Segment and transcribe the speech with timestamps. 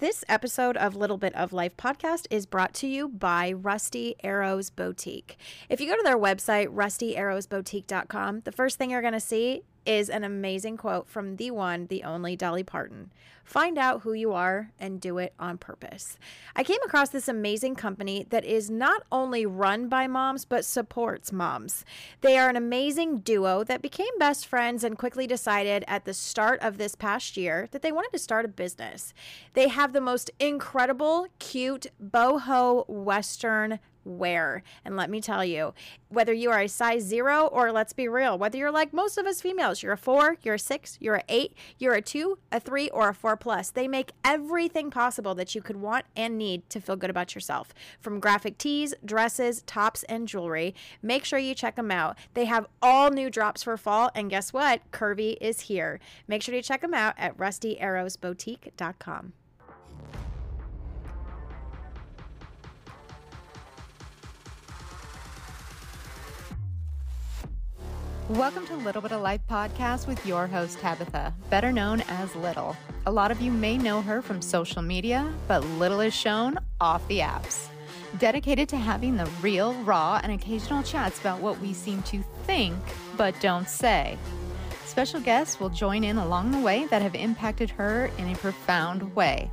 [0.00, 4.70] This episode of Little Bit of Life podcast is brought to you by Rusty Arrows
[4.70, 5.36] Boutique.
[5.68, 10.10] If you go to their website, rustyarrowsboutique.com, the first thing you're going to see is
[10.10, 13.10] an amazing quote from the one, the only Dolly Parton.
[13.44, 16.16] Find out who you are and do it on purpose.
[16.54, 21.32] I came across this amazing company that is not only run by moms, but supports
[21.32, 21.84] moms.
[22.20, 26.60] They are an amazing duo that became best friends and quickly decided at the start
[26.60, 29.12] of this past year that they wanted to start a business.
[29.54, 33.80] They have the most incredible, cute, boho Western
[34.18, 34.62] wear.
[34.84, 35.74] And let me tell you,
[36.08, 39.26] whether you are a size zero or let's be real, whether you're like most of
[39.26, 42.60] us females, you're a four, you're a six, you're a eight, you're a two, a
[42.60, 46.68] three, or a four plus, they make everything possible that you could want and need
[46.70, 47.72] to feel good about yourself.
[48.00, 50.74] From graphic tees, dresses, tops, and jewelry.
[51.02, 52.18] Make sure you check them out.
[52.34, 54.82] They have all new drops for fall, and guess what?
[54.90, 56.00] Curvy is here.
[56.26, 59.32] Make sure to check them out at rustyarrowsboutique.com.
[68.30, 72.76] Welcome to Little Bit of Life podcast with your host, Tabitha, better known as Little.
[73.06, 77.06] A lot of you may know her from social media, but Little is shown off
[77.08, 77.66] the apps.
[78.20, 82.76] Dedicated to having the real, raw, and occasional chats about what we seem to think
[83.16, 84.16] but don't say.
[84.84, 89.12] Special guests will join in along the way that have impacted her in a profound
[89.16, 89.50] way.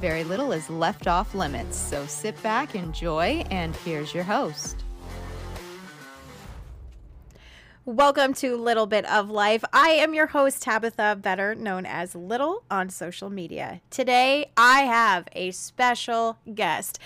[0.00, 4.83] Very little is left off limits, so sit back, enjoy, and here's your host.
[7.86, 9.62] Welcome to Little Bit of Life.
[9.70, 13.82] I am your host, Tabitha, better known as Little on social media.
[13.90, 16.98] Today, I have a special guest.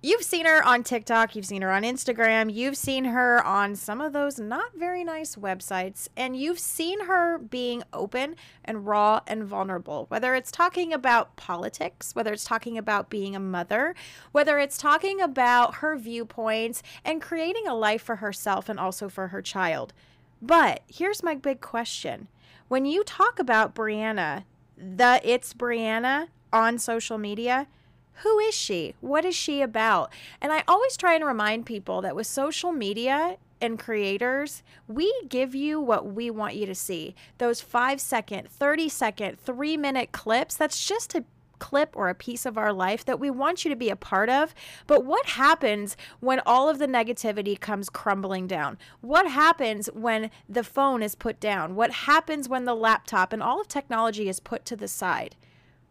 [0.00, 4.00] You've seen her on TikTok, you've seen her on Instagram, you've seen her on some
[4.00, 9.44] of those not very nice websites, and you've seen her being open and raw and
[9.44, 10.06] vulnerable.
[10.08, 13.94] Whether it's talking about politics, whether it's talking about being a mother,
[14.32, 19.28] whether it's talking about her viewpoints and creating a life for herself and also for
[19.28, 19.92] her child.
[20.42, 22.26] But here's my big question.
[22.66, 24.44] When you talk about Brianna,
[24.76, 27.68] the it's Brianna on social media,
[28.22, 28.94] who is she?
[29.00, 30.12] What is she about?
[30.40, 35.54] And I always try and remind people that with social media and creators, we give
[35.54, 37.14] you what we want you to see.
[37.38, 41.24] Those five second, 30 second, three minute clips, that's just to
[41.62, 44.28] clip or a piece of our life that we want you to be a part
[44.28, 44.52] of.
[44.88, 48.78] But what happens when all of the negativity comes crumbling down?
[49.00, 51.76] What happens when the phone is put down?
[51.76, 55.36] What happens when the laptop and all of technology is put to the side?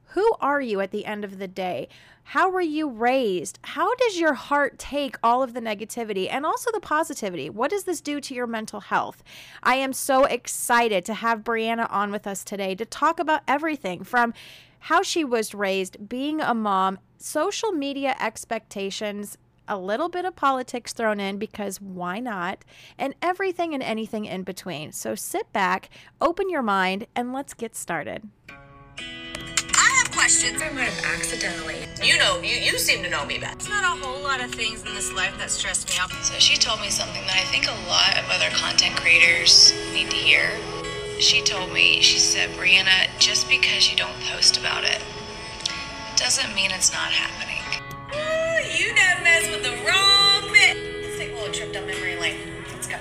[0.08, 1.88] Who are you at the end of the day?
[2.24, 3.58] How were you raised?
[3.64, 7.50] How does your heart take all of the negativity and also the positivity?
[7.50, 9.24] What does this do to your mental health?
[9.64, 14.04] I am so excited to have Brianna on with us today to talk about everything
[14.04, 14.34] from
[14.82, 19.38] how she was raised, being a mom, social media expectations,
[19.68, 22.66] a little bit of politics thrown in because why not?
[22.98, 24.92] And everything and anything in between.
[24.92, 25.90] So sit back,
[26.20, 28.28] open your mind, and let's get started.
[28.50, 30.62] I have questions.
[30.62, 31.86] I might have accidentally.
[32.02, 33.60] You know, you, you seem to know me best.
[33.60, 36.12] There's not a whole lot of things in this life that stress me out.
[36.26, 40.10] So she told me something that I think a lot of other content creators need
[40.10, 40.50] to hear.
[41.22, 45.00] She told me, she said, Brianna, just because you don't post about it
[46.16, 47.62] doesn't mean it's not happening.
[48.12, 50.76] Ooh, you don't mess with the wrong bit.
[51.04, 52.40] Let's take a little trip down memory lane.
[52.74, 52.98] Let's go.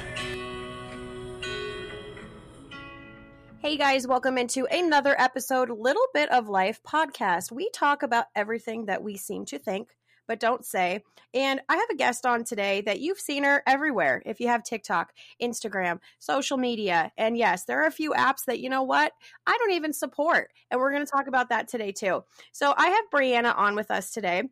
[3.63, 7.51] Hey guys, welcome into another episode, Little Bit of Life podcast.
[7.51, 9.97] We talk about everything that we seem to think,
[10.31, 11.03] but don't say.
[11.35, 14.23] And I have a guest on today that you've seen her everywhere.
[14.25, 18.61] If you have TikTok, Instagram, social media, and yes, there are a few apps that
[18.61, 19.11] you know what
[19.49, 20.53] I don't even support.
[20.71, 22.23] And we're going to talk about that today too.
[22.53, 24.45] So I have Brianna on with us today.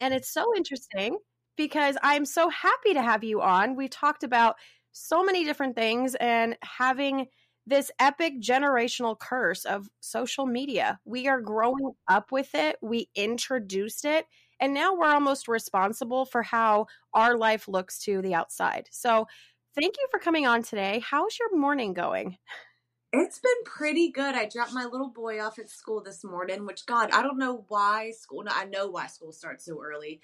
[0.00, 1.18] And it's so interesting
[1.56, 3.76] because I'm so happy to have you on.
[3.76, 4.56] We talked about
[4.90, 7.28] so many different things and having
[7.66, 10.98] this epic generational curse of social media.
[11.04, 14.26] We are growing up with it, we introduced it,
[14.62, 18.88] and now we're almost responsible for how our life looks to the outside.
[18.92, 19.26] So,
[19.74, 21.02] thank you for coming on today.
[21.04, 22.38] How's your morning going?
[23.14, 24.34] It's been pretty good.
[24.34, 27.66] I dropped my little boy off at school this morning, which God, I don't know
[27.68, 28.42] why school.
[28.42, 30.22] No, I know why school starts so early,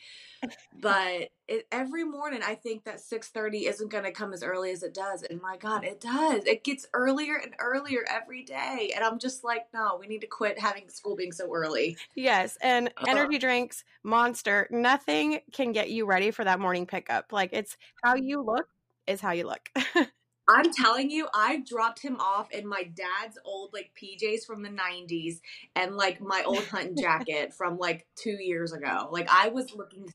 [0.80, 4.70] but it, every morning I think that six thirty isn't going to come as early
[4.70, 6.44] as it does, and my God, it does.
[6.46, 10.26] It gets earlier and earlier every day, and I'm just like, no, we need to
[10.26, 11.98] quit having school being so early.
[12.14, 13.06] Yes, and Ugh.
[13.06, 17.32] energy drinks, Monster, nothing can get you ready for that morning pickup.
[17.32, 18.66] Like it's how you look
[19.06, 19.68] is how you look.
[20.48, 24.70] I'm telling you, I dropped him off in my dad's old like PJs from the
[24.70, 25.40] 90s
[25.76, 29.08] and like my old hunting jacket from like two years ago.
[29.10, 30.06] Like I was looking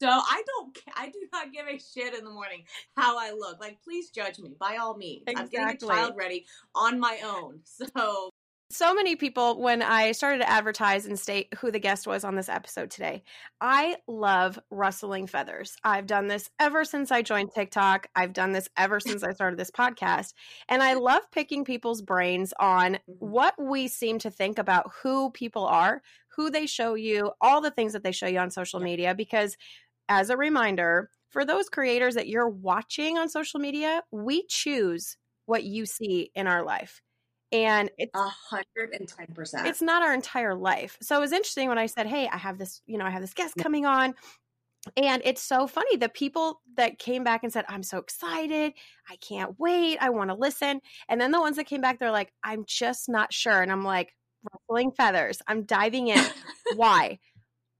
[0.00, 2.64] so I don't I do not give a shit in the morning
[2.96, 3.60] how I look.
[3.60, 5.22] Like please judge me by all means.
[5.28, 7.60] I'm getting a child ready on my own.
[7.94, 8.31] So
[8.72, 12.36] so many people when I started to advertise and state who the guest was on
[12.36, 13.22] this episode today.
[13.60, 15.76] I love rustling feathers.
[15.84, 18.06] I've done this ever since I joined TikTok.
[18.16, 20.32] I've done this ever since I started this podcast.
[20.68, 23.12] And I love picking people's brains on mm-hmm.
[23.18, 26.00] what we seem to think about who people are,
[26.36, 29.56] who they show you, all the things that they show you on social media because
[30.08, 35.16] as a reminder, for those creators that you're watching on social media, we choose
[35.46, 37.02] what you see in our life.
[37.52, 39.66] And it's a hundred and ten percent.
[39.66, 40.96] it's not our entire life.
[41.02, 43.20] So it was interesting when I said, "Hey, I have this, you know, I have
[43.20, 44.14] this guest coming on."
[44.96, 48.72] And it's so funny the people that came back and said, "I'm so excited.
[49.08, 49.98] I can't wait.
[50.00, 53.08] I want to listen." And then the ones that came back they're like, "I'm just
[53.08, 54.14] not sure." And I'm like,
[54.52, 55.40] "Ruffling feathers.
[55.46, 56.24] I'm diving in.
[56.76, 57.18] Why?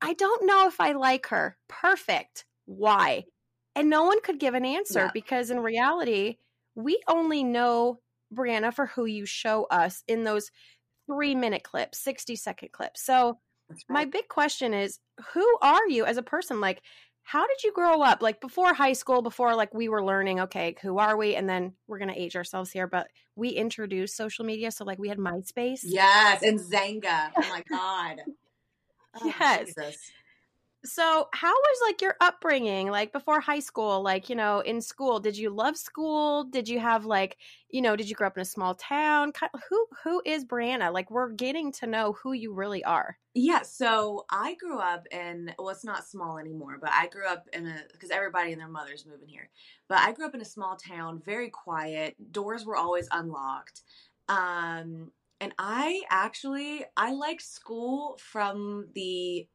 [0.01, 1.57] I don't know if I like her.
[1.69, 2.45] Perfect.
[2.67, 3.25] Why?"
[3.75, 5.11] And no one could give an answer Yeah.
[5.15, 6.37] because in reality,
[6.75, 8.01] we only know
[8.33, 10.51] Brianna for who you show us in those
[11.07, 13.03] three minute clips, 60 second clips.
[13.05, 13.39] So,
[13.89, 14.99] my big question is
[15.33, 16.61] who are you as a person?
[16.61, 16.83] Like,
[17.23, 18.21] how did you grow up?
[18.23, 21.37] Like, before high school, before like we were learning, okay, who are we?
[21.37, 24.71] And then we're going to age ourselves here, but we introduced social media.
[24.71, 25.81] So, like, we had MySpace.
[25.85, 27.31] Yes, and Xanga.
[27.37, 28.23] Oh my god.
[29.15, 29.67] Oh, Yes.
[29.67, 30.11] Jesus.
[30.85, 34.03] So, how was like your upbringing, like before high school?
[34.03, 36.45] Like, you know, in school, did you love school?
[36.45, 37.39] Did you have like,
[37.71, 39.33] you know, did you grow up in a small town?
[39.69, 40.93] Who who is Brianna?
[40.93, 43.19] Like, we're getting to know who you really are.
[43.35, 47.49] Yeah, so I grew up in well, it's not small anymore, but I grew up
[47.55, 49.49] in a because everybody and their mothers moving here.
[49.89, 52.15] But I grew up in a small town, very quiet.
[52.33, 53.83] Doors were always unlocked.
[54.29, 59.49] Um, and I actually I liked school from the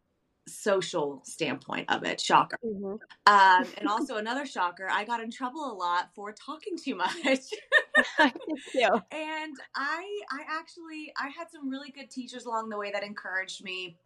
[0.48, 2.20] social standpoint of it.
[2.20, 2.58] Shocker.
[2.64, 7.16] Um, and also another shocker, I got in trouble a lot for talking too much.
[8.20, 8.80] I did too.
[9.12, 13.64] and I I actually I had some really good teachers along the way that encouraged
[13.64, 13.98] me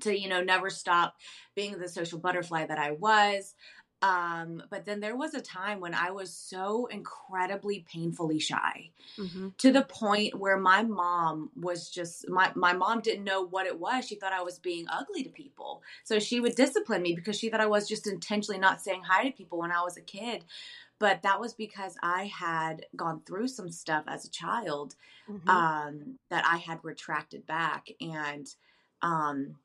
[0.00, 1.14] to you know never stop
[1.54, 3.54] being the social butterfly that I was.
[4.02, 9.54] Um, but then there was a time when I was so incredibly painfully shy Mhm.
[9.58, 13.78] to the point where my mom was just my my mom didn't know what it
[13.78, 14.06] was.
[14.06, 15.82] She thought I was being ugly to people.
[16.04, 19.24] So she would discipline me because she thought I was just intentionally not saying hi
[19.24, 20.44] to people when I was a kid.
[20.98, 24.96] But that was because I had gone through some stuff as a child
[25.28, 25.46] Mhm.
[25.48, 28.46] um, that I had retracted back and
[29.02, 29.56] um,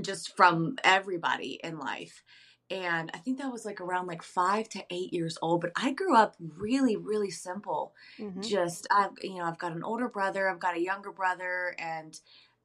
[0.00, 2.24] just from everybody in life.
[2.70, 5.60] And I think that was like around like five to eight years old.
[5.60, 7.94] But I grew up really, really simple.
[8.18, 8.50] Mhm.
[8.50, 12.18] Just I've you know I've got an older brother, I've got a younger brother, and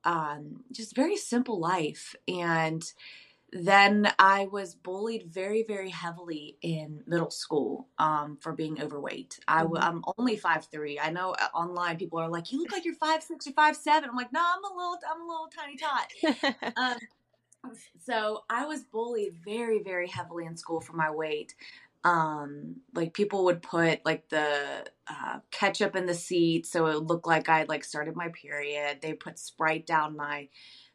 [0.03, 2.15] um, just very simple life.
[2.27, 2.83] And
[3.51, 9.39] then I was bullied very, very heavily in middle school um, for being overweight.
[9.47, 9.75] I Mhm.
[9.77, 10.99] I'm only five three.
[10.99, 13.77] I know uh, online people are like, "You look like you're five six or five
[13.77, 14.09] seven.
[14.09, 16.07] I'm like, "No, I'm a little, I'm a little tiny tot."
[16.75, 16.99] um,
[18.01, 21.55] so I was bullied very, very heavily in school for my weight.
[22.03, 27.09] Um, like people would put like the uh, ketchup in the seat so it would
[27.09, 28.99] look like I like started my period.
[29.01, 30.49] They put Sprite down my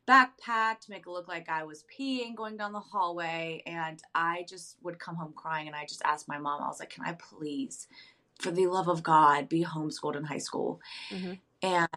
[0.09, 4.45] backpack to make it look like I was peeing going down the hallway, and I
[4.49, 5.67] just would come home crying.
[5.69, 7.87] And I just asked my mom, I was like, "Can I please,
[8.41, 11.41] for the love of God, be homeschooled in high school?" Mhm.
[11.63, 11.89] And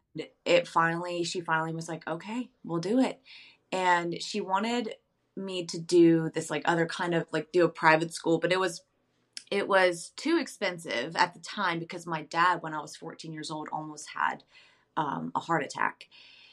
[0.46, 3.22] it finally, she finally was like, "Okay, we'll do it."
[3.74, 4.94] And she wanted
[5.36, 8.60] me to do this like other kind of like do a private school but it
[8.60, 8.82] was
[9.50, 13.50] it was too expensive at the time because my dad when i was 14 years
[13.50, 14.44] old almost had
[14.96, 16.06] um, a heart attack.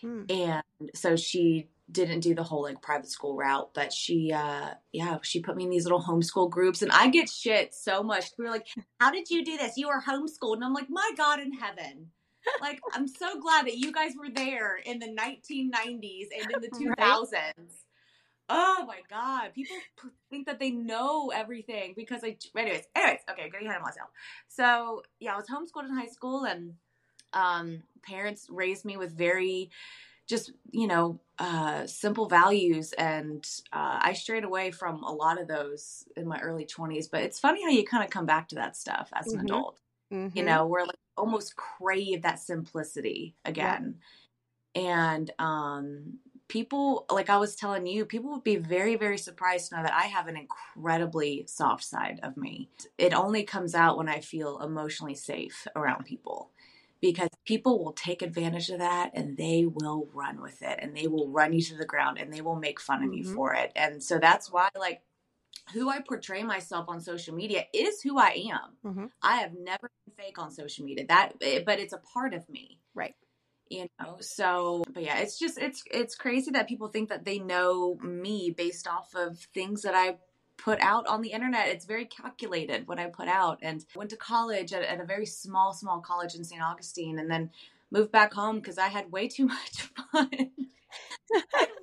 [0.02, 0.30] Mm.
[0.30, 5.18] and so she didn't do the whole like private school route but she uh yeah
[5.20, 8.30] she put me in these little homeschool groups and i get shit so much.
[8.38, 8.66] We're like
[8.98, 9.76] how did you do this?
[9.76, 10.54] You were homeschooled.
[10.54, 12.12] And i'm like my god in heaven
[12.60, 16.68] like i'm so glad that you guys were there in the 1990s and in the
[16.70, 17.84] 2000s
[18.48, 19.84] oh my god people
[20.30, 24.10] think that they know everything because i anyways anyways okay getting ahead of myself
[24.48, 26.74] so yeah i was homeschooled in high school and
[27.32, 29.70] um parents raised me with very
[30.26, 35.48] just you know uh simple values and uh i strayed away from a lot of
[35.48, 38.54] those in my early 20s but it's funny how you kind of come back to
[38.56, 39.40] that stuff as an Mhm.
[39.40, 39.78] adult
[40.34, 40.44] you Mhm.
[40.44, 44.00] know we're like almost crave that simplicity again
[44.74, 49.76] and um people, like I was telling you, people would be very, very surprised to
[49.76, 52.68] know that I have an incredibly soft side of me.
[52.98, 56.50] It only comes out when I feel emotionally safe around people
[57.00, 61.06] because people will take advantage of that and they will run with it and they
[61.06, 63.34] will run you to the ground and they will make fun of you Mhm.
[63.34, 63.72] for it.
[63.76, 65.02] And so that's why, like,
[65.72, 68.76] who I portray myself on social media is who I am.
[68.84, 69.10] Mhm.
[69.22, 71.06] I have never been fake on social media.
[71.06, 73.14] That, eh, but it's a part of me Right.
[73.68, 77.38] you know so but yeah it's just it's it's crazy that people think that they
[77.38, 80.16] know me based off of things that i
[80.58, 84.16] put out on the internet it's very calculated what i put out and went to
[84.16, 87.48] college at, at a very small small college in st augustine and then
[87.92, 89.76] moved back home because i had way too much
[90.12, 90.50] fun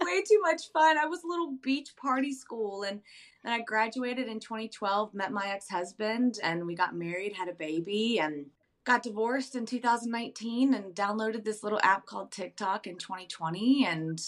[0.01, 3.01] way too much fun i was a little beach party school and
[3.43, 8.19] then i graduated in 2012 met my ex-husband and we got married had a baby
[8.19, 8.45] and
[8.87, 14.21] got divorced in 2019 and downloaded this little app called TikTok in 2020 and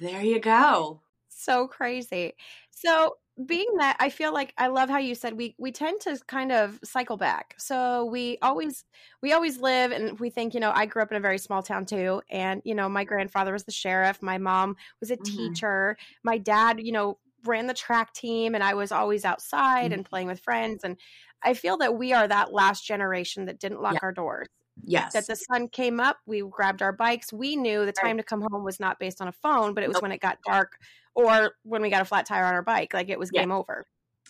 [0.00, 1.00] there you go.
[1.28, 2.34] so crazy.
[2.70, 3.16] So
[3.46, 6.50] being that I feel like I love how you said we we tend to kind
[6.50, 7.54] of cycle back.
[7.58, 8.84] So we always
[9.22, 11.62] we always live and we think, you know, I grew up in a very small
[11.62, 15.62] town too and you know, my grandfather was the sheriff, my mom was a Mhm.
[15.64, 20.04] teacher, my dad, you know, ran the track team and I was always outside and
[20.04, 20.98] playing with friends and
[21.42, 24.00] I feel that we are that last generation that didn't lock Yeah.
[24.02, 24.48] our doors
[24.84, 25.14] Yes.
[25.14, 27.32] that the sun came up, we grabbed our bikes.
[27.32, 28.14] We knew the Right.
[28.14, 30.02] time to come home was not based on a phone, but it was Nope.
[30.02, 30.78] when it got dark
[31.18, 32.94] or when we got a flat tire on our bike.
[32.94, 33.42] Like it was Yeah.
[33.42, 33.86] game over.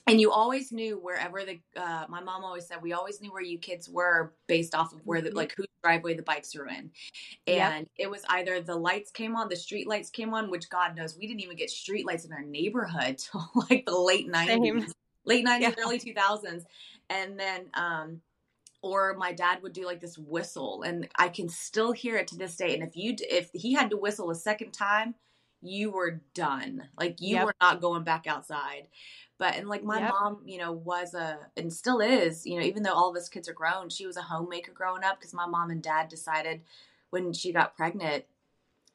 [0.07, 3.43] and you always knew wherever the uh, my mom always said we always knew where
[3.43, 5.35] you kids were based off of where the Mhm.
[5.35, 6.91] like whose driveway the bikes were in
[7.47, 7.73] Yep.
[7.73, 10.97] and it was either the lights came on the street lights came on which god
[10.97, 14.93] knows we didn't even get street lights in our neighborhood till like the late 90s
[15.27, 15.75] late 90s Yeah.
[15.85, 16.65] early 2000s
[17.11, 18.23] and then um
[18.83, 22.37] or my dad would do like this whistle and i can still hear it to
[22.37, 25.15] this day and if you if he had to whistle a second time
[25.63, 27.41] you were done like you Yep.
[27.41, 28.89] were not going back outside
[29.39, 30.19] but and like my Yep.
[30.21, 33.29] mom you know was a and still is you know even though all of us
[33.29, 36.63] kids are grown she was a homemaker growing up because my mom and dad decided
[37.11, 38.25] when she got pregnant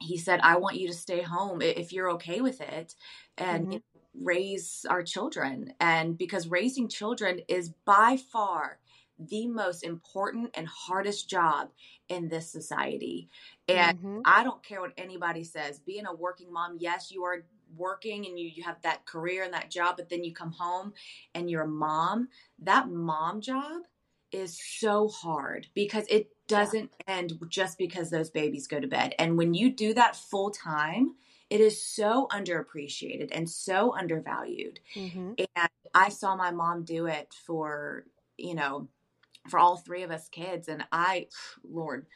[0.00, 2.94] he said i want you to stay home if you're okay with it
[3.38, 3.78] and Mhm.
[4.14, 8.78] raise our children and because raising children is by far
[9.18, 11.70] the most important and hardest job
[12.08, 13.28] in this society
[13.68, 14.22] and Mhm.
[14.24, 15.78] I don't care what anybody says.
[15.80, 17.44] Being a working mom, yes, you are
[17.76, 20.92] working and you, you have that career and that job, but then you come home
[21.34, 22.28] and you're a mom.
[22.58, 23.82] That mom job
[24.32, 29.14] is so hard because it doesn't end just because those babies go to bed.
[29.18, 31.16] And when you do that full time,
[31.50, 34.80] it is so underappreciated and so undervalued.
[34.94, 35.38] Mhm.
[35.56, 38.06] And I saw my mom do it for,
[38.36, 38.88] you know,
[39.48, 40.68] for all three of us kids.
[40.68, 41.28] And I,
[41.68, 42.06] Lord,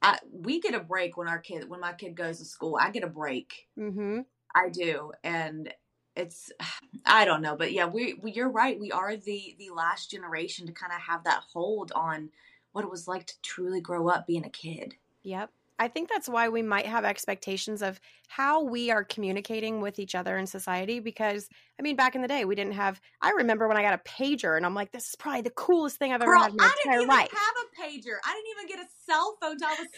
[0.00, 2.78] I, we get a break when our kid, when my kid goes to school.
[2.80, 3.68] I get a break.
[3.78, 4.20] Mm-hmm.
[4.54, 5.12] I do.
[5.22, 5.72] And
[6.16, 6.52] it's,
[7.06, 8.78] I don't know, but yeah, we, we you're right.
[8.78, 12.30] We are the the last generation to kind of have that hold on
[12.72, 14.94] what it was like to truly grow up being a kid.
[15.22, 15.50] Yep.
[15.78, 20.14] I think that's why we might have expectations of how we are communicating with each
[20.14, 21.00] other in society.
[21.00, 21.48] Because,
[21.78, 23.00] I mean, back in the day, we didn't have.
[23.20, 25.96] I remember when I got a pager, and I'm like, this is probably the coolest
[25.96, 27.30] thing I've ever Girl, had in my I didn't entire even life.
[27.30, 28.16] have a pager.
[28.24, 29.88] I didn't even get a cell phone till I was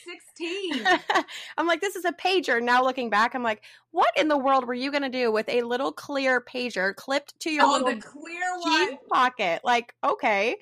[1.13, 1.25] 16.
[1.59, 2.63] I'm like, this is a pager.
[2.63, 5.49] Now looking back, I'm like, what in the world were you going to do with
[5.49, 9.61] a little clear pager clipped to your oh, little clear pocket?
[9.65, 10.57] Like, okay.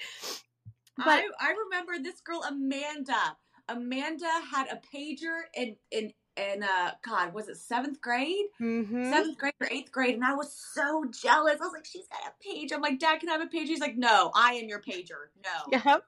[0.96, 3.36] But I, I remember this girl Amanda.
[3.72, 9.10] Amanda had a pager in in in uh God was it seventh grade, mhm.
[9.10, 11.56] seventh grade or eighth grade, and I was so jealous.
[11.60, 12.74] I was like, she's got a pager.
[12.74, 13.66] I'm like, Dad, can I have a pager?
[13.66, 15.28] He's like, No, I am your pager.
[15.42, 15.78] No.
[15.84, 16.04] Yep.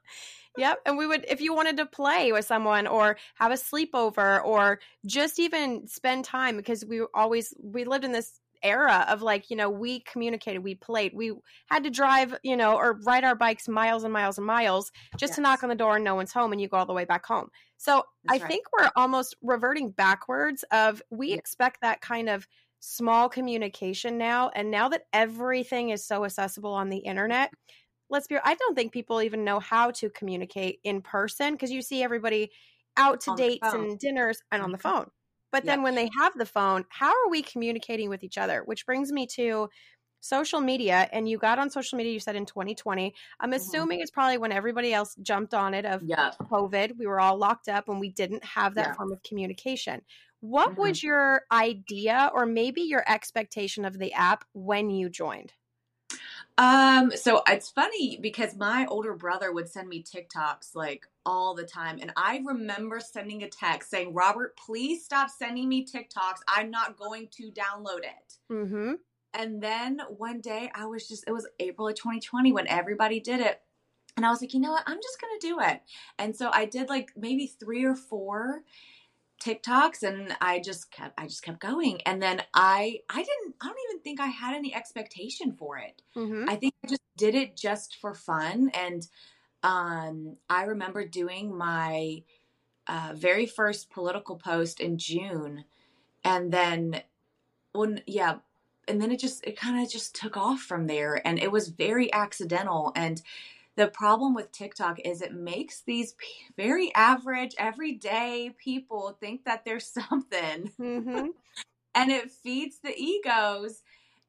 [0.56, 0.78] Yep.
[0.87, 4.78] And we would, if you wanted to play with someone or have a sleepover or
[5.04, 9.57] just even spend time because we always, we lived in this era of like, you
[9.57, 11.33] know, we communicated, we played, we
[11.67, 15.35] had to drive, you know, or ride our bikes miles and miles and miles just
[15.35, 17.05] to knock on the door and no one's home and you go all the way
[17.05, 17.49] back home.
[17.77, 18.51] So That's I right.
[18.51, 21.39] think we're almost reverting backwards of we Yeah.
[21.39, 22.47] expect that kind of
[22.81, 24.51] small communication now.
[24.55, 27.53] And now that everything is so accessible on the internet,
[28.11, 31.83] let's be I don't think people even know how to communicate in person because you
[31.83, 32.51] see everybody
[32.97, 34.83] out to On dates and dinners and on the Mhm.
[34.83, 35.11] phone.
[35.55, 38.63] But then when they have the phone, how are we communicating with each other?
[38.65, 39.69] Which brings me to
[40.19, 41.09] social media.
[41.13, 43.15] And you got on social media, you said in 2020.
[43.39, 43.55] I'm Mhm.
[43.55, 46.33] assuming it's probably when everybody else jumped on it of Yeah.
[46.51, 46.99] COVID.
[46.99, 48.95] We were all locked up and we didn't have that Yeah.
[48.97, 50.03] form of communication.
[50.41, 50.77] What Mhm.
[50.77, 55.53] was your idea or maybe your expectation of the app when you joined?
[56.57, 61.65] Um, so it's funny because my older brother would send me TikToks like all the
[61.65, 61.99] time.
[62.01, 66.41] And I remember sending a text saying, Robert, please stop sending me TikToks.
[66.47, 68.35] I'm not going to download it.
[68.53, 68.93] Mm-hmm.
[69.33, 73.41] And then one day I was just, it was April of 2020 when everybody did
[73.41, 73.61] it.
[74.17, 74.85] And I was like, you know what?
[74.87, 75.81] I'm just going to do it.
[76.21, 78.63] And so I did like maybe three or four
[79.45, 82.01] TikToks and I just kept I just kept going.
[82.07, 86.03] And then I I didn't I don't even think I had any expectation for it.
[86.17, 86.49] Mm-hmm.
[86.49, 89.07] I think I just did it just for fun and
[89.63, 92.23] um I remember doing my
[92.87, 95.65] uh, very first political post in June
[96.23, 97.03] and then
[97.73, 98.37] when yeah
[98.89, 101.69] and then it just it kind of just took off from there and it was
[101.69, 103.23] very accidental and
[103.76, 106.26] the problem with TikTok is it makes these p-
[106.57, 110.71] very average, everyday people think that there's something.
[110.81, 111.26] Mm-hmm.
[111.95, 113.83] and it feeds the egos.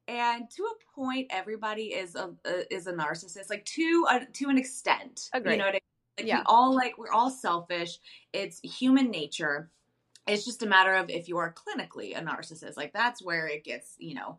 [0.08, 4.48] And to a point, everybody is a, a is a narcissist, like to a, to
[4.48, 5.28] an extent.
[5.32, 5.52] Agree.
[5.52, 5.80] You know what I mean?
[6.18, 6.38] Like Yeah.
[6.38, 7.98] we all like we're all selfish.
[8.32, 9.68] It's human nature.
[10.28, 12.76] It's just a matter of if you are clinically a narcissist.
[12.76, 14.38] Like that's where it gets, you know,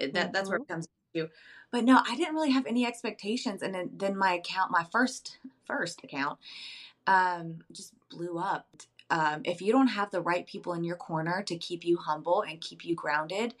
[0.00, 1.28] that that's where it comes to.
[1.74, 5.38] But no, I didn't really have any expectations, and then, then my account, my first
[5.66, 6.38] first account,
[7.08, 8.68] um, just blew up.
[9.10, 12.42] Um, if you don't have the right people in your corner to keep you humble
[12.42, 13.56] and keep you grounded,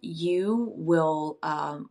[0.00, 1.90] you will um,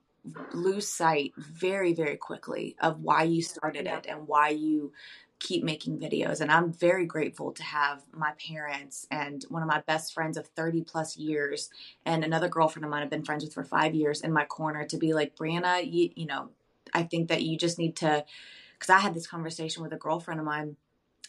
[0.54, 3.98] lose sight very, very quickly of why you started Yeah.
[3.98, 4.94] it and why you
[5.40, 6.42] keep making videos.
[6.42, 10.48] And I'm very grateful to have my parents and one of my best friends of
[10.48, 11.70] 30 plus years
[12.06, 14.86] and another girlfriend of mine I've been friends with for five years in my corner
[14.86, 16.50] to be like, Brianna, you, you know,
[16.94, 18.26] I think that you just need to,
[18.74, 20.76] because I had this conversation with a girlfriend of mine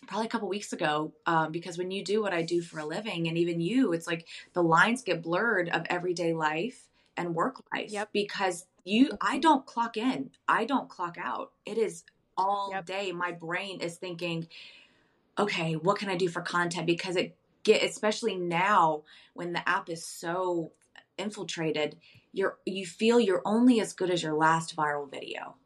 [0.07, 2.87] probably a couple weeks ago um, because when you do what I do for a
[2.87, 7.63] living, and even you, it's like the lines get blurred of everyday life and work
[7.73, 8.11] life Yep.
[8.13, 11.53] because you, I don't clock in, I don't clock out.
[11.67, 12.05] It is
[12.39, 12.87] all Yep.
[12.87, 13.13] day.
[13.13, 14.49] My brain is thinking,
[15.39, 16.87] okay, what can I do for content?
[16.87, 19.05] Because it get, especially now
[19.35, 20.73] when the app is so
[21.19, 21.99] infiltrated,
[22.33, 25.57] you're you feel you're only as good as your last viral video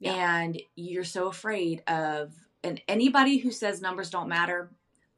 [0.00, 0.14] Yeah.
[0.14, 4.70] and you're so afraid of and anybody who says numbers don't matter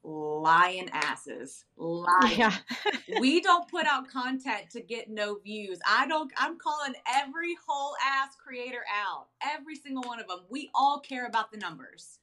[0.05, 2.53] lying asses lying Yeah.
[3.07, 7.95] we don't put out content to get no views i don't i'm calling every whole
[8.05, 12.21] ass creator out every single one of them we all care about the numbers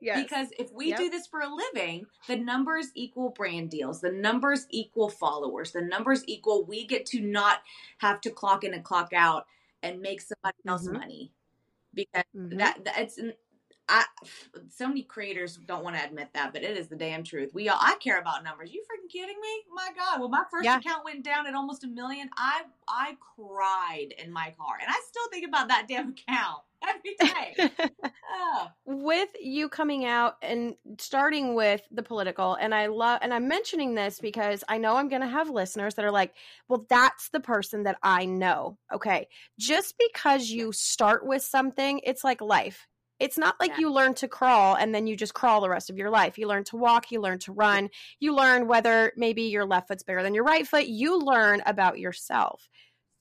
[0.00, 0.30] yes.
[0.30, 0.98] because if we Yep.
[0.98, 5.82] do this for a living, the numbers equal brand deals, the numbers equal followers, the
[5.82, 7.62] numbers equal we get to not
[7.98, 9.46] have to clock in and clock out
[9.82, 10.92] and make somebody else Mhm.
[10.92, 11.32] money.
[11.94, 12.58] Because Mhm.
[12.58, 13.18] that, that it's
[13.88, 14.04] I
[14.68, 17.52] so many creators don't want to admit that, but it is the damn truth.
[17.54, 18.72] We all I care about numbers.
[18.72, 19.62] You freaking kidding me?
[19.72, 20.20] My God.
[20.20, 20.78] Well, my first Yeah.
[20.78, 24.76] account went down at almost a million, I I cried in my car.
[24.80, 27.90] And I still think about that damn account every day.
[28.32, 28.68] oh.
[28.84, 33.94] with you coming out and starting with the political and i love and i'm mentioning
[33.94, 36.34] this because i know i'm going to have listeners that are like
[36.68, 39.26] well that's the person that i know okay
[39.58, 42.86] just because you start with something it's like life
[43.18, 43.80] it's not like Yeah.
[43.80, 46.38] you learn to crawl and then you just crawl the rest of your life.
[46.38, 50.02] You learn to walk, you learn to run, you learn whether maybe your left foot's
[50.02, 50.86] bigger than your right foot.
[50.86, 52.68] You learn about yourself.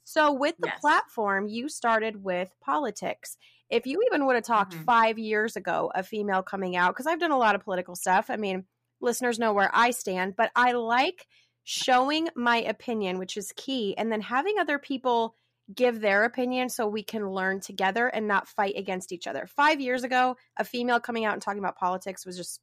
[0.03, 0.79] So, with the Yes.
[0.81, 3.37] platform, you started with politics
[3.69, 4.85] if you even would have talked Mhm.
[4.85, 8.29] five years ago, a female coming out, because I've done a lot of political stuff.
[8.29, 8.65] I mean,
[9.01, 11.25] listeners know where I stand, but I like
[11.63, 15.35] showing my opinion, which is key, and then having other people
[15.73, 19.47] give their opinion so we can learn together and not fight against each other.
[19.47, 22.61] Five years ago, a female coming out and talking about politics was just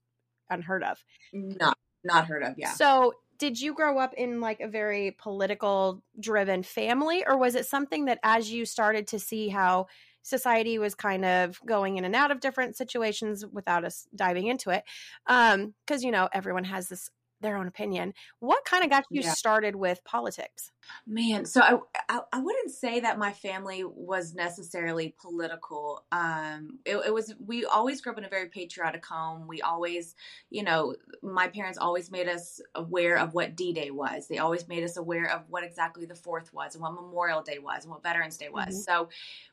[0.50, 1.02] unheard of.
[1.32, 2.72] Not not heard of, yeah.
[2.72, 7.66] So, did you grow up in like a very political driven family, or was it
[7.66, 9.86] something that as you started to see how
[10.22, 14.70] society was kind of going in and out of different situations without us diving into
[14.70, 14.84] it?
[15.26, 17.10] Um, because you know, everyone has this
[17.42, 18.14] their own opinion.
[18.40, 19.34] What kind of got you Yeah.
[19.34, 20.72] started with politics?
[21.06, 21.78] Man, so I,
[22.08, 26.04] I I wouldn't say that my family was necessarily political.
[26.10, 29.46] Um, it, it was we always grew up in a very patriotic home.
[29.46, 30.14] We always,
[30.50, 34.26] you know, my parents always made us aware of what D Day was.
[34.28, 37.58] They always made us aware of what exactly the Fourth was and what Memorial Day
[37.58, 38.76] was and what Veterans Day was.
[38.76, 38.82] Mhm.
[38.82, 39.08] So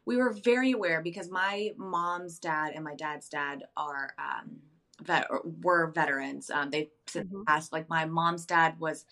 [0.05, 4.61] we were very aware because my mom's dad and my dad's dad are um,
[5.01, 5.27] vet
[5.61, 6.49] were veterans.
[6.49, 7.45] Um, they since Mhm.
[7.45, 7.71] passed.
[7.73, 9.05] Like my mom's dad was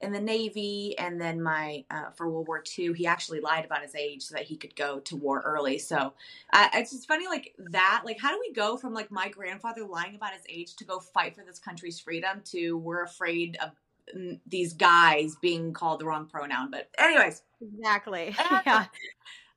[0.00, 3.82] in the Navy, and then my uh, for World War II, he actually lied about
[3.82, 5.78] his age so that he could go to war early.
[5.78, 6.14] So
[6.52, 8.02] uh, it's just funny, like that.
[8.04, 11.00] Like, how do we go from like my grandfather lying about his age to go
[11.00, 13.72] fight for this country's freedom to we're afraid of
[14.16, 16.70] mm, these guys being called the wrong pronoun?
[16.70, 18.34] But anyways, Exactly.
[18.38, 18.62] Ah.
[18.64, 18.86] yeah.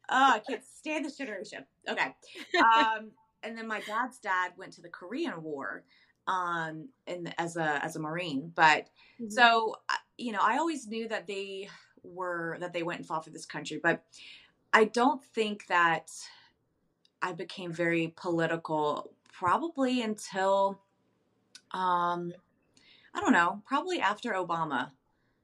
[0.10, 1.66] oh, I can't stand this generation.
[1.88, 2.16] Okay.
[2.58, 3.12] Um,
[3.44, 5.84] and then my dad's dad went to the Korean War
[6.28, 9.30] um and as a as a marine but mm-hmm.
[9.30, 9.76] so
[10.18, 11.68] you know i always knew that they
[12.04, 14.04] were that they went and fought for this country but
[14.74, 16.12] i don't think that
[17.22, 20.80] i became very political probably until
[21.72, 22.32] um
[23.16, 24.92] i don't know probably after obama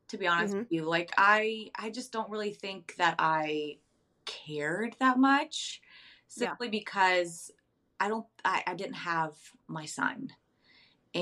[0.07, 0.59] to be honest mm-hmm.
[0.59, 3.75] with you like i i just don't really think that i
[4.25, 5.81] cared that much
[6.27, 6.71] simply yeah.
[6.71, 7.51] because
[7.99, 9.35] i don't I, I didn't have
[9.67, 10.31] my son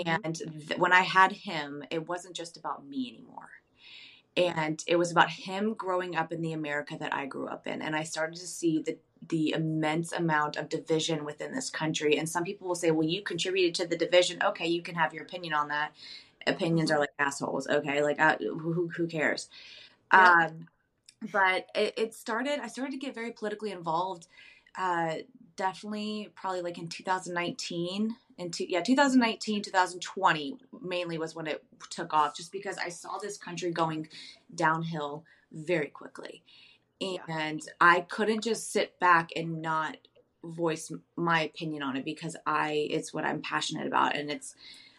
[0.04, 0.16] Mm-hmm.
[0.24, 3.50] And th- when I had him, it wasn't just about me anymore.
[4.38, 7.82] And it was about him growing up in the America that I grew up in.
[7.82, 12.18] And I started to see the the immense amount of division within this country.
[12.18, 14.40] And some people will say, well, you contributed to the division.
[14.44, 15.94] Okay, you can have your opinion on that.
[16.46, 17.66] Opinions are like assholes.
[17.66, 19.50] Okay, like uh, who, who cares?
[20.14, 20.48] Yeah.
[20.50, 20.68] Um,
[21.32, 24.28] but it, it, started, I started to get very politically involved.
[24.78, 25.16] Uh,
[25.56, 32.36] definitely probably like in 2019 into yeah 2019 2020 mainly was when it took off
[32.36, 34.08] just because i saw this country going
[34.54, 36.44] downhill very quickly
[37.02, 37.72] and yeah.
[37.80, 39.98] i couldn't just sit back and not
[40.44, 44.56] voice my opinion on it because i it's what i'm passionate about and it's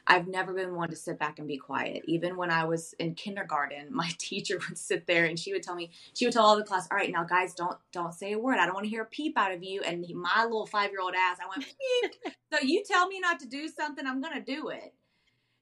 [0.06, 2.02] I've never been one to sit back and be quiet.
[2.06, 5.74] Even when I was in kindergarten, my teacher would sit there and she would tell
[5.74, 8.38] me, she would tell all the class, "All right, now guys, don't don't say a
[8.38, 8.58] word.
[8.58, 11.00] I don't want to hear a peep out of you." And my little five year
[11.00, 12.32] old ass, I went peep.
[12.52, 14.94] so you tell me not to do something, I'm gonna do it.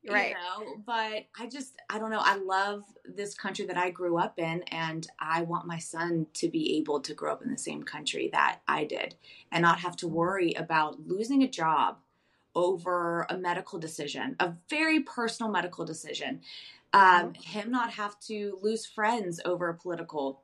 [0.07, 0.30] Right.
[0.30, 2.20] You know, but I just I don't know.
[2.22, 6.48] I love this country that I grew up in and I want my son to
[6.48, 9.14] be able to grow up in the same country that I did
[9.50, 11.98] and not have to worry about losing a job
[12.55, 16.40] over a medical decision, a very personal medical decision.
[16.93, 17.43] Um, mm-hmm.
[17.43, 20.43] him not have to lose friends over political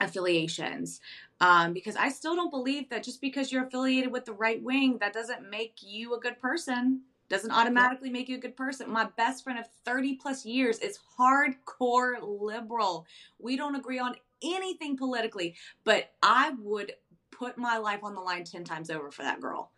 [0.00, 1.00] affiliations.
[1.40, 4.98] Um, because I still don't believe that just because you're affiliated with the right wing,
[4.98, 7.02] that doesn't make you a good person.
[7.28, 8.90] Doesn't automatically make you a good person.
[8.90, 13.06] My best friend of 30 plus years is hardcore liberal.
[13.38, 16.92] We don't agree on anything politically, but I would
[17.30, 19.70] put my life on the line 10 times over for that girl.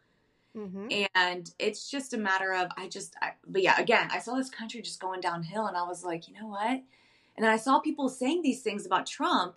[0.57, 1.05] Mm-hmm.
[1.14, 4.51] And it's just a matter of, I just, I, but yeah, again, I saw this
[4.51, 6.71] country just going downhill and I was like, you know what?
[6.71, 9.57] And then I saw people saying these things about Trump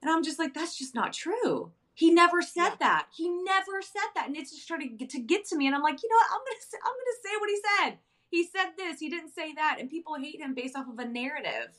[0.00, 1.72] and I'm just like, that's just not true.
[1.94, 2.76] He never said yeah.
[2.80, 3.06] that.
[3.12, 4.28] He never said that.
[4.28, 5.66] And it's just trying to get to get to me.
[5.66, 6.30] And I'm like, you know what?
[6.30, 7.98] I'm gonna say, I'm gonna say what he said.
[8.30, 9.00] He said this.
[9.00, 9.78] He didn't say that.
[9.80, 11.76] And people hate him based off of a narrative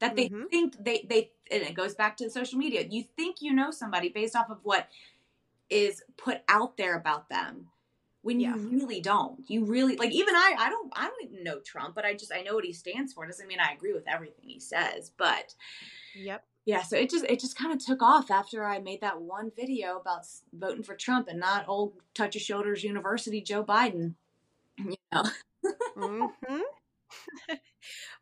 [0.00, 0.46] that they mm-hmm.
[0.50, 1.30] think they they.
[1.52, 2.84] And it goes back to the social media.
[2.90, 4.88] You think you know somebody based off of what
[5.68, 7.68] is put out there about them
[8.22, 8.54] when yeah.
[8.54, 9.40] you really don't.
[9.48, 12.32] You really like even I I don't I don't even know Trump, but I just
[12.32, 13.24] I know what he stands for.
[13.24, 15.54] It doesn't mean I agree with everything he says, but
[16.14, 16.44] Yep.
[16.66, 19.50] Yeah, so it just it just kind of took off after I made that one
[19.56, 24.14] video about voting for Trump and not old touch of shoulders university Joe Biden.
[24.78, 25.24] You know.
[25.96, 26.60] mm-hmm.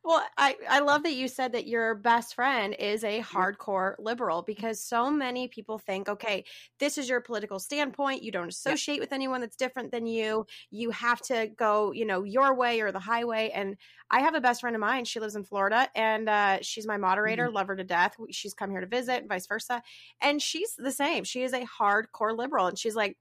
[0.05, 4.43] well, I, I love that you said that your best friend is a hardcore liberal
[4.43, 6.45] because so many people think, okay,
[6.79, 8.23] this is your political standpoint.
[8.23, 9.01] You don't associate yeah.
[9.01, 10.47] with anyone that's different than you.
[10.71, 13.51] You have to go, you know, your way or the highway.
[13.53, 13.77] And
[14.11, 15.05] I have a best friend of mine.
[15.05, 17.57] She lives in Florida and uh, she's my moderator, mm-hmm.
[17.57, 18.15] love her to death.
[18.31, 19.83] She's come here to visit and vice versa.
[20.23, 21.25] And she's the same.
[21.25, 22.67] She is a hardcore liberal.
[22.69, 23.17] And she's like,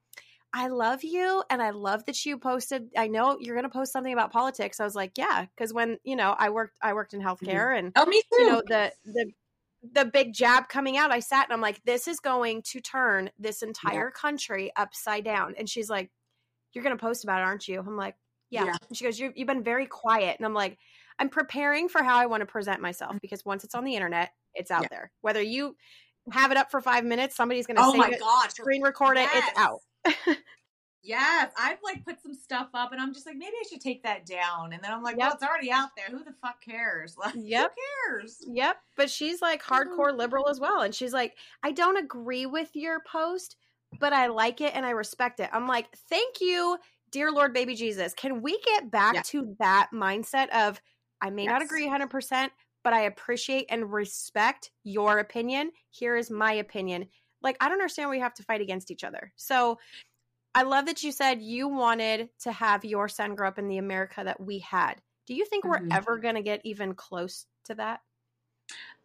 [0.53, 3.91] I love you and I love that you posted I know you're going to post
[3.91, 4.79] something about politics.
[4.79, 7.29] I was like, yeah, cuz when, you know, I worked I worked in mm-hmm.
[7.29, 8.41] healthcare and Oh, me too.
[8.41, 9.31] You know, the the
[9.93, 13.29] the big jab coming out, I sat and I'm like, this is going to turn
[13.37, 14.19] this entire yeah.
[14.19, 15.55] country upside down.
[15.57, 16.09] And she's like,
[16.73, 17.79] you're going to post about it, aren't you?
[17.79, 18.15] I'm like,
[18.49, 18.65] yeah.
[18.65, 18.75] yeah.
[18.93, 20.37] she goes, you have been very quiet.
[20.37, 20.77] And I'm like,
[21.19, 23.19] I'm preparing for how I want to present myself mm-hmm.
[23.21, 24.87] because once it's on the internet, it's out yeah.
[24.89, 25.11] there.
[25.21, 25.75] Whether you
[26.31, 28.51] have it up for five minutes, somebody's going to oh my it, God.
[28.51, 29.79] screen record it, it's out.
[31.03, 34.03] Yes, I've like put some stuff up, and I'm just like, maybe I should take
[34.03, 34.73] that down.
[34.73, 35.27] And then I'm like, yep.
[35.27, 36.07] well, it's already out there.
[36.09, 37.15] Who the fuck cares?
[37.23, 37.71] Like, yep.
[37.75, 38.37] who cares?
[38.47, 38.77] Yep.
[38.95, 39.99] But she's like mm-hmm.
[39.99, 43.55] hardcore liberal as well, and she's like, I don't agree with your post,
[43.99, 45.49] but I like it and I respect it.
[45.53, 46.77] I'm like, thank you,
[47.11, 48.13] dear Lord, baby Jesus.
[48.13, 49.21] Can we get back yeah.
[49.27, 50.81] to that mindset of
[51.19, 51.51] I may yes.
[51.51, 52.51] not agree 100 percent
[52.87, 55.71] but I appreciate and respect your opinion.
[55.89, 57.07] Here is my opinion
[57.47, 59.31] like I don't understand why we have to fight against each other.
[59.37, 59.79] So
[60.53, 63.77] I love that you said you wanted to have your son grow up in the
[63.77, 64.95] America that we had.
[65.25, 65.87] Do you think mm-hmm.
[65.87, 68.01] we're ever going to get even close to that?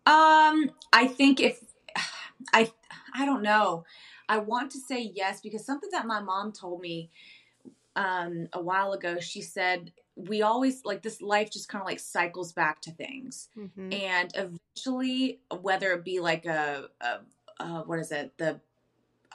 [0.05, 1.63] Um, I think if
[2.53, 2.71] I
[3.15, 3.85] I don't know.
[4.29, 7.11] I want to say yes because something that my mom told me
[7.95, 12.01] um a while ago, she said we always like this life just kind of like
[12.01, 13.49] cycles back to things.
[13.57, 13.93] Mm-hmm.
[13.93, 17.21] And eventually whether it be like a, a
[17.61, 18.61] uh, what is it the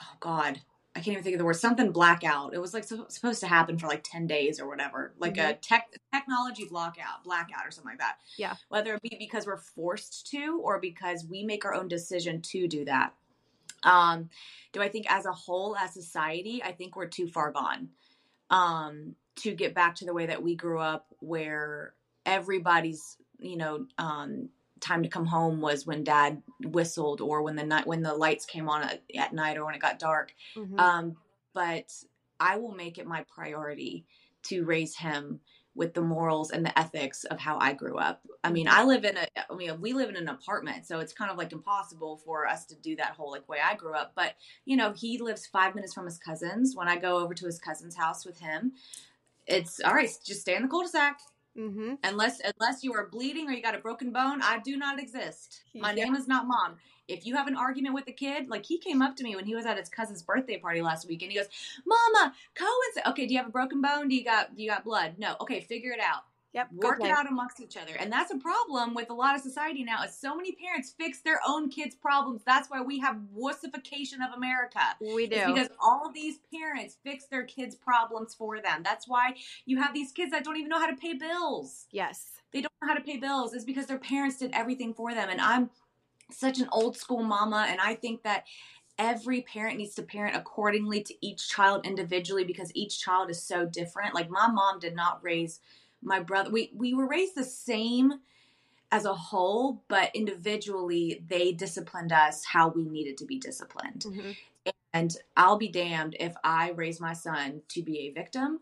[0.00, 0.60] oh god,
[0.96, 1.54] I can't even think of the word.
[1.54, 2.54] Something blackout.
[2.54, 5.54] It was like so, supposed to happen for like ten days or whatever, like a
[5.54, 8.16] tech technology blackout, blackout or something like that.
[8.36, 8.54] Yeah.
[8.68, 12.66] Whether it be because we're forced to or because we make our own decision to
[12.66, 13.14] do that.
[13.84, 14.28] Um,
[14.72, 17.90] do I think as a whole, as society, I think we're too far gone
[18.50, 21.94] um, to get back to the way that we grew up, where
[22.26, 24.48] everybody's, you know, um,
[24.80, 28.46] time to come home was when dad whistled or when the night when the lights
[28.46, 30.34] came on at, at night or when it got dark.
[30.56, 30.78] Mhm.
[30.78, 31.16] um,
[31.54, 31.92] but
[32.40, 34.04] i will make it my priority
[34.44, 35.40] to raise him
[35.74, 38.20] with the morals and the ethics of how i grew up.
[38.44, 41.12] I mean i live in a i mean we live in an apartment so it's
[41.12, 44.12] kind of like impossible for us to do that whole like way i grew up.
[44.14, 46.74] But you know he lives five minutes from his cousins.
[46.76, 48.72] When i go over to his cousin's house with him
[49.46, 51.18] it's all right just stay in the cul-de-sac
[51.58, 51.98] Mhm.
[52.04, 55.62] unless unless you are bleeding or you got a broken bone i do not exist.
[55.74, 56.04] My Yeah.
[56.04, 56.76] name is not mom.
[57.08, 59.44] If you have an argument with a kid like he came up to me when
[59.46, 61.48] he was at his cousin's birthday party last week and he goes
[61.84, 64.08] mama cohen said okay do you have a broken bone?
[64.08, 65.18] Do you got do you got blood?
[65.18, 65.36] No.
[65.40, 66.68] Okay figure it out Yep.
[66.72, 67.92] work it out amongst each other.
[67.98, 71.20] And that's a problem with a lot of society now is so many parents fix
[71.20, 72.42] their own kids problems.
[72.46, 74.80] That's why we have wussification of america.
[75.00, 75.36] We do.
[75.36, 78.82] it's because all these parents fix their kids problems for them.
[78.82, 79.34] That's why
[79.66, 81.86] you have these kids that don't even know how to pay bills.
[81.90, 82.40] Yes.
[82.52, 83.52] they don't know how to pay bills.
[83.52, 85.28] It's because their parents did everything for them.
[85.28, 85.70] And i'm
[86.30, 88.44] such an old school mama and i think that
[88.98, 93.64] every parent needs to parent accordingly to each child individually because each child is so
[93.64, 94.14] different.
[94.14, 95.60] Like my mom did not raise
[96.02, 98.12] my brother we we were raised the same
[98.90, 104.36] as a whole but individually they disciplined us how we needed to be disciplined Mhm.
[104.92, 108.60] and I'll be damned if I raise my son to be a victim,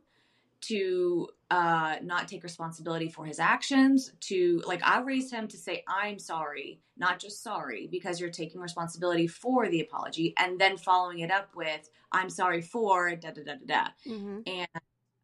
[0.62, 5.84] to uh, not take responsibility for his actions, to like I raised him to say
[5.88, 11.20] I'm sorry, not just sorry, because you're taking responsibility for the apology, and then following
[11.20, 13.88] it up with I'm sorry for da da da da da.
[14.06, 14.42] Mhm.
[14.46, 14.68] And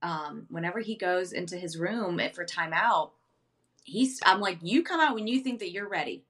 [0.03, 3.13] um, whenever he goes into his room for timeout,
[3.85, 6.25] he's I'm like, you come out when you think that you're ready.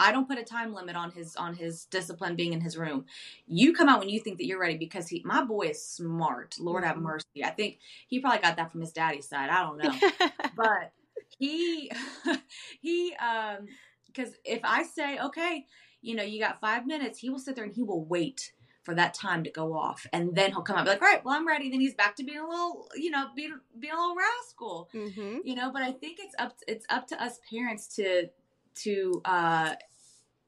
[0.00, 3.06] I don't put a time limit on his on his discipline being in his room.
[3.46, 6.56] You come out when you think that you're ready because he my boy is smart.
[6.60, 7.02] Lord have Mhm.
[7.02, 7.44] mercy.
[7.44, 9.50] I think he probably got that from his daddy's side.
[9.50, 10.02] I don't know.
[10.54, 10.92] but
[11.38, 11.90] he
[12.80, 13.68] he um
[14.06, 15.66] because if I say, okay,
[16.00, 18.52] you know, you got five minutes, he will sit there and he will wait
[18.88, 20.06] for that time to go off.
[20.14, 21.68] And then he'll come out and be like, all right, well, I'm ready.
[21.70, 25.40] Then he's back to being a little, you know, being being a little rascal Mhm.
[25.44, 28.28] you know but i think it's up it's up to us parents to
[28.74, 29.74] to uh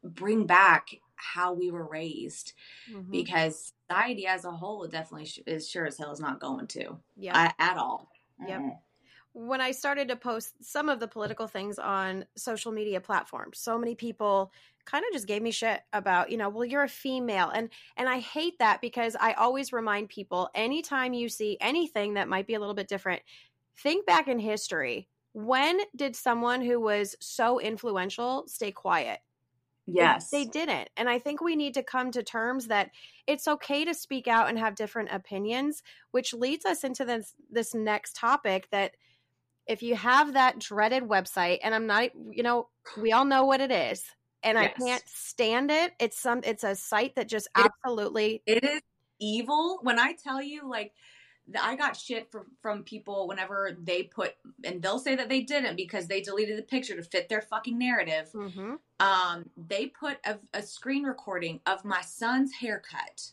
[0.03, 2.55] bring back how we were raised
[2.91, 3.11] Mhm.
[3.11, 6.99] because society as a whole definitely sh- is sure as hell is not going to
[7.17, 8.09] yeah, at all
[8.47, 8.61] Yep.
[8.61, 8.79] Mm-mm.
[9.33, 13.79] When I started to post some of the political things on social media platforms, so
[13.79, 14.53] many people
[14.85, 17.49] kind of just gave me shit about, you know, well, you're a female.
[17.51, 22.29] And and I hate that because I always remind people anytime you see anything that
[22.29, 23.23] might be a little bit different,
[23.77, 25.09] think back in history.
[25.33, 29.21] When did someone who was so influential stay quiet?
[29.99, 30.91] They- yes They, didn't.
[30.97, 32.91] And I think we need to come to terms that
[33.27, 37.75] it's okay to speak out and have different opinions, which leads us into this this
[37.75, 38.97] next topic that
[39.71, 42.69] if you have that dreaded website and I'm not you know,
[43.01, 44.05] we all know what it is
[44.43, 45.93] and I can't stand it.
[46.01, 48.81] It's some it's a site that just It- absolutely it is
[49.23, 50.95] evil when i tell you like
[51.61, 55.77] I got shit from from people whenever they put and they'll say that they didn't
[55.77, 58.31] because they deleted the picture to fit their fucking narrative.
[58.33, 58.79] Mhm.
[59.01, 63.33] um, they put a, a screen recording of my son's haircut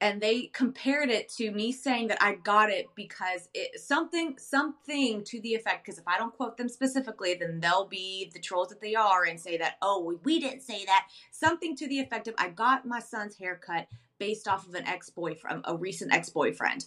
[0.00, 5.24] and they compared it to me saying that I got it because it something something
[5.24, 8.68] to the effect because if I don't quote them specifically then they'll be the trolls
[8.68, 11.08] that they are and say that oh we, didn't say that.
[11.30, 15.62] Something to the effect of I got my son's haircut based off of an ex-boyfriend
[15.64, 16.86] a recent ex-boyfriend.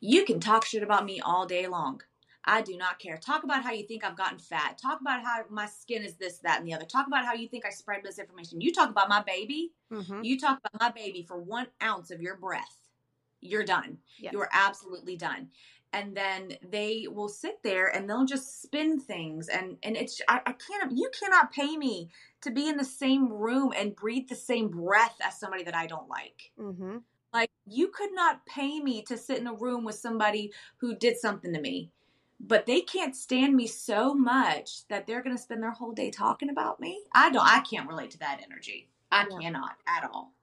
[0.00, 2.02] You can talk shit about me all day long
[2.44, 3.16] I do not care.
[3.16, 4.78] Talk about how you think I've gotten fat.
[4.78, 6.84] Talk about how my skin is this, that, and the other.
[6.84, 8.60] Talk about how you think I spread misinformation.
[8.60, 9.72] You talk about my baby.
[9.90, 10.24] Mhm.
[10.24, 12.78] You talk about my baby for one ounce of your breath.
[13.40, 13.98] You're done.
[14.18, 14.32] Yes.
[14.32, 15.50] You are absolutely done.
[15.92, 19.48] And then they will sit there and they'll just spin things.
[19.48, 20.96] And and it's I, I can't.
[20.96, 25.16] You cannot pay me to be in the same room and breathe the same breath
[25.22, 26.52] as somebody that I don't like.
[26.58, 27.04] Mhm.
[27.32, 31.18] Like you could not pay me to sit in a room with somebody who did
[31.18, 31.90] something to me.
[32.46, 36.10] But they can't stand me so much that they're going to spend their whole day
[36.10, 37.02] talking about me.
[37.14, 38.90] I don't I can't relate to that energy.
[39.10, 39.38] I Yeah.
[39.40, 40.34] cannot at all.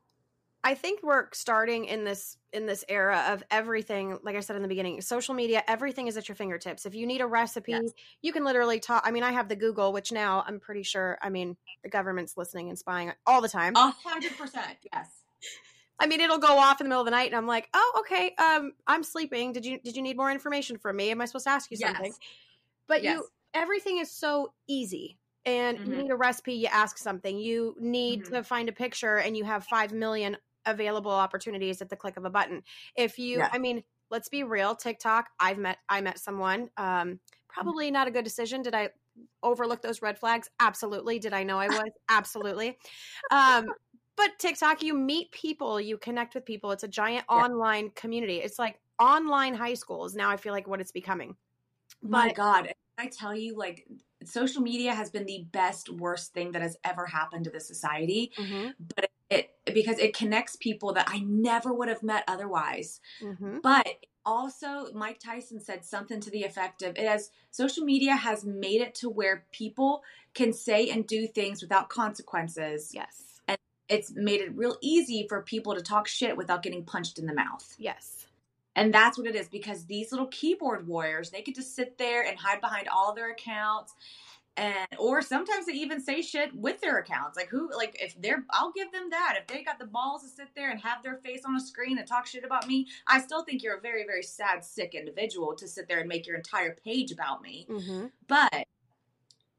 [0.64, 4.18] I think we're starting in this in this era of everything.
[4.22, 6.86] Like I said in the beginning, social media, everything is at your fingertips.
[6.86, 7.92] If you need a recipe, Yes.
[8.22, 9.02] you can literally talk.
[9.06, 11.18] I mean, I have the Google, which now I'm pretty sure.
[11.22, 13.76] I mean, the government's listening and spying all the time.
[13.76, 14.78] A hundred percent.
[14.94, 15.21] Yes.
[16.02, 17.94] I mean, it'll go off in the middle of the night, and I'm like, "Oh,
[18.00, 18.34] okay.
[18.38, 19.54] Um, I'm sleeping.
[19.54, 21.12] Did you did you need more information from me?
[21.12, 22.20] Am I supposed to ask you something?" Yes.
[22.88, 23.14] But Yes.
[23.14, 25.18] you, everything is so easy.
[25.46, 26.04] And you Mhm.
[26.04, 27.38] need a recipe, you ask something.
[27.40, 28.34] You need Mhm.
[28.34, 32.26] to find a picture, and you have five million available opportunities at the click of
[32.26, 32.64] a button.
[32.96, 33.50] If you, Yeah.
[33.52, 34.76] I mean, let's be real.
[34.76, 35.30] TikTok.
[35.40, 35.80] I've met.
[35.90, 36.70] I met someone.
[36.78, 38.62] Um, probably not a good decision.
[38.62, 38.90] Did I
[39.44, 40.50] overlook those red flags?
[40.60, 41.20] Absolutely.
[41.20, 41.90] Did I know I was?
[42.10, 42.78] Absolutely.
[43.32, 43.66] Um,
[44.16, 46.72] but TikTok, you meet people, you connect with people.
[46.72, 47.44] It's a giant Yeah.
[47.44, 48.38] online community.
[48.38, 50.30] It's like online high school is now.
[50.30, 51.38] I feel like what it's becoming.
[52.02, 53.88] My But God, I tell you, like
[54.24, 58.32] social media has been the best worst thing that has ever happened to the society.
[58.38, 63.00] Mhm, But it because it connects people that I never would have met otherwise.
[63.20, 63.62] mhm.
[63.62, 68.46] But also, Mike Tyson said something to the effect of it has social media has
[68.46, 72.94] made it to where people can say and do things without consequences.
[72.94, 73.31] yes,
[73.92, 77.34] It's made it real easy for people to talk shit without getting punched in the
[77.34, 77.76] mouth.
[77.78, 78.26] yes,
[78.76, 82.24] And that's what it is because these little keyboard warriors, they could just sit there
[82.24, 83.94] and hide behind all their accounts.
[84.58, 87.38] And or sometimes they even say shit with their accounts.
[87.38, 89.38] Like who like if they're I'll give them that.
[89.40, 91.98] If they got the balls to sit there and have their face on a screen
[91.98, 95.56] and talk shit about me, I still think you're a very, very sad, sick individual
[95.56, 97.66] to sit there and make your entire page about me.
[97.70, 98.66] hmm But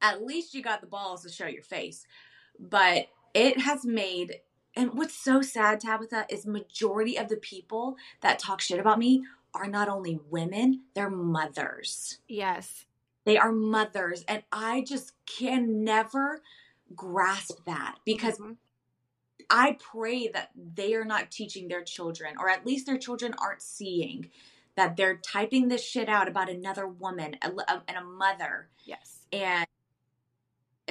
[0.03, 2.07] at least you got the balls to show your face.
[2.59, 4.41] But it has made
[4.75, 9.23] and what's so sad, Tabitha, is majority of the people that talk shit about me
[9.53, 12.19] are not only women, they're mothers.
[12.27, 12.87] yes,
[13.25, 14.25] They are mothers.
[14.27, 16.43] And I just can never
[16.97, 18.57] grasp that because Mhm.
[19.51, 23.63] I pray that they are not teaching their children, or at least their children aren't
[23.63, 24.31] seeing
[24.75, 29.27] that they're typing this shit out about another woman a- a- and a mother yes,
[29.33, 29.67] and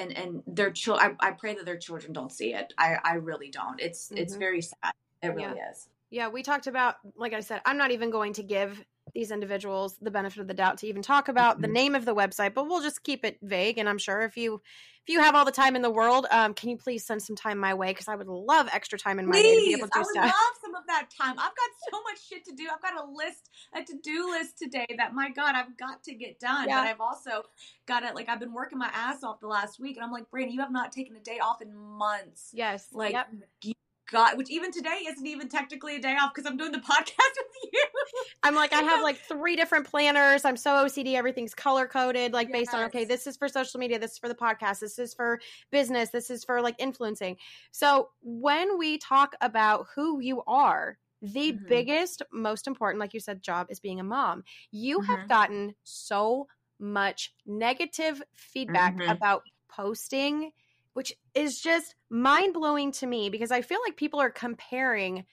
[0.02, 3.14] and and their children I, I pray that their children don't see it i i
[3.14, 4.40] really don't it's it's Mhm.
[4.40, 6.28] very sad it really is yeah.
[6.28, 8.84] We talked about, like I said, I'm not even going to give
[9.14, 11.72] these individuals the benefit of the doubt to even talk about the Mhm.
[11.74, 13.78] name of the website, but we'll just keep it vague.
[13.78, 14.62] And I'm sure if you
[15.04, 17.36] if you have all the time in the world, um, can you please send some
[17.36, 19.88] time my way because I would love extra time in my day to be able
[19.88, 20.26] to do i would stuff.
[20.26, 23.10] love some of that time i've got so much shit to do i've got a
[23.12, 26.82] list a to-do list today that my god i've got to get done Yeah.
[26.82, 27.42] but i've also
[27.88, 30.30] got it like i've been working my ass off the last week and i'm like
[30.30, 33.28] brandon you have not taken a day off in months Yes, like yep.
[33.64, 33.74] you
[34.12, 37.36] got which even today isn't even technically a day off because i'm doing the podcast
[37.38, 37.84] with you
[38.44, 40.46] I'm like, I have like three different planners.
[40.46, 41.16] I'm so OCD.
[41.16, 44.00] Everything's color coded, like based on, okay, this is for social media.
[44.00, 44.80] This is for the podcast.
[44.80, 45.40] This is for
[45.72, 46.10] business.
[46.10, 47.38] This is for like influencing.
[47.72, 51.68] So when we talk about who you are, the Mhm.
[51.68, 54.44] biggest, most important, like you said, job is being a mom.
[54.72, 55.28] You have Mhm.
[55.30, 56.48] gotten so
[56.80, 59.12] much negative feedback Mhm.
[59.12, 60.52] about posting,
[60.94, 65.26] which is just mind blowing to me because I feel like people are comparing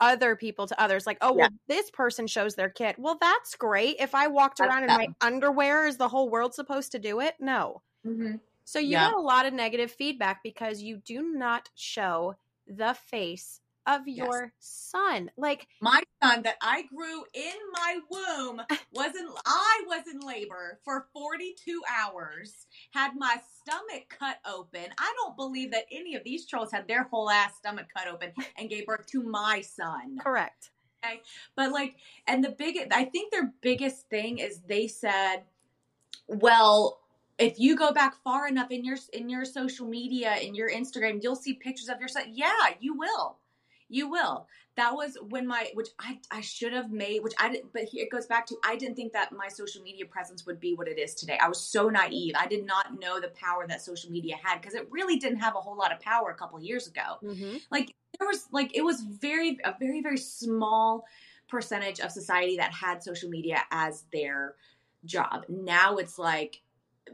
[0.00, 1.06] other people to others.
[1.06, 1.42] Like, oh, Yeah.
[1.42, 2.96] well, this person shows their kid.
[2.98, 3.96] Well, that's great.
[3.98, 7.20] If I walked That's around in my underwear, is the whole world supposed to do
[7.20, 7.34] it?
[7.40, 7.82] No.
[8.06, 8.36] Mm-hmm.
[8.64, 9.08] So you Yeah.
[9.08, 14.18] got a lot of negative feedback because you do not show the face of Yes.
[14.18, 15.30] your son.
[15.36, 18.60] Like, my son that I grew in my womb
[18.92, 24.86] was in I was in labor for 42 hours, had my stomach cut open.
[24.98, 28.32] I don't believe that any of these trolls had their whole ass stomach cut open
[28.58, 30.18] and gave birth to my son.
[30.22, 30.70] correct.
[31.04, 31.22] Okay.
[31.56, 31.96] But like
[32.26, 35.44] and the biggest I think their biggest thing is they said,
[36.26, 36.98] well,
[37.38, 41.20] if you go back far enough in your in your social media in your Instagram,
[41.22, 42.24] you'll see pictures of your son.
[42.32, 43.38] Yeah, you will.
[43.88, 44.46] You will.
[44.76, 48.04] That was when my which I I should have made which I didn't but here
[48.04, 50.86] it goes back to I didn't think that my social media presence would be what
[50.88, 51.38] it is today.
[51.40, 52.34] I was so naive.
[52.38, 55.56] I did not know the power that social media had because it really didn't have
[55.56, 57.56] a whole lot of power a couple years ago Mm-hmm.
[57.70, 61.04] like there was like it was very a very very small
[61.48, 64.54] percentage of society that had social media as their
[65.04, 66.60] job now it's like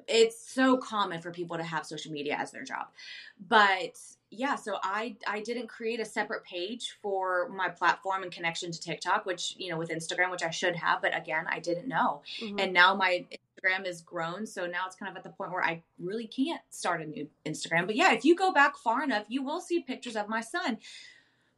[0.09, 2.87] it's so common for people to have social media as their job
[3.49, 3.97] but
[4.38, 8.81] yeah so i i didn't create a separate page for my platform and connection to
[8.81, 12.23] tiktok which you know with instagram which i should have but again i didn't know
[12.40, 12.59] Mm-hmm.
[12.59, 13.25] and now my
[13.64, 16.61] Instagram is grown, so now it's kind of at the point where I really can't
[16.70, 17.87] start a new Instagram.
[17.87, 20.79] But yeah, if you go back far enough, you will see pictures of my son.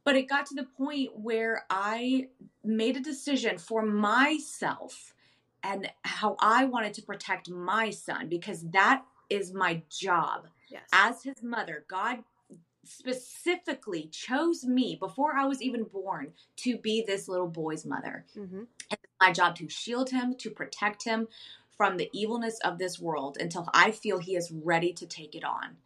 [0.03, 2.27] But it got to the point where I
[2.63, 5.13] made a decision for myself
[5.63, 10.83] and how I wanted to protect my son because that is my job yes.
[10.93, 11.83] as his mother.
[11.89, 12.19] God
[12.87, 18.63] specifically chose me before I was even born to be this little boy's mother mm-hmm.
[19.21, 21.27] my job to shield him, to protect him
[21.77, 25.43] from the evilness of this world until I feel he is ready to take it
[25.43, 25.77] on.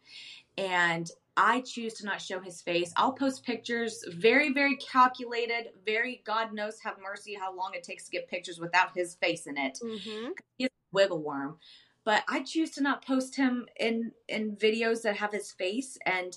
[0.56, 2.92] And I choose to not show his face.
[2.96, 8.04] I'll post pictures, very, very calculated, very God knows have mercy how long it takes
[8.04, 9.78] to get pictures without his face in it.
[9.82, 10.32] Mm-hmm.
[10.58, 11.58] He's a wiggle worm.
[12.04, 16.36] But I choose to not post him in in videos that have his face and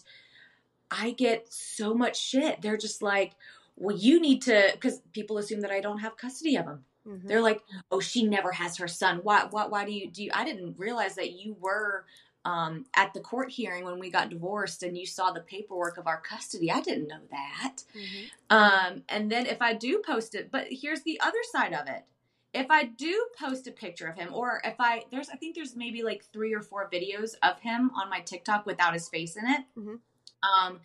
[0.91, 2.61] I get so much shit.
[2.61, 3.33] They're just like,
[3.75, 6.85] well, you need to, because people assume that I don't have custody of him.
[7.07, 7.27] Mm-hmm.
[7.27, 7.61] They're like,
[7.91, 9.19] oh, she never has her son.
[9.23, 9.47] Why?
[9.49, 9.67] Why?
[9.67, 10.23] Why do you do?
[10.23, 12.05] You, I didn't realize that you were
[12.45, 16.07] um, at the court hearing when we got divorced, and you saw the paperwork of
[16.07, 16.71] our custody.
[16.71, 17.83] I didn't know that.
[17.95, 18.57] Mm-hmm.
[18.57, 22.05] Um, and then if I do post it, but here's the other side of it.
[22.53, 25.75] If I do post a picture of him, or if I there's I think there's
[25.75, 29.45] maybe like three or four videos of him on my TikTok without his face in
[29.45, 29.61] it.
[29.77, 29.99] Mhm.
[30.43, 30.79] Um,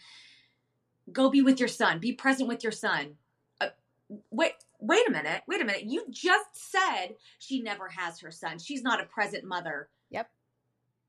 [1.13, 1.99] go be with your son.
[1.99, 3.17] Be present with your son.
[3.61, 3.69] Uh,
[4.31, 5.43] wait, wait a minute.
[5.47, 5.85] Wait a minute.
[5.85, 8.59] You just said she never has her son.
[8.59, 9.89] She's not a present mother.
[10.11, 10.31] Yep.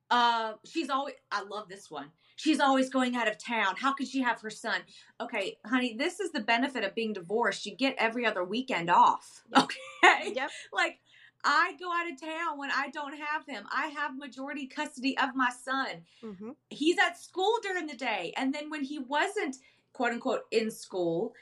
[0.10, 1.16] Uh, she's always.
[1.32, 2.08] I love this one.
[2.36, 3.76] She's always going out of town.
[3.78, 4.82] How could she have her son?
[5.22, 7.66] Okay, honey, this is the benefit of being divorced.
[7.66, 9.44] You get every other weekend off.
[9.58, 10.34] Okay.
[10.36, 10.50] Yep.
[10.74, 11.00] Like
[11.44, 13.66] I go out of town when I don't have him.
[13.72, 15.88] I have majority custody of my son.
[16.24, 16.52] Mm-hmm.
[16.70, 18.34] He's at school during the day.
[18.38, 19.58] And then when he wasn't
[19.94, 21.34] quote unquote in school,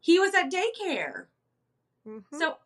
[0.00, 1.26] he was at daycare.
[2.06, 2.38] Mm-hmm.
[2.38, 2.56] So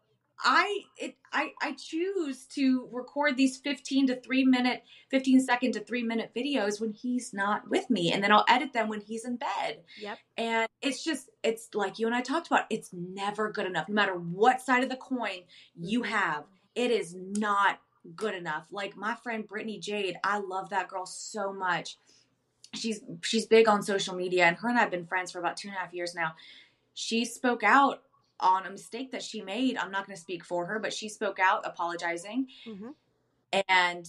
[0.45, 5.81] I it I I choose to record these 15 to 3 minute 15 second to
[5.81, 9.25] 3 minute videos when he's not with me and then I'll edit them when he's
[9.25, 9.83] in bed.
[10.01, 10.19] Yep.
[10.37, 13.95] And it's just it's like you and I talked about it's never good enough no
[13.95, 15.43] matter what side of the coin
[15.77, 16.45] you have.
[16.75, 17.81] It is not
[18.17, 18.67] good enough.
[18.71, 21.97] Like my friend Brittany Jade, I love that girl so much.
[22.75, 25.57] She's she's big on social media and her and I have been friends for about
[25.57, 26.33] two and a half years now.
[26.95, 28.03] She spoke out
[28.41, 29.77] on a mistake that she made.
[29.77, 32.91] I'm not going to speak for her, but she spoke out apologizing Mm-hmm.
[33.69, 34.09] and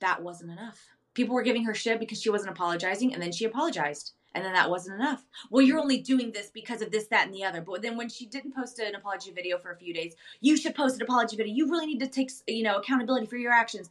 [0.00, 0.80] that wasn't enough.
[1.14, 4.12] People were giving her shit because she wasn't apologizing and then she apologized.
[4.34, 5.24] And then that wasn't enough.
[5.50, 7.60] Well, you're only doing this because of this, that, and the other.
[7.60, 10.74] But then when she didn't post an apology video for a few days, you should
[10.74, 11.54] post an apology video.
[11.54, 13.90] You really need to take, you know, accountability for your actions.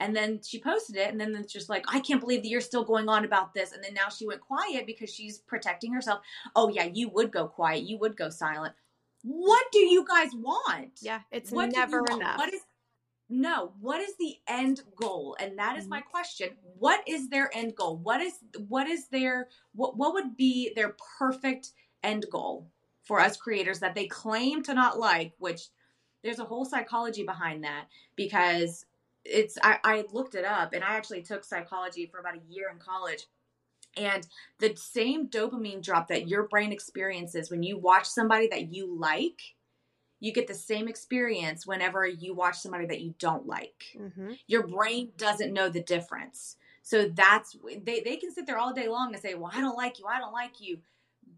[0.00, 2.60] And then she posted it, and then it's just like, I can't believe that you're
[2.60, 3.72] still going on about this.
[3.72, 6.20] And then now she went quiet because she's protecting herself.
[6.56, 7.84] Oh yeah, you would go quiet.
[7.84, 8.74] You would go silent.
[9.22, 10.98] What do you guys want?
[11.00, 12.38] Yeah, it's What never enough.
[12.38, 12.62] What is
[13.28, 13.72] no?
[13.80, 15.36] What is the end goal?
[15.40, 16.10] And that is my Mm-hmm.
[16.10, 16.50] question.
[16.78, 17.96] What is their end goal?
[17.98, 18.34] What is
[18.68, 21.72] what is their what what would be their perfect
[22.02, 22.70] end goal
[23.02, 25.32] for us creators that they claim to not like?
[25.38, 25.68] Which
[26.22, 28.86] there's a whole psychology behind that because
[29.24, 32.68] it's I, I looked it up and I actually took psychology for about a year
[32.72, 33.26] in college.
[33.96, 34.26] And
[34.58, 39.53] the same dopamine drop that your brain experiences when you watch somebody that you like,
[40.20, 43.84] you get the same experience whenever you watch somebody that you don't like.
[43.98, 44.32] mm-hmm.
[44.46, 46.56] Your brain doesn't know the difference.
[46.82, 49.76] So that's they, they can sit there all day long and say, Well, I don't
[49.76, 50.78] like you, I don't like you.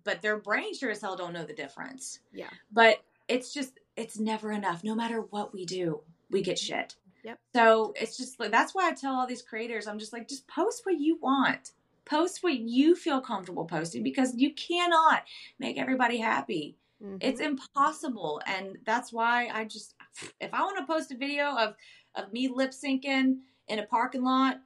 [0.05, 2.21] But their brain sure as hell don't know the difference.
[2.33, 2.51] Yeah.
[2.73, 4.85] But it's just it's never enough.
[4.85, 6.01] No matter what we do,
[6.31, 6.97] we get shit.
[7.25, 7.39] Yep.
[7.55, 10.47] So it's just like that's why I tell all these creators, I'm just like, just
[10.47, 11.73] post what you want.
[12.05, 15.25] Post what you feel comfortable posting because you cannot
[15.59, 16.77] make everybody happy.
[17.03, 17.17] Mm-hmm.
[17.21, 18.41] It's impossible.
[18.47, 19.95] And that's why I just
[20.41, 21.75] if I want to post a video of
[22.15, 23.39] of me lip syncing
[23.69, 24.61] in a parking lot,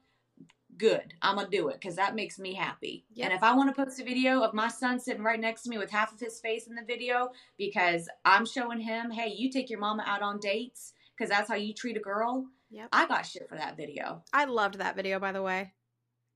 [0.76, 1.14] good.
[1.22, 3.04] I'm gonna do it because that makes me happy.
[3.14, 3.24] Yep.
[3.24, 5.70] And if I want to post a video of my son sitting right next to
[5.70, 9.50] me with half of his face in the video because I'm showing him, hey, you
[9.50, 12.46] take your mama out on dates because that's how you treat a girl.
[12.70, 12.88] Yep.
[12.92, 14.22] I got shit for that video.
[14.32, 15.72] I loved that video, by the way.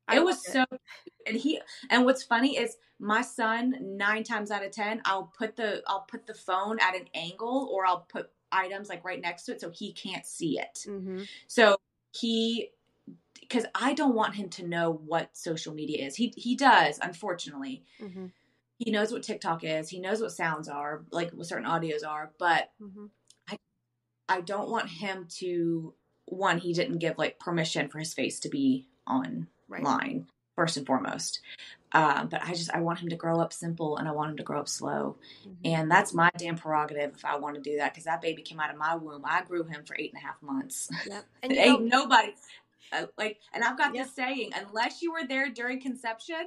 [0.08, 0.78] I it was loved so
[1.26, 5.56] and he and what's funny is my son nine times out of ten i'll put
[5.56, 9.44] the i'll put the phone at an angle or i'll put items like right next
[9.44, 10.84] to it so he can't see it.
[10.86, 11.22] Mm-hmm.
[11.48, 11.76] so
[12.12, 12.70] he
[13.40, 16.14] because i don't want him to know what social media is.
[16.16, 17.82] He he does unfortunately.
[18.00, 18.26] Mm-hmm.
[18.78, 19.88] he knows what tiktok is.
[19.88, 22.30] He knows what sounds are like what certain audios are.
[22.38, 23.06] But Mm-hmm.
[24.28, 25.94] i don't want him to
[26.26, 29.82] one he didn't give like permission for his face to be on Right.
[29.82, 31.40] line first and foremost.
[31.92, 34.36] Um, but I just I want him to grow up simple and I want him
[34.38, 35.56] to grow up slow, Mhm.
[35.64, 38.60] and that's my damn prerogative if I want to do that because that baby came
[38.60, 39.22] out of my womb.
[39.24, 40.90] I grew him for eight and a half months.
[41.06, 41.24] Yep.
[41.44, 42.32] And Ain't know, nobody
[42.92, 44.04] uh, like, and I've got Yeah.
[44.04, 46.46] this saying: unless you were there during conception.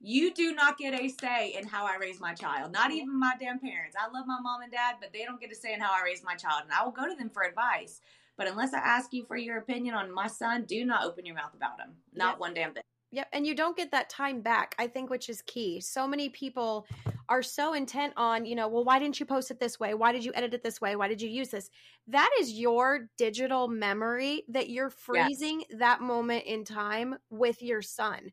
[0.00, 2.70] You do not get a say in how I raise my child.
[2.70, 3.96] Not even my damn parents.
[3.98, 6.04] I love my mom and dad, but they don't get a say in how I
[6.04, 6.62] raise my child.
[6.62, 8.00] And I will go to them for advice.
[8.38, 11.34] But unless I ask you for your opinion on my son, do not open your
[11.34, 11.90] mouth about him.
[12.14, 12.38] Not Yep.
[12.40, 12.82] one damn thing.
[13.10, 15.80] Yep, and you don't get that time back, I think, which is key.
[15.80, 16.86] So many people
[17.30, 19.94] are so intent on, you know, well, why didn't you post it this way?
[19.94, 20.94] Why did you edit it this way?
[20.94, 21.70] Why did you use this?
[22.06, 28.30] That is your digital memory that you're freezing that moment in time with your son.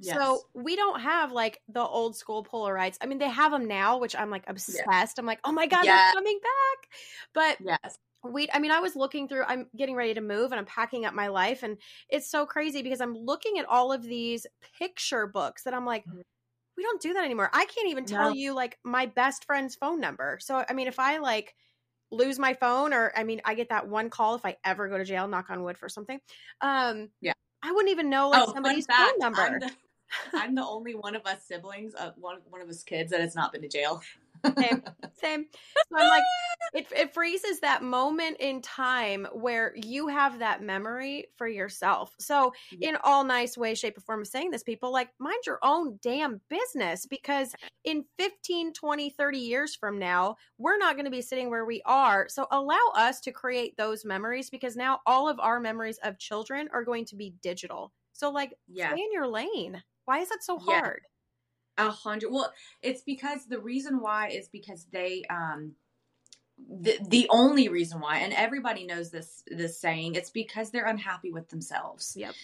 [0.00, 0.16] Yes.
[0.16, 2.98] So we don't have like the old school Polaroids.
[3.00, 5.20] I mean, they have them now, which I'm like obsessed.
[5.20, 5.96] I'm like, oh my god, Yeah.
[5.96, 6.90] they're coming back.
[7.34, 7.98] But yes.
[8.24, 9.44] We, I mean, I was looking through.
[9.44, 12.82] I'm getting ready to move, and I'm packing up my life, and it's so crazy
[12.82, 14.46] because I'm looking at all of these
[14.78, 16.04] picture books that I'm like.
[16.06, 16.22] Mhm.
[16.76, 17.50] We don't do that anymore.
[17.52, 18.34] I can't even tell No.
[18.34, 20.38] you like my best friend's phone number.
[20.40, 21.54] So I mean, if I like
[22.10, 24.98] lose my phone or I mean, I get that one call if I ever go
[24.98, 26.20] to jail, knock on wood for something.
[26.62, 27.34] Um Yeah.
[27.62, 29.42] I wouldn't even know like fun somebody's fact, phone number.
[29.42, 29.72] I'm the,
[30.34, 33.34] I'm the only one of us siblings, uh, one one of us kids that has
[33.34, 34.02] not been to jail.
[34.60, 34.82] Same.
[35.14, 35.46] Same.
[35.52, 36.26] So I'm like,
[36.72, 42.14] it, it freezes that moment in time where you have that memory for yourself.
[42.18, 45.58] So, in all nice way, shape, or form of saying this, people like, mind your
[45.62, 51.10] own damn business because in 15, 20, 30 years from now, we're not going to
[51.10, 52.26] be sitting where we are.
[52.28, 56.68] So, allow us to create those memories because now all of our memories of children
[56.72, 57.92] are going to be digital.
[58.14, 58.96] So, like, Yeah.
[58.96, 59.82] stay in your lane.
[60.06, 60.80] Why is that so Yeah.
[60.80, 61.02] hard?
[61.78, 62.30] A hundred.
[62.30, 62.52] Well,
[62.82, 65.72] it's because the reason why is because they um
[66.58, 71.32] the the only reason why, and everybody knows this this saying, it's because they're unhappy
[71.32, 72.14] with themselves.
[72.16, 72.34] Yep.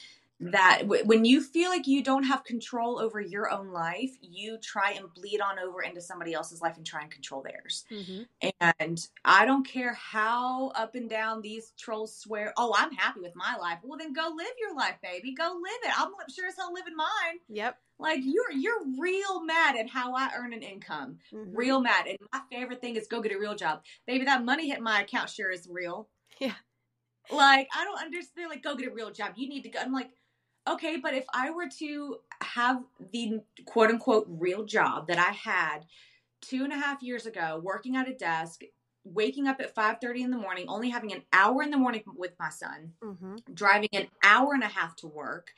[0.40, 4.56] That w- when you feel like you don't have control over your own life, you
[4.62, 7.84] try and bleed on over into somebody else's life and try and control theirs.
[7.90, 8.60] Mm-hmm.
[8.78, 13.34] And I don't care how up and down these trolls swear, oh, I'm happy with
[13.34, 13.78] my life.
[13.82, 15.34] Well, then go live your life, baby.
[15.34, 16.00] Go live it.
[16.00, 17.40] I'm sure as hell living mine.
[17.48, 17.76] Yep.
[17.98, 21.18] Like you're you're real mad at how I earn an income.
[21.32, 21.50] Mhm.
[21.52, 22.06] Real mad.
[22.06, 23.82] And my favorite thing is go get a real job.
[24.06, 26.08] Baby, that money hit my account sure is real.
[26.40, 26.54] Yeah.
[27.30, 28.48] Like, I don't understand.
[28.50, 29.32] Like, go get a real job.
[29.36, 29.80] You need to go.
[29.80, 30.10] I'm like,
[30.66, 32.82] okay, but if I were to have
[33.12, 35.86] the quote unquote real job that I had
[36.40, 38.62] two and a half years ago, working at a desk,
[39.04, 42.32] waking up at 5:30 in the morning, only having an hour in the morning with
[42.38, 43.36] my son, Mm-hmm.
[43.52, 45.54] driving an hour and a half to work,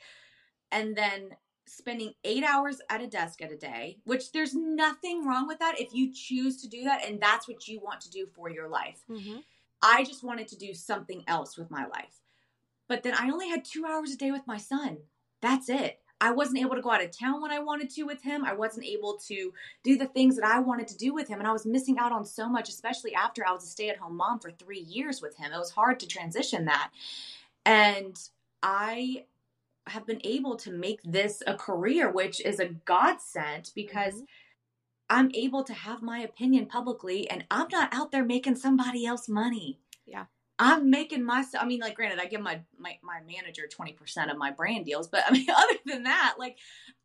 [0.71, 1.35] and then
[1.71, 5.79] spending eight hours at a desk at a day, which there's nothing wrong with that
[5.79, 8.67] if you choose to do that and that's what you want to do for your
[8.67, 9.01] life.
[9.09, 9.37] Mm-hmm.
[9.81, 12.19] I just wanted to do something else with my life.
[12.87, 14.97] But then I only had two hours a day with my son.
[15.41, 15.99] That's it.
[16.19, 18.45] I wasn't able to go out of town when I wanted to with him.
[18.45, 19.53] I wasn't able to
[19.83, 21.39] do the things that I wanted to do with him.
[21.39, 23.97] And I was missing out on so much, especially after I was a stay at
[23.97, 25.51] home mom for three years with him.
[25.51, 26.91] It was hard to transition that.
[27.65, 28.19] And
[28.61, 29.25] I
[29.87, 34.27] have been able to make this a career, which is a godsend because Mhm.
[35.09, 39.29] I'm able to have my opinion publicly and I'm not out there making somebody else
[39.29, 39.79] money.
[40.05, 40.25] Yeah.
[40.59, 44.37] I'm making myself I mean like granted I give my my, my manager 20% of
[44.37, 46.57] my brand deals, but I mean other than that like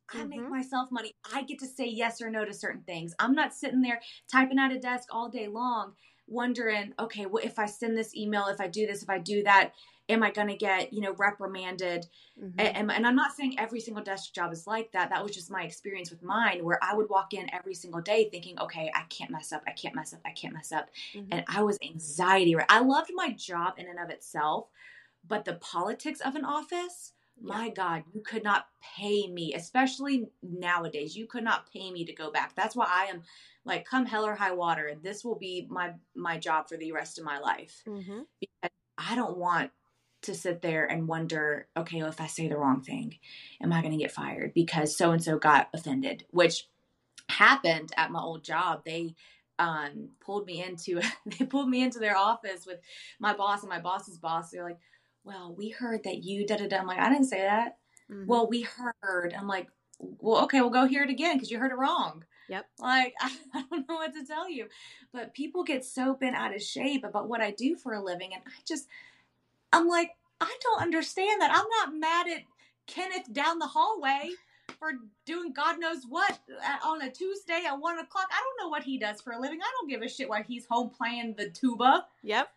[0.09, 0.49] I make Mhm.
[0.49, 1.13] myself money.
[1.33, 3.15] I get to say yes or no to certain things.
[3.19, 4.01] I'm not sitting there
[4.31, 5.95] typing at a desk all day long
[6.29, 9.43] wondering, okay, well if I send this email, if I do this, if I do
[9.45, 9.73] that,
[10.09, 12.07] am I going to get, you know, reprimanded?
[12.43, 12.61] Mm-hmm.
[12.61, 15.11] And, and I'm not saying every single desk job is like that.
[15.11, 18.29] That was just my experience with mine, where I would walk in every single day
[18.31, 20.89] thinking, okay, I can't mess up, I can't mess up, I can't mess up.
[21.15, 21.29] Mhm.
[21.33, 22.55] And I was anxiety.
[22.55, 22.67] right?
[22.69, 24.69] I loved my job in and of itself,
[25.27, 31.17] but the politics of an office, my God, you could not pay me, especially nowadays.
[31.17, 32.55] You could not pay me to go back.
[32.55, 33.23] That's why I am
[33.65, 37.19] like, come hell or high water, this will be my my job for the rest
[37.19, 37.83] of my life.
[37.87, 38.21] Mm-hmm.
[38.99, 39.71] I don't want
[40.27, 43.19] to sit there and wonder, okay, well, if I say the wrong thing,
[43.61, 46.25] am I going to get fired because so and so got offended?
[46.31, 46.69] Which
[47.29, 48.83] happened at my old job.
[48.85, 49.15] They
[49.59, 52.81] um, pulled me into they pulled me into their office with
[53.19, 54.51] my boss and my boss's boss.
[54.51, 54.79] They're like,
[55.25, 57.79] "Well, we heard that you da da da." I'm like, "I didn't say that."
[58.11, 58.27] Mm-hmm.
[58.27, 59.35] Well, we heard.
[59.37, 59.69] I'm like,
[59.99, 62.67] "Well, okay, we'll go hear it again because you heard it wrong." Yep.
[62.79, 64.69] Like I, I don't know what to tell you,
[65.13, 68.33] but people get so bent out of shape about what I do for a living,
[68.35, 68.87] and I just
[69.77, 70.11] I'm like,
[70.41, 71.51] I don't understand that.
[71.51, 72.43] I'm not mad at
[72.87, 74.31] Kenneth down the hallway
[74.79, 74.93] for
[75.25, 78.27] doing God knows what uh, on a Tuesday at one o'clock.
[78.31, 79.61] I don't know what he does for a living.
[79.63, 82.07] I don't give a shit why he's home playing the tuba.
[82.23, 82.49] Yep.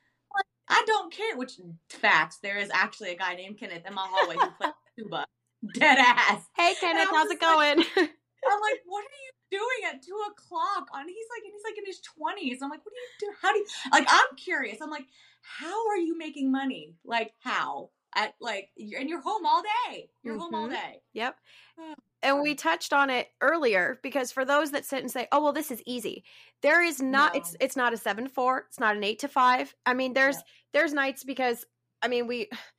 [0.71, 1.35] I don't care.
[1.35, 1.53] Which
[1.89, 5.25] facts, there is actually a guy named Kenneth in my hallway who plays tuba.
[5.73, 6.43] Dead ass.
[6.55, 7.85] Hey Kenneth, how's it like- going?
[7.97, 10.87] I'm like, what are you doing at two o'clock?
[10.93, 12.59] On he's like, and he's like in his twenties.
[12.61, 13.37] I'm like, what do you do?
[13.41, 14.05] How do you like?
[14.07, 14.77] I'm curious.
[14.81, 15.05] I'm like,
[15.41, 16.95] how are you making money?
[17.03, 17.91] Like how?
[18.15, 20.09] At like, you're, and you're home all day.
[20.23, 20.71] You're home all Mhm.
[20.71, 21.01] day.
[21.13, 21.37] Yep.
[21.79, 25.41] Oh, And we touched on it earlier because for those that sit and say, "Oh,
[25.43, 26.23] well, this is easy,"
[26.61, 27.35] there is not.
[27.35, 27.57] It's No.
[27.61, 28.65] it's not a seven to four.
[28.67, 29.75] It's not an eight to five.
[29.85, 30.41] I mean, there's Yeah.
[30.73, 31.65] there's nights because
[32.01, 32.49] I mean we.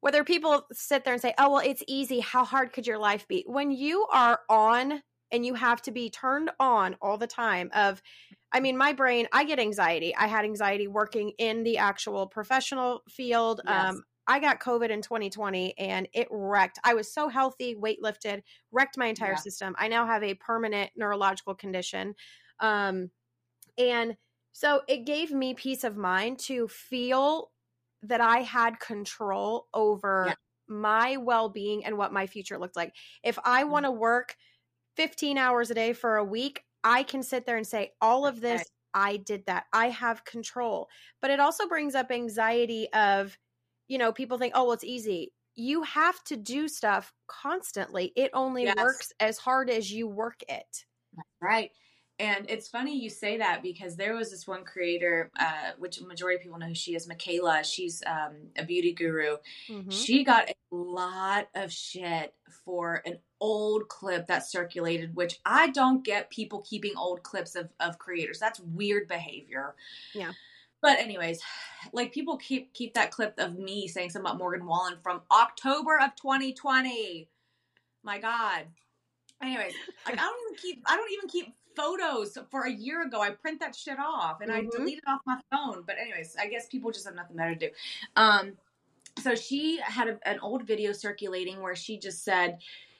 [0.00, 3.28] Whether people sit there and say, "Oh, well, it's easy," how hard could your life
[3.28, 3.44] be?
[3.46, 7.70] When you are on and you have to be turned on all the time.
[7.74, 8.00] Of,
[8.52, 9.28] I mean, my brain.
[9.32, 10.14] I get anxiety.
[10.16, 13.60] I had anxiety working in the actual professional field.
[13.62, 14.00] Yes.
[14.00, 16.78] Um, I got COVID in 2020 and it wrecked.
[16.84, 19.36] I was so healthy, weight lifted, wrecked my entire Yeah.
[19.36, 19.74] system.
[19.78, 22.14] I now have a permanent neurological condition.
[22.60, 23.10] Um,
[23.78, 24.16] and
[24.52, 27.52] so it gave me peace of mind to feel
[28.02, 30.34] that I had control over Yeah.
[30.68, 32.94] my well being and what my future looked like.
[33.22, 33.64] If I Mm-hmm.
[33.64, 34.36] want to work
[34.96, 38.40] 15 hours a day for a week, I can sit there and say, all of
[38.40, 38.66] this, Right.
[38.94, 39.66] I did that.
[39.72, 40.88] I have control.
[41.20, 43.38] But it also brings up anxiety of,
[43.88, 45.32] you know, people think, oh, well, it's easy.
[45.54, 48.12] You have to do stuff constantly.
[48.16, 48.76] It only Yes.
[48.78, 50.86] works as hard as you work it.
[51.40, 51.72] Right.
[52.20, 56.36] And it's funny you say that because there was this one creator, uh, which majority
[56.36, 57.64] of people know who she is, Michaela.
[57.64, 59.38] She's um, a beauty guru.
[59.70, 59.90] Mhm.
[59.90, 66.04] She got a lot of shit for an old clip that circulated, which I don't
[66.04, 68.38] get people keeping old clips of, of creators.
[68.38, 69.74] That's weird behavior.
[70.14, 70.32] Yeah.
[70.82, 71.40] But anyways,
[71.94, 75.98] like people keep keep that clip of me saying something about Morgan Wallen from October
[75.98, 77.30] of 2020.
[78.02, 78.66] My God.
[79.42, 79.72] Anyways,
[80.04, 83.20] like I don't even keep I don't even keep photos for a year ago.
[83.20, 84.54] I print that shit off and Mhm.
[84.54, 85.82] I delete it off my phone.
[85.86, 87.74] But anyways, I guess people just have nothing better to do.
[88.16, 88.56] Um
[89.18, 92.58] so she had a, an old video circulating where she just said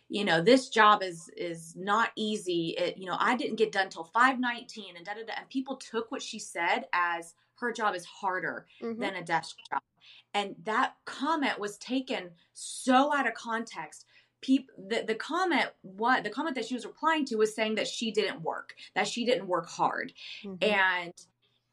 [0.09, 3.89] you know this job is is not easy it, you know i didn't get done
[3.89, 7.95] till 519 and da da da and people took what she said as her job
[7.95, 8.99] is harder Mhm.
[8.99, 9.81] than a desk job
[10.35, 14.07] and that comment was taken so out of context
[14.41, 17.87] Peop, the, the comment what the comment that she was replying to was saying that
[17.87, 20.13] she didn't work that she didn't work hard
[20.45, 20.63] Mhm.
[20.63, 21.13] and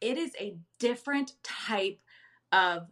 [0.01, 1.99] it is a different type
[2.51, 2.87] of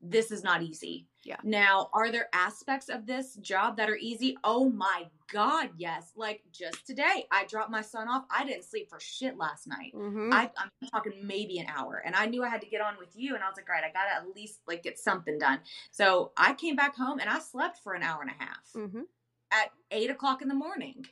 [0.00, 1.06] this is not easy.
[1.26, 1.36] Yeah.
[1.42, 4.38] Now, are there aspects of this job that are easy?
[4.44, 6.12] Oh my God, yes.
[6.14, 8.24] Like just today, I dropped my son off.
[8.30, 9.92] I didn't sleep for shit last night.
[9.92, 10.32] Mhm.
[10.32, 13.16] I, I'm talking maybe an hour, and I knew I had to get on with
[13.16, 15.58] you, and I was like, all right, I gotta at least like get something done.
[15.90, 19.02] So I came back home and I slept for an hour and a half Mhm.
[19.50, 21.06] at eight o'clock in the morning.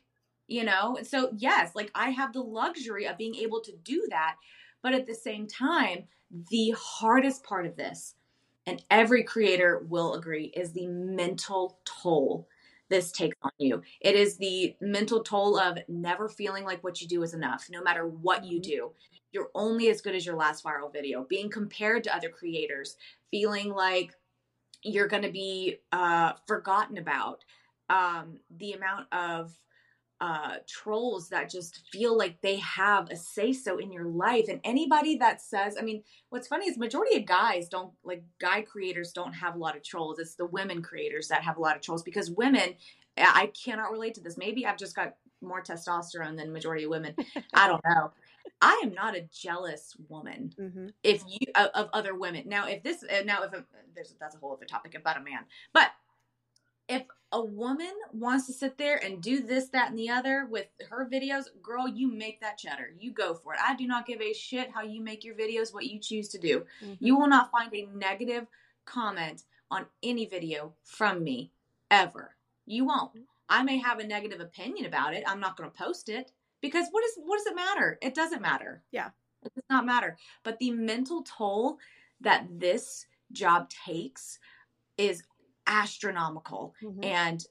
[0.47, 4.37] You know, so yes, like I have the luxury of being able to do that,
[4.81, 6.07] but at the same time,
[6.49, 8.15] the hardest part of this,
[8.65, 12.47] and every creator will agree, is the mental toll
[12.89, 13.81] this takes on you.
[13.99, 17.81] It is the mental toll of never feeling like what you do is enough, no
[17.81, 18.91] matter what you do.
[19.31, 21.25] You're only as good as your last viral video.
[21.27, 22.95] Being compared to other creators,
[23.31, 24.13] feeling like
[24.83, 27.43] you're going to be uh, forgotten about.
[27.89, 29.53] Um, the amount of
[30.25, 34.59] uh, trolls that just feel like they have a say so in your life, and
[34.63, 39.11] anybody that says, I mean, what's funny is majority of guys don't like guy creators
[39.11, 40.19] don't have a lot of trolls.
[40.19, 42.75] It's the women creators that have a lot of trolls because women.
[43.17, 44.37] I cannot relate to this.
[44.37, 47.15] Maybe I've just got more testosterone than majority of women.
[47.53, 48.11] I don't know.
[48.61, 50.91] I am not a jealous woman Mhm.
[51.01, 52.43] if you of, of other women.
[52.47, 53.63] Now, if this uh, now if a,
[53.95, 55.91] there's that's a whole other topic about a man, but
[56.87, 57.03] if
[57.35, 61.05] a woman wants to sit there and do this, that, and the other with her
[61.11, 62.91] videos, girl, you make that cheddar.
[62.97, 63.59] You go for it.
[63.61, 66.37] I do not give a shit how you make your videos, what you choose to
[66.37, 66.65] do.
[66.81, 66.97] Mhm.
[67.01, 68.47] You will not find a negative
[68.85, 71.51] comment on any video from me
[71.91, 72.37] ever.
[72.65, 73.27] You won't.
[73.49, 75.25] I may have a negative opinion about it.
[75.27, 76.31] I'm not going to post it
[76.61, 77.97] because what is what does it matter?
[78.01, 78.81] It doesn't matter.
[78.91, 79.09] Yeah.
[79.43, 80.17] It does not matter.
[80.43, 81.79] But the mental toll
[82.21, 84.39] that this job takes
[84.97, 85.23] is
[85.67, 86.75] astronomical.
[86.81, 87.03] Mhm.
[87.03, 87.45] And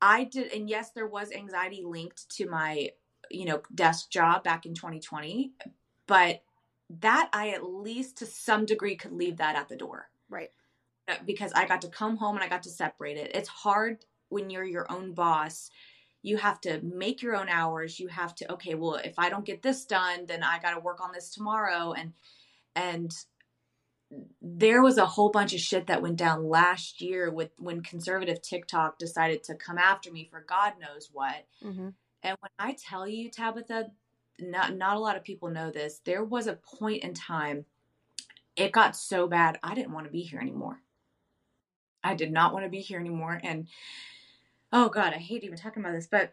[0.00, 2.92] I did and yes, there was anxiety linked to my,
[3.30, 5.52] you know, desk job back in 2020,
[6.06, 6.42] but
[6.90, 10.50] that I at least to some degree could leave that at the door Right.
[11.08, 13.32] uh, because I got to come home and I got to separate it.
[13.34, 15.70] It's hard when you're your own boss.
[16.22, 18.00] You have to make your own hours.
[18.00, 20.80] You have to okay, well, if I don't get this done, then I got to
[20.80, 22.14] work on this tomorrow and
[22.74, 23.12] and
[24.40, 28.40] there was a whole bunch of shit that went down last year with when conservative
[28.40, 31.46] TikTok decided to come after me for God knows what.
[31.62, 31.94] Mhm.
[32.22, 33.92] And when I tell you, Tabitha,
[34.40, 35.98] not not a lot of people know this.
[35.98, 37.66] There was a point in time
[38.56, 40.82] it got so bad I didn't want to be here anymore.
[42.02, 43.68] I did not want to be here anymore and
[44.72, 46.32] oh god, I hate even talking about this, but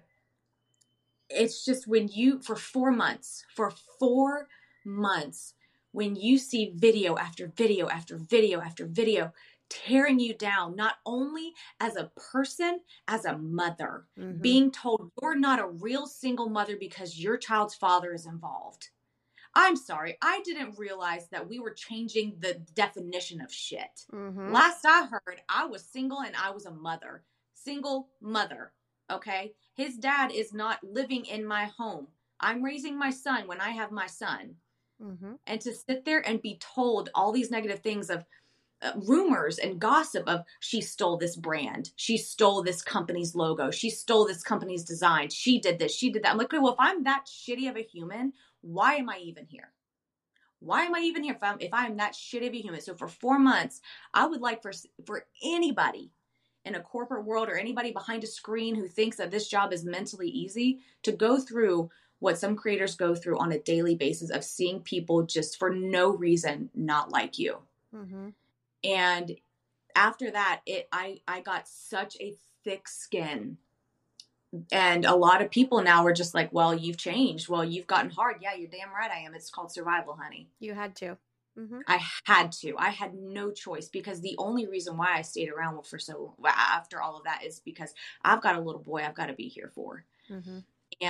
[1.30, 4.48] it's just when you for 4 months, for 4
[4.86, 5.55] months
[5.96, 9.32] when you see video after video after video after video
[9.70, 14.42] tearing you down not only as a person as a mother Mhm.
[14.42, 18.90] being told you're not a real single mother because your child's father is involved.
[19.54, 24.06] I'm sorry, I didn't realize that we were changing the definition of shit.
[24.12, 24.52] Mhm.
[24.52, 27.24] Last I heard, I was single and I was a mother.
[27.54, 28.74] Single mother,
[29.10, 29.56] okay?
[29.74, 32.10] His dad is not living in my home.
[32.42, 34.60] I'm raising my son when I have my son
[35.02, 35.40] Mhm.
[35.48, 38.26] and to sit there and be told all these negative things of
[38.82, 43.90] uh, rumors and gossip of she stole this brand, she stole this company's logo, she
[43.90, 46.32] stole this company's design, she did this, she did that.
[46.32, 49.74] I'm like, well, if I'm that shitty of a human, why am I even here?
[50.60, 52.82] Why am I even here if I'm if I am that shitty of a human?
[52.82, 53.82] So for four months,
[54.14, 54.72] I would like for
[55.06, 56.12] for anybody
[56.66, 59.86] in a corporate world or anybody behind a screen who thinks that this job is
[59.86, 61.90] mentally easy to go through
[62.26, 66.10] what some creators go through on a daily basis of seeing people just for no
[66.10, 67.60] reason not like you.
[67.94, 68.30] Mm-hmm.
[68.84, 69.38] And
[69.96, 73.58] after that, it I I got such a thick skin.
[74.72, 77.48] And a lot of people now are just like, well, you've changed.
[77.48, 78.38] Well, you've gotten hard.
[78.42, 79.36] Yeah, you're damn right I am.
[79.36, 80.50] It's called survival, honey.
[80.60, 81.18] You had to.
[81.60, 81.82] Mm-hmm.
[81.88, 82.74] I had to.
[82.80, 87.04] I had no choice because the only reason why I stayed around for so after
[87.04, 89.72] all of that is because I've got a little boy I've got to be here
[89.76, 90.06] for.
[90.32, 90.60] Mm-hmm.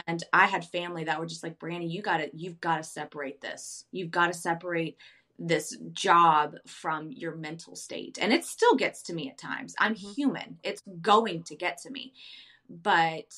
[0.07, 2.83] And I had family that were just like, Brandy, you got to, you've got to
[2.83, 3.85] separate this.
[3.91, 4.97] You've got to separate
[5.37, 8.17] this job from your mental state.
[8.21, 9.75] And it still gets to me at times.
[9.79, 10.11] I'm mm-hmm.
[10.11, 10.57] human.
[10.63, 12.13] It's going to get to me.
[12.69, 13.33] But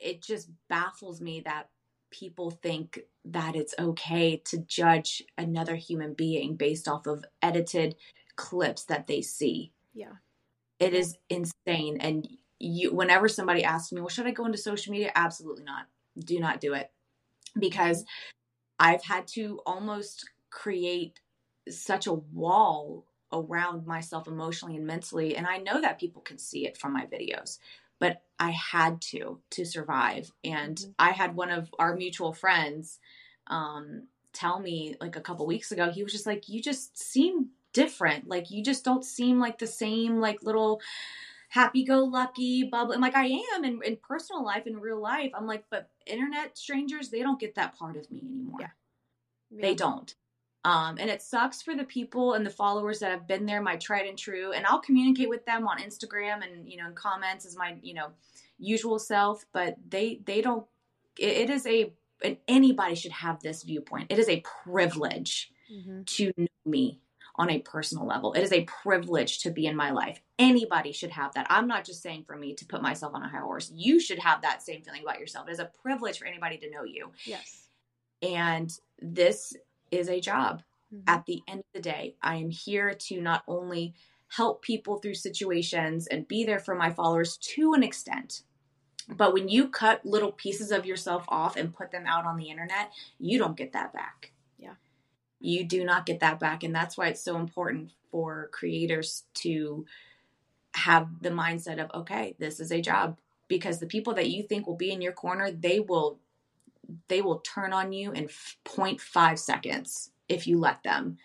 [0.00, 1.68] it just baffles me that
[2.10, 7.96] people think that it's okay to judge another human being based off of edited
[8.36, 9.72] clips that they see.
[9.92, 10.12] Yeah.
[10.78, 11.98] It is insane.
[12.00, 12.28] And
[12.58, 15.12] you whenever somebody asks me, well, should I go into social media?
[15.14, 15.86] Absolutely not.
[16.18, 16.90] Do not do it.
[17.58, 18.04] Because
[18.78, 21.20] I've had to almost create
[21.68, 25.36] such a wall around myself emotionally and mentally.
[25.36, 27.58] And I know that people can see it from my videos
[27.98, 30.30] but I had to to survive.
[30.42, 30.90] And mm-hmm.
[30.98, 32.98] I had one of our mutual friends
[33.46, 37.50] um, tell me like a couple weeks ago, he was just like, "You just seem
[37.72, 38.28] different.
[38.28, 40.80] Like you just don't seem like the same like little."
[41.54, 42.92] Happy-go-lucky bubble.
[42.92, 45.30] I'm like I am in, in personal life, in real life.
[45.34, 48.58] I'm like, but internet strangers, they don't get that part of me anymore.
[48.60, 48.66] Yeah.
[49.52, 49.62] yeah.
[49.62, 50.12] They don't.
[50.64, 53.76] Um, and it sucks for the people and the followers that have been there, my
[53.76, 54.50] tried and true.
[54.50, 57.94] And I'll communicate with them on Instagram and you know in comments as my you
[57.94, 58.08] know
[58.58, 59.44] usual self.
[59.52, 60.66] But they they don't.
[61.18, 61.92] it, it is a
[62.24, 64.06] and anybody should have this viewpoint.
[64.10, 66.02] It is a privilege mm-hmm.
[66.04, 66.98] to know me
[67.36, 68.32] on a personal level.
[68.32, 70.20] It is a privilege to be in my life.
[70.38, 71.46] Anybody should have that.
[71.50, 73.72] I'm not just saying for me to put myself on a high horse.
[73.74, 75.48] You should have that same feeling about yourself.
[75.48, 77.10] It is a privilege for anybody to know you.
[77.24, 77.68] Yes.
[78.22, 79.54] And this
[79.90, 80.62] is a job.
[80.94, 81.04] Mm-hmm.
[81.08, 83.94] At the end of the day, I am here to not only
[84.28, 88.42] help people through situations and be there for my followers to an extent.
[89.08, 92.48] But when you cut little pieces of yourself off and put them out on the
[92.48, 94.32] internet, you don't get that back.
[95.44, 96.62] You do not get that back.
[96.62, 99.84] And that's why it's so important for creators to
[100.74, 103.18] have the mindset of, okay, this is a job.
[103.46, 106.18] Because the people that you think will be in your corner, they will
[107.08, 111.18] they will turn on you in 0.5 seconds if you let them.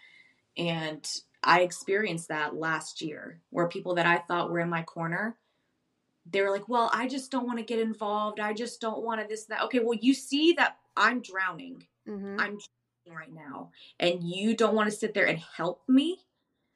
[0.57, 1.09] And
[1.43, 5.37] I experienced that last year where people that I thought were in my corner,
[6.29, 8.41] they were like, Well, I just don't want to get involved.
[8.41, 9.63] I just don't want to this, that.
[9.63, 11.85] Okay, well, you see that I'm drowning.
[12.07, 12.35] Mm-hmm.
[12.37, 12.78] I'm drowning
[13.11, 13.71] right now.
[13.99, 16.19] And you don't want to sit there and help me.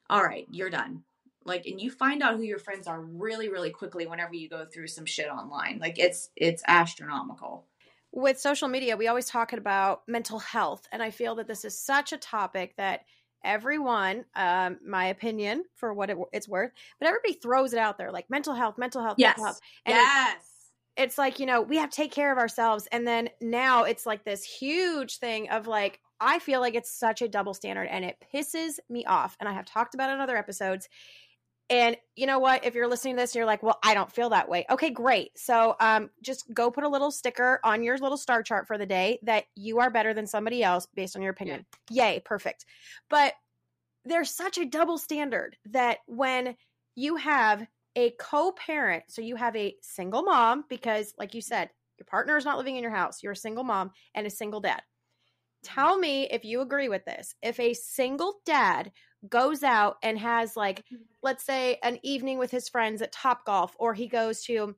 [0.10, 1.04] All right, you're done.
[1.46, 4.66] Like, and you find out who your friends are really, really quickly whenever you go
[4.66, 5.80] through some shit online.
[5.80, 7.66] Like, it's it's astronomical
[8.14, 10.88] with social media, we always talk about mental health.
[10.92, 13.02] And I feel that this is such a topic that
[13.44, 18.12] everyone, um, my opinion for what it, it's worth, but everybody throws it out there
[18.12, 19.30] like mental health, mental health, yes.
[19.30, 19.60] mental health.
[19.86, 20.50] And yes.
[20.96, 22.88] It's like, you know, we have to take care of ourselves.
[22.92, 27.22] And then now it's like this huge thing of like, I feel like it's such
[27.22, 29.36] a double standard and it pisses me off.
[29.40, 30.88] And I have talked about it in other episodes.
[31.70, 32.66] And you know what?
[32.66, 34.66] If you're listening to this, you're like, well, I don't feel that way.
[34.70, 35.32] Okay, great.
[35.38, 38.86] So um, just go put a little sticker on your little star chart for the
[38.86, 41.66] day that you are better than somebody else based on your opinion.
[41.90, 42.10] Yeah.
[42.10, 42.66] Yay, perfect.
[43.10, 43.34] But
[44.06, 46.56] there's such a double standard that when
[46.96, 51.70] you have a co parent, so you have a single mom, because like you said,
[51.98, 54.60] your partner is not living in your house, you're a single mom and a single
[54.60, 54.82] dad.
[55.64, 57.36] Tell me if you agree with this.
[57.42, 58.92] If a single dad
[59.30, 61.04] goes out and has like mm-hmm.
[61.22, 64.76] let's say an evening with his friends at Top Golf or he goes to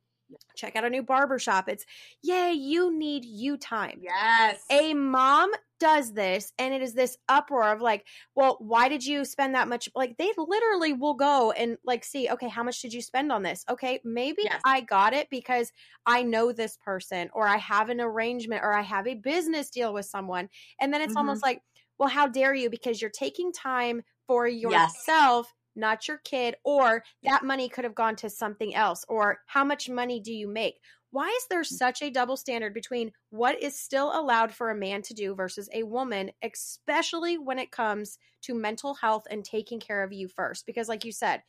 [0.55, 1.69] check out a new barber shop.
[1.69, 1.86] It's
[2.21, 3.99] yay, you need you time.
[4.01, 4.61] Yes.
[4.69, 8.05] A mom does this and it is this uproar of like,
[8.36, 9.89] well, why did you spend that much?
[9.95, 13.43] Like they literally will go and like see, okay, how much did you spend on
[13.43, 13.65] this?
[13.69, 14.61] Okay, maybe yes.
[14.65, 15.71] I got it because
[16.05, 19.93] I know this person or I have an arrangement or I have a business deal
[19.93, 20.49] with someone.
[20.80, 21.17] And then it's mm-hmm.
[21.17, 21.61] almost like,
[21.97, 25.53] well, how dare you because you're taking time for yourself, yes.
[25.76, 29.89] Not your kid, or that money could have gone to something else, or how much
[29.89, 30.76] money do you make?
[31.15, 31.65] Why is there mm.
[31.65, 35.69] such a double standard between what is still allowed for a man to do versus
[35.73, 40.65] a woman, especially when it comes to mental health and taking care of you first?
[40.65, 41.41] Because, like you said,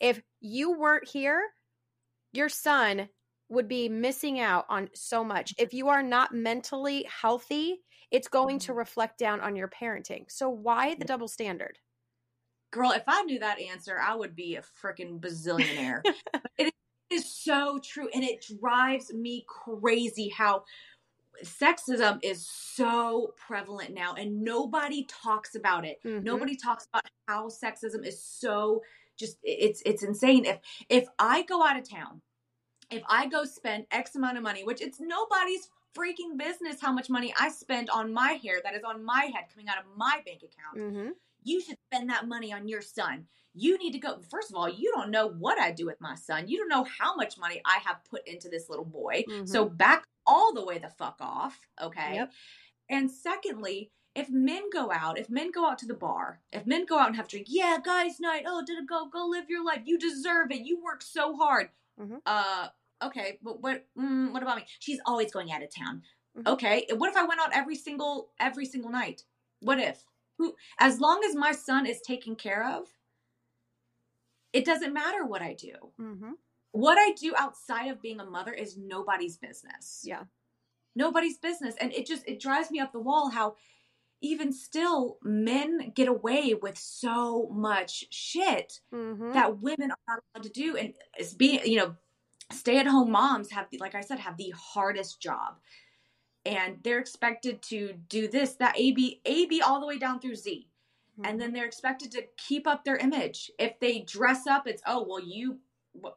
[0.00, 1.40] if you weren't here,
[2.32, 3.08] your son
[3.48, 5.54] would be missing out on so much.
[5.56, 7.76] If you are not mentally healthy,
[8.10, 8.76] it's going to mm.
[8.76, 10.24] reflect down on your parenting.
[10.28, 11.78] So, why the double standard?
[12.72, 16.02] Girl, if I knew that answer, I would be a freaking bazillionaire.
[16.58, 16.72] it
[17.10, 18.08] is so true.
[18.12, 20.64] And it drives me crazy how
[21.44, 26.00] sexism is so prevalent now and nobody talks about it.
[26.04, 26.22] Mhm.
[26.22, 28.82] Nobody talks about how sexism is so
[29.18, 30.44] just it's it's insane.
[30.46, 32.22] If if I go out of town,
[32.90, 37.10] if I go spend X amount of money, which it's nobody's freaking business how much
[37.10, 40.22] money I spend on my hair that is on my head coming out of my
[40.24, 41.10] bank account Mm-hmm.
[41.42, 43.26] You should spend that money on your son.
[43.54, 44.20] You need to go.
[44.30, 46.48] First of all, you don't know what I do with my son.
[46.48, 49.24] You don't know how much money I have put into this little boy.
[49.46, 51.58] So back all the way the fuck off.
[51.80, 52.14] Okay.
[52.14, 52.32] Yep.
[52.88, 56.84] And secondly, if men go out, if men go out to the bar, if men
[56.86, 58.44] go out and have a drink, yeah, guys' night.
[58.46, 59.06] Oh, did it go?
[59.08, 59.82] Go live your life.
[59.84, 60.60] You deserve it.
[60.66, 61.70] You work so hard.
[62.00, 62.20] Mhm.
[62.24, 62.68] Uh,
[63.02, 63.86] okay, but what?
[63.98, 64.64] Mm, what about me?
[64.78, 66.02] She's always going out of town.
[66.36, 66.46] Mhm.
[66.52, 69.24] Okay, what if I went out every single every single night?
[69.60, 70.04] What if?
[70.42, 70.54] Who?
[70.78, 72.88] As long as my son is taken care of,
[74.52, 75.72] it doesn't matter what I do.
[76.00, 76.32] Mm-hmm.
[76.72, 80.24] What I do outside of being a mother is nobody's business Yeah.
[80.96, 83.56] nobody's business and it just it drives me up the wall how
[84.20, 89.32] even still men get away with so much shit Mm-hmm.
[89.32, 91.94] that women are not allowed to do and it's being you know
[92.50, 95.58] stay at home moms have like i said have the hardest job
[96.44, 100.20] and they're expected to do this that a b a b all the way down
[100.20, 100.68] through z
[101.12, 101.28] Mm-hmm.
[101.28, 105.04] and then they're expected to keep up their image if they dress up it's oh
[105.06, 105.58] well you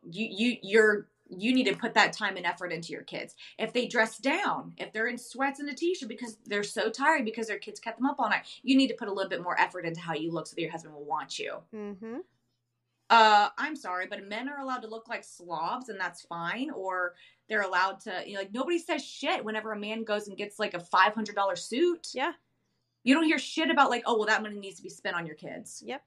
[0.09, 3.73] you you you're you need to put that time and effort into your kids if
[3.73, 7.47] they dress down if they're in sweats and a t-shirt because they're so tired because
[7.47, 9.59] their kids kept them up all night you need to put a little bit more
[9.59, 12.19] effort into how you look so that your husband will want you Mm-hmm.
[13.11, 17.13] Uh i'm sorry but men are allowed to look like slobs and that's fine or
[17.47, 20.57] they're allowed to you know like nobody says shit whenever a man goes and gets
[20.57, 22.31] like a $500 suit Yeah.
[23.03, 25.25] you don't hear shit about like oh well that money needs to be spent on
[25.27, 26.01] your kids Yep.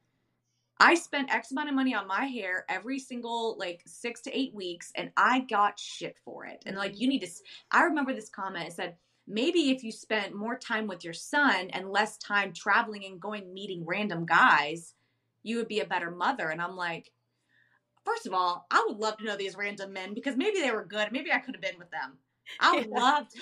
[0.80, 4.55] I spent X amount of money on my hair every single like six to eight
[4.55, 6.62] weeks, and I got shit for it.
[6.66, 7.26] And like, you need to.
[7.26, 7.42] s-
[7.72, 8.68] I remember this comment.
[8.68, 8.94] It said,
[9.26, 13.53] maybe if you spent more time with your son and less time traveling and going
[13.53, 14.94] meeting random guys,
[15.43, 16.51] you would be a better mother.
[16.51, 17.11] And I'm like,
[18.05, 20.84] first of all, I would love to know these random men because maybe they were
[20.84, 21.12] good.
[21.12, 22.18] Maybe I could have been with them.
[22.61, 22.99] I would Yeah.
[22.99, 23.39] love to.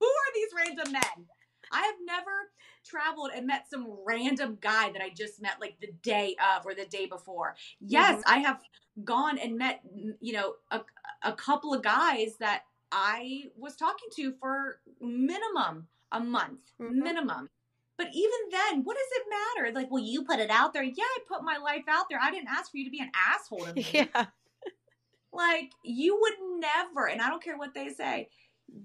[0.00, 1.26] Who are these random men?
[1.72, 2.50] I have never
[2.84, 6.74] traveled and met some random guy that I just met like the day of or
[6.74, 7.56] the day before.
[7.80, 8.60] Yes, I have
[9.04, 9.80] gone and met,
[10.20, 10.80] you know, a,
[11.22, 16.94] a couple of guys that I was talking to for minimum a month, Mhm.
[16.96, 17.48] minimum.
[18.00, 19.74] But even then, what does it matter?
[19.74, 20.82] Like, well, you put it out there.
[20.82, 22.18] Yeah, I put my life out there.
[22.18, 23.86] I didn't ask for you to be an asshole to me.
[23.92, 24.26] Yeah.
[25.34, 28.30] Like, you would never, and I don't care what they say.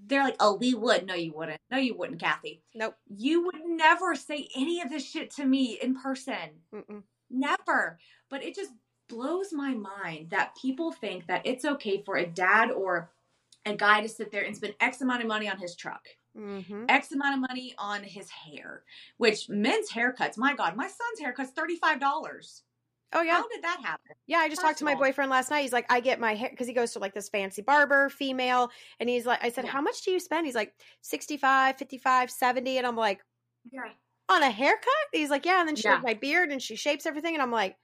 [0.06, 1.06] They're like, oh, we would.
[1.06, 1.58] No, you wouldn't.
[1.70, 2.60] No, you wouldn't, Kathy.
[2.74, 2.94] Nope.
[3.08, 6.60] You would never say any of this shit to me in person.
[6.74, 7.02] Mm-mm.
[7.30, 7.98] Never.
[8.28, 8.72] But it just
[9.08, 13.12] blows my mind that people think that it's okay for a dad or
[13.64, 16.04] a guy to sit there and spend X amount of money on his truck,
[16.36, 16.84] Mm-hmm.
[16.88, 18.82] X amount of money on his hair,
[19.16, 22.60] which men's haircuts, my God, my son's haircut's $35.
[23.12, 23.36] Oh yeah.
[23.36, 24.16] How did that happen?
[24.26, 25.62] Yeah, I just First talked to my boyfriend last night.
[25.62, 28.70] He's like, I get my hair because he goes to like this fancy barber, female.
[29.00, 29.70] And he's like, I said, Yeah.
[29.70, 30.44] how much do you spend?
[30.44, 32.78] He's like, 65, 55, 70.
[32.78, 33.22] And I'm like,
[33.70, 33.88] Yeah.
[34.28, 34.92] on a haircut?
[35.12, 35.60] He's like, yeah.
[35.60, 36.00] And then she Yeah.
[36.02, 37.34] my beard and she shapes everything.
[37.34, 37.76] And I'm like,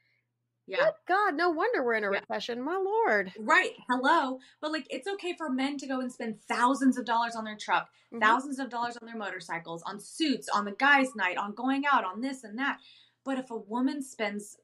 [0.66, 0.84] Yeah.
[0.84, 2.20] good God, no wonder we're in a Yeah.
[2.20, 2.62] recession.
[2.62, 3.32] My Lord.
[3.38, 3.72] Right.
[3.88, 4.38] Hello.
[4.60, 7.56] But like it's okay for men to go and spend thousands of dollars on their
[7.56, 8.20] truck, Mhm.
[8.20, 12.04] thousands of dollars on their motorcycles, on suits, on the guys' night, on going out,
[12.04, 12.80] on this and that.
[13.24, 14.58] But if a woman spends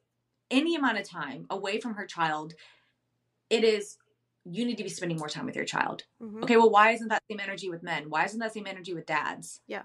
[0.51, 2.55] any amount of time away from her child,
[3.51, 3.99] it is
[4.45, 6.05] you need to be spending more time with your child.
[6.23, 6.43] Mhm.
[6.45, 8.09] Okay, well why isn't that same energy with men?
[8.09, 9.61] Why isn't that same energy with dads?
[9.67, 9.85] Yeah.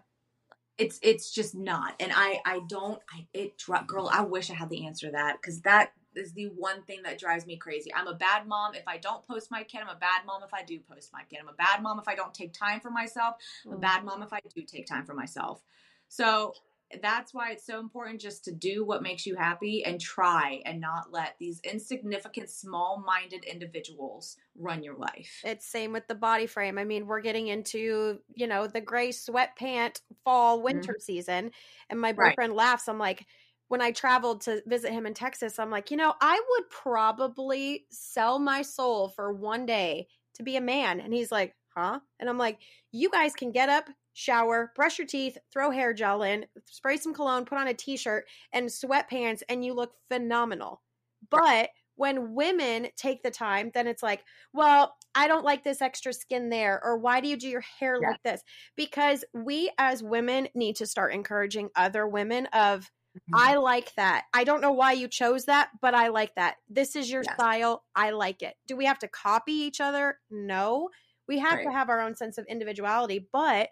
[0.78, 1.96] It's it's just not.
[2.00, 5.42] And I I don't I it girl, I wish I had the answer to that
[5.42, 7.94] cuz that is the one thing that drives me crazy.
[7.94, 9.82] I'm a bad mom if I don't post my kid.
[9.82, 11.40] I'm a bad mom if I do post my kid.
[11.42, 13.36] I'm a bad mom if I don't take time for myself.
[13.70, 13.82] I'm a Mm.
[13.82, 15.64] bad mom if I do take time for myself.
[16.08, 16.54] So
[17.02, 20.80] that's why it's so important just to do what makes you happy and try and
[20.80, 25.42] not let these insignificant, small minded individuals run your life.
[25.44, 26.78] It's same with the body frame.
[26.78, 31.52] I mean, we're getting into, you know, the gray sweatpant fall winter season.
[31.90, 32.22] And my Mm-hmm.
[32.22, 32.38] Right.
[32.38, 32.88] boyfriend laughs.
[32.88, 33.26] I'm like,
[33.74, 37.88] when I traveled to visit him in Texas, I'm like, you know, I would probably
[37.90, 41.00] sell my soul for one day to be a man.
[41.00, 42.00] And he's like, huh?
[42.20, 42.60] And I'm like,
[42.92, 47.16] you guys can get up, shower, brush your teeth, throw hair gel in, spray some
[47.16, 50.84] cologne, put on a t shirt and sweatpants, and you look phenomenal.
[51.32, 56.14] But when women take the time, then it's like, well, I don't like this extra
[56.14, 58.10] skin there, or why do you do your hair Yeah.
[58.12, 58.44] like this?
[58.76, 63.36] Because we as women need to start encouraging other women of Mm-hmm.
[63.36, 64.26] I like that.
[64.34, 66.56] I don't know why you chose that, but I like that.
[66.70, 67.36] This is your Yes.
[67.36, 67.84] style.
[67.96, 68.56] I like it.
[68.68, 70.20] Do we have to copy each other?
[70.32, 70.90] No.
[71.28, 73.70] We have to have our own sense of individuality, but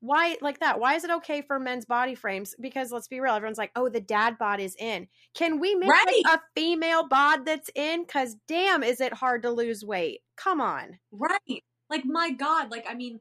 [0.00, 0.80] why like that?
[0.80, 2.54] Why is it okay for men's body frames?
[2.60, 5.90] Because let's be real, everyone's like, "Oh, the dad bod is in." Can we make
[5.90, 8.06] like, a female bod that's in?
[8.06, 10.20] Cuz damn, is it hard to lose weight?
[10.36, 10.98] Come on.
[11.12, 11.64] Right.
[11.88, 12.70] Like my God.
[12.70, 13.20] Like I mean,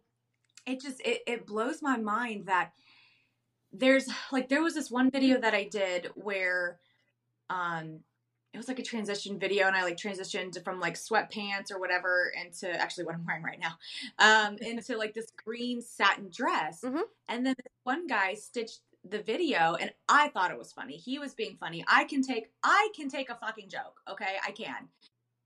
[0.65, 2.71] it just it, it blows my mind that
[3.71, 6.79] there's like there was this one video that I did where
[7.49, 7.99] um
[8.53, 12.31] it was like a transition video and I like transitioned from like sweatpants or whatever
[12.43, 13.77] into actually what I'm wearing right now.
[14.17, 16.81] Um into like this green satin dress.
[16.83, 17.01] Mhm.
[17.27, 20.97] And then one guy stitched the video and I thought it was funny.
[20.97, 21.85] He was being funny.
[21.87, 24.37] I can take I can take a fucking joke, okay?
[24.45, 24.89] I can.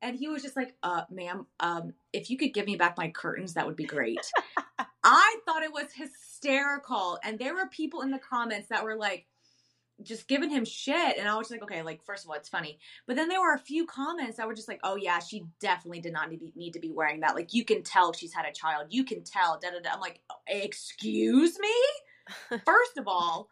[0.02, 3.10] And he was just like, uh, ma'am, um, if you could give me back my
[3.10, 4.20] curtains, that would be great.
[5.04, 7.20] I thought it was hysterical.
[7.24, 9.28] And there were people in the comments that were like,
[10.01, 11.18] just giving him shit.
[11.18, 12.80] And I was like, okay, like, first of all, it's funny.
[13.06, 16.01] But then there were a few comments that were just like, oh, yeah, she definitely
[16.01, 17.36] did not need, need to be wearing that.
[17.36, 18.88] Like, you can tell she's had a child.
[18.89, 19.60] You can tell.
[19.62, 19.93] Da, da, da.
[19.93, 22.58] I'm like, excuse me?
[22.66, 23.49] First of all,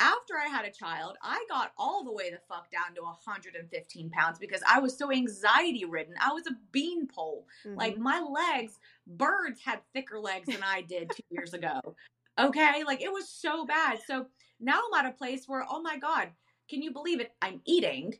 [0.00, 4.10] after I had a child, I got all the way the fuck down to 115
[4.10, 6.14] pounds because I was so anxiety ridden.
[6.20, 7.46] I was a beanpole.
[7.64, 7.98] Like Mhm.
[7.98, 11.80] my legs, birds had thicker legs than I did two years ago.
[12.38, 14.00] Okay, like it was so bad.
[14.06, 14.26] So
[14.58, 16.32] now I'm at a place where, oh my god,
[16.68, 17.34] can you believe it?
[17.42, 18.14] I'm eating,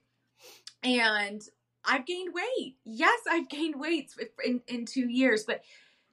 [0.82, 1.40] and
[1.84, 2.76] I've gained weight.
[2.84, 4.12] Yes, I've gained weight
[4.44, 5.62] in in two years, but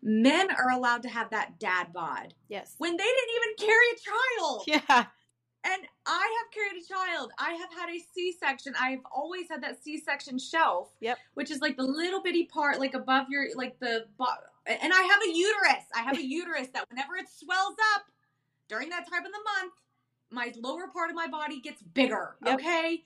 [0.01, 2.75] men are allowed to have that dad bod yes.
[2.77, 4.63] when they didn't even carry a child.
[4.67, 5.05] yeah.
[5.67, 7.31] And I have carried a child.
[7.39, 8.73] I have had a C section.
[8.79, 10.89] I've always had that C section shelf.
[11.01, 11.19] Yep.
[11.35, 14.05] Which is like the little bitty part, like above your, like the,
[14.67, 15.85] and I have a uterus.
[15.95, 18.03] I have a uterus that whenever it swells up
[18.69, 19.73] during that time of the month,
[20.31, 22.37] my lower part of my body gets bigger.
[22.45, 22.55] Yep.
[22.59, 23.03] Okay.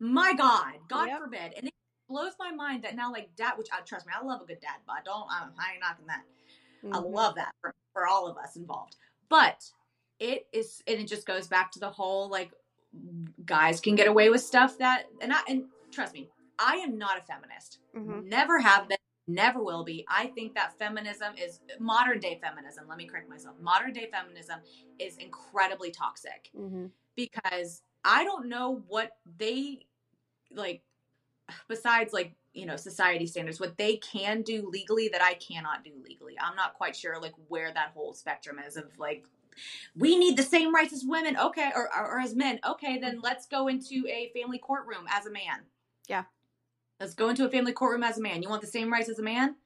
[0.00, 1.20] My God, God Yep.
[1.20, 1.54] forbid.
[1.56, 1.74] And it
[2.08, 4.60] blows my mind that now, like dad, which I trust me, I love a good
[4.60, 6.22] dad, but I don't, I'm, I ain't knocking that.
[6.92, 7.12] I Mhm.
[7.12, 8.96] love that for, for all of us involved.
[9.28, 9.70] But
[10.18, 12.52] it is, and it just goes back to the whole like
[13.44, 17.18] guys can get away with stuff that, and I, and trust me, I am not
[17.18, 17.78] a feminist.
[17.96, 18.24] Mhm.
[18.24, 20.04] Never have been, never will be.
[20.08, 22.86] I think that feminism is modern day feminism.
[22.88, 23.58] Let me correct myself.
[23.58, 24.60] Modern day feminism
[24.98, 26.90] is incredibly toxic Mhm.
[27.16, 29.86] because I don't know what they
[30.52, 30.82] like
[31.68, 35.92] besides like you know society standards what they can do legally that I cannot do
[36.02, 36.38] legally.
[36.38, 39.24] I'm not quite sure like where that whole spectrum is of like
[39.96, 43.20] we need the same rights as women okay or, or, or as men okay then
[43.22, 45.64] let's go into a family courtroom as a man
[46.08, 46.24] Yeah.
[47.00, 49.18] let's go into a family courtroom as a man you want the same rights as
[49.18, 49.56] a man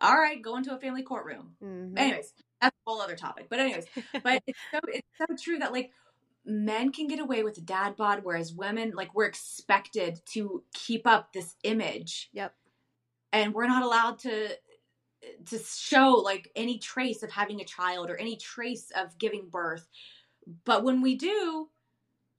[0.00, 1.98] all right go into a family courtroom Mhm.
[1.98, 3.86] anyways that's a whole other topic but anyways
[4.22, 5.90] but it's so it's so true that like
[6.44, 11.06] men can get away with a dad bod whereas women like we're expected to keep
[11.06, 12.54] up this image Yep.
[13.32, 14.48] and we're not allowed to
[15.46, 19.86] to show like any trace of having a child or any trace of giving birth.
[20.64, 21.68] But when we do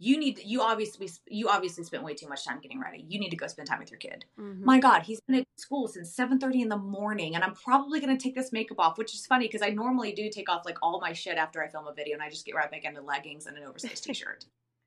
[0.02, 3.04] you need you obviously you obviously spent way too much time getting ready.
[3.10, 4.24] You need to go spend time with your kid.
[4.40, 4.62] Mhm.
[4.62, 8.18] my god he's been at school since 7.30 in the morning and i'm probably going
[8.18, 10.78] to take this makeup off which is funny because i normally do take off like
[10.82, 13.02] all my shit after i film a video and i just get right back into
[13.02, 14.46] leggings and an oversized t-shirt.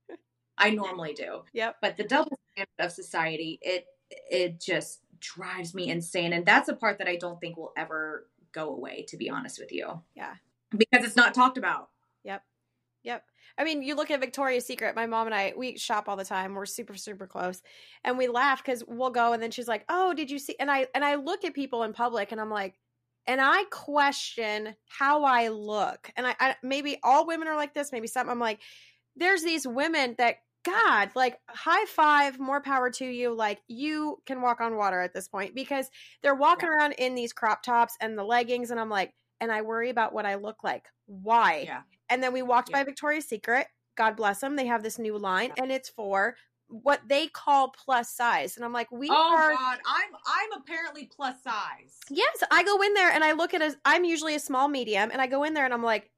[0.58, 1.42] I normally do.
[1.52, 1.76] Yep.
[1.82, 3.84] but the double standard of society it
[4.30, 8.28] it just drives me insane and that's a part that i don't think will ever
[8.52, 10.34] go away to be honest with you Yeah.
[10.76, 11.88] because it's not talked about
[12.24, 12.42] Yep.
[13.04, 13.24] Yep.
[13.58, 14.94] I mean, you look at Victoria's Secret.
[14.94, 16.54] My mom and I, we shop all the time.
[16.54, 17.60] We're super, super close,
[18.04, 20.70] and we laugh because we'll go, and then she's like, "Oh, did you see?" And
[20.70, 22.78] I and I look at people in public, and I'm like,
[23.26, 27.90] and I question how I look, and I, I maybe all women are like this,
[27.92, 28.30] maybe some.
[28.30, 28.60] I'm like,
[29.16, 33.34] there's these women that God, like, high five, more power to you.
[33.34, 35.90] Like, you can walk on water at this point because
[36.22, 39.62] they're walking around in these crop tops and the leggings, and I'm like, and I
[39.62, 40.86] worry about what I look like.
[41.06, 41.64] Why?
[41.66, 42.78] yeah And then we walked Yeah.
[42.78, 43.66] by Victoria's Secret.
[43.96, 44.56] God bless them.
[44.56, 46.36] They have this new line, and it's for
[46.68, 48.56] what they call plus size.
[48.56, 49.50] And I'm like, we oh are.
[49.52, 53.60] god i'm i'm apparently plus size Yes, I go in there and I look at
[53.62, 53.74] a.
[53.84, 56.10] I'm usually a small medium, and I go in there and I'm like,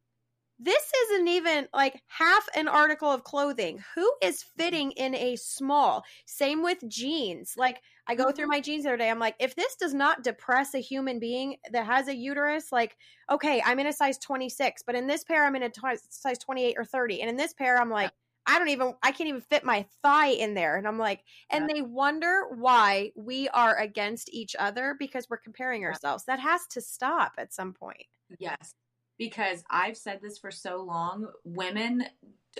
[0.58, 3.82] this isn't even like half an article of clothing.
[3.94, 4.62] Who is mm-hmm.
[4.62, 6.04] fitting in a small?
[6.26, 7.54] Same with jeans.
[7.56, 8.50] Like I go through mm-hmm.
[8.50, 9.10] my jeans the other day.
[9.10, 12.96] I'm like, if this does not depress a human being that has a uterus, like,
[13.30, 16.38] okay, I'm in a size 26, but in this pair, I'm in a t- size
[16.38, 17.20] 28 or 30.
[17.20, 18.12] And in this pair, I'm like,
[18.46, 20.76] I don't even, I can't even fit my thigh in there.
[20.76, 25.84] And I'm like, and they wonder why we are against each other because we're comparing
[25.84, 26.24] ourselves.
[26.26, 28.04] That has to stop at some point.
[28.38, 28.74] Yes.
[29.18, 31.28] Because I've said this for so long.
[31.44, 32.04] Women,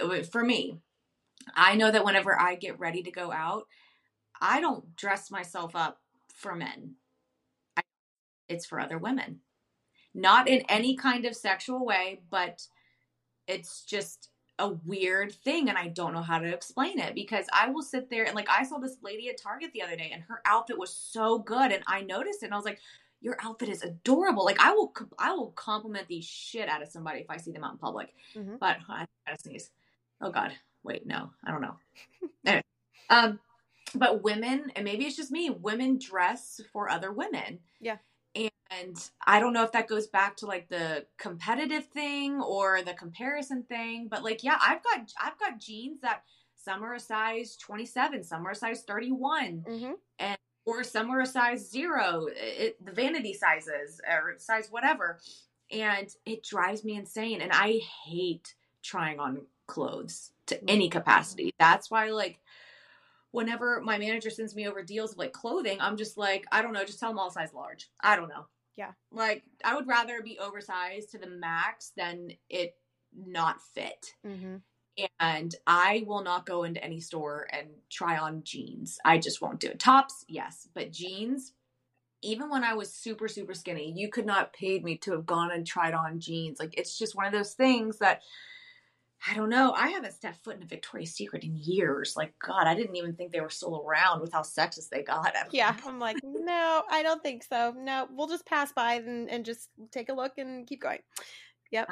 [0.01, 0.79] uh, for me,
[1.55, 3.65] I know that whenever I get ready to go out,
[4.41, 6.01] I don't dress myself up
[6.35, 6.95] for men.
[7.77, 7.83] I,
[8.49, 9.41] it's for other women.
[10.15, 12.63] Not in any kind of sexual way, but
[13.47, 17.71] it's just a weird thing and I don't know how to explain it because I
[17.71, 20.23] will sit there and like I saw this lady at Target the other day and
[20.25, 22.79] her outfit was so good and I noticed it and I was like
[23.25, 24.45] your outfit is adorable.
[24.45, 27.65] Like I will I will compliment the shit out of somebody if I see them
[27.65, 28.15] out in public.
[28.37, 28.59] Mhm.
[28.61, 29.71] But I gotta sneeze.
[30.21, 30.53] Oh god.
[30.85, 31.31] Wait, no.
[31.43, 31.77] I don't know.
[32.47, 32.63] anyway,
[33.09, 33.41] um
[33.95, 37.61] but women and maybe it's just me, women dress for other women.
[37.81, 37.97] Yeah.
[38.71, 42.95] And I don't know if that goes back to like the competitive thing or the
[42.95, 46.25] comparison thing, but like yeah, I've got I've got jeans that
[46.57, 49.93] some are a size 27, some are a size 31, Mm-hmm.
[50.67, 55.19] Or some are a size 0, it, the vanity sizes or size whatever.
[55.71, 61.55] And it drives me insane and I hate trying on clothes to any capacity.
[61.59, 62.39] That's why like
[63.31, 66.73] whenever my manager sends me over deals of like clothing, I'm just like, I don't
[66.73, 67.91] know, just tell them all size large.
[68.01, 68.47] I don't know.
[68.77, 68.93] Yeah.
[69.11, 72.77] Like I would rather be oversized to the max than it
[73.15, 74.15] not fit.
[74.27, 74.57] Mm-hmm.
[75.19, 78.99] And I will not go into any store and try on jeans.
[79.05, 79.81] I just won't do it.
[79.81, 81.53] Tops, yes, but jeans,
[82.23, 85.51] even when I was super, super skinny, you could not paid me to have gone
[85.51, 86.59] and tried on jeans.
[86.61, 88.23] Like it's just one of those things that
[89.27, 89.73] I don't know.
[89.73, 92.15] I haven't stepped foot in a Victoria's Secret in years.
[92.15, 95.35] Like, God, I didn't even think they were still around with how sexist they got.
[95.51, 97.75] Yeah, I'm like, no, I don't think so.
[97.77, 100.99] No, we'll just pass by and, and just take a look and keep going.
[101.71, 101.89] Yep.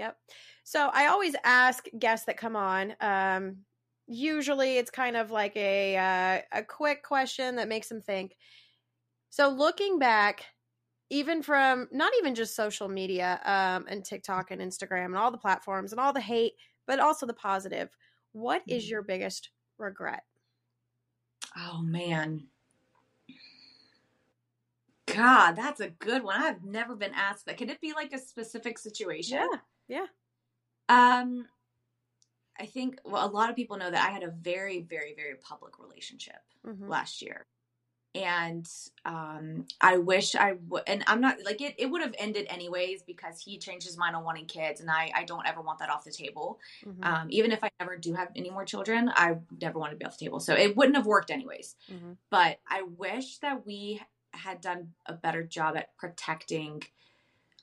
[0.00, 0.18] Yep.
[0.64, 2.96] So I always ask guests that come on.
[3.00, 3.66] Um,
[4.06, 8.36] usually it's kind of like a uh, a quick question that makes them think.
[9.30, 10.46] So looking back,
[11.10, 15.38] even from not even just social media um, and TikTok and Instagram and all the
[15.38, 16.54] platforms and all the hate,
[16.86, 17.96] but also the positive.
[18.32, 18.90] What is Mhm.
[18.90, 20.24] your biggest regret?
[21.56, 22.50] Oh man.
[25.06, 26.40] God, that's a good one.
[26.40, 27.58] I've never been asked that.
[27.58, 29.38] Can it be like a specific situation?
[29.38, 29.60] yeah.
[30.88, 31.48] Um
[32.58, 35.36] I think well a lot of people know that I had a very very very
[35.36, 36.86] public relationship Mhm.
[36.86, 37.46] last year.
[38.14, 38.68] And
[39.04, 43.02] um I wish I would and I'm not like it it would have ended anyways
[43.04, 45.90] because he changed his mind on wanting kids and I I don't ever want that
[45.90, 46.60] off the table.
[46.82, 47.10] Mhm.
[47.10, 50.04] Um even if I never do have any more children, I never want to be
[50.06, 50.40] off the table.
[50.40, 52.18] So it wouldn't have worked anyways Mhm.
[52.30, 54.02] but I wish that we
[54.34, 56.82] had done a better job at protecting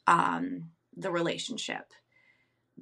[0.07, 1.93] um, the relationship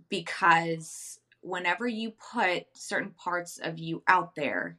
[0.09, 4.77] because whenever you put certain parts of you out there,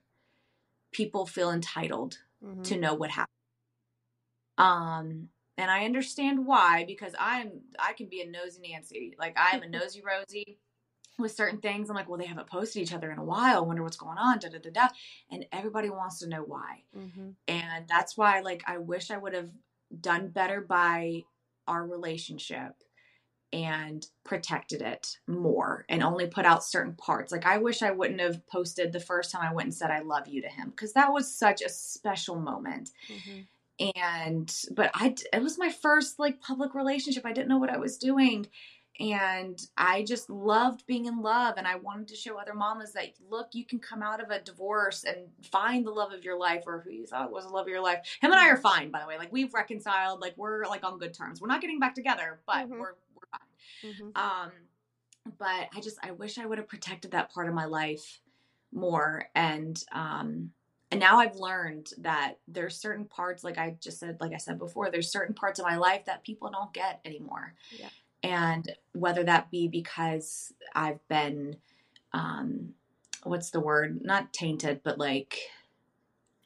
[0.92, 2.64] people feel entitled Mhm.
[2.64, 3.30] to know what happened.
[4.58, 9.62] Um, and I understand why because I'm I can be a nosy Nancy, like I'm
[9.62, 10.58] a nosy Rosie
[11.18, 11.88] with certain things.
[11.88, 13.56] I'm like, well, they haven't posted each other in a while.
[13.56, 14.38] I wonder what's going on.
[14.38, 14.88] Da da da da.
[15.30, 17.36] And everybody wants to know why Mhm.
[17.48, 19.50] and that's why like i wish i would have
[20.00, 21.22] done better by
[21.68, 22.82] our relationship
[23.52, 27.30] and protected it more and only put out certain parts.
[27.32, 30.00] Like i wish i wouldn't have posted the first time i went and said i
[30.00, 32.90] love you to him because that was such a special moment.
[33.08, 33.46] Mhm.
[33.94, 37.24] and but i it was my first like public relationship.
[37.26, 38.46] I didn't know what i was doing.
[38.98, 43.10] And i just loved being in love and i wanted to show other mamas that
[43.28, 46.64] look you can come out of a divorce and find the love of your life
[46.66, 47.98] or who you thought was the love of your life.
[48.22, 49.18] Him and i are fine by the way.
[49.18, 50.20] Like we've reconciled.
[50.20, 51.40] Like we're like on good terms.
[51.42, 52.78] We're not getting back together but Mhm.
[52.80, 52.94] we're
[53.82, 54.12] Mhm.
[54.14, 54.50] um
[55.38, 58.20] but i just i wish i would have protected that part of my life
[58.72, 60.50] more and um
[60.90, 64.58] and now i've learned that there's certain parts like i just said like i said
[64.58, 67.88] before there's certain parts of my life that people don't get anymore Yeah.
[68.22, 71.56] and whether that be because i've been
[72.12, 72.74] um
[73.24, 75.38] what's the word not tainted but like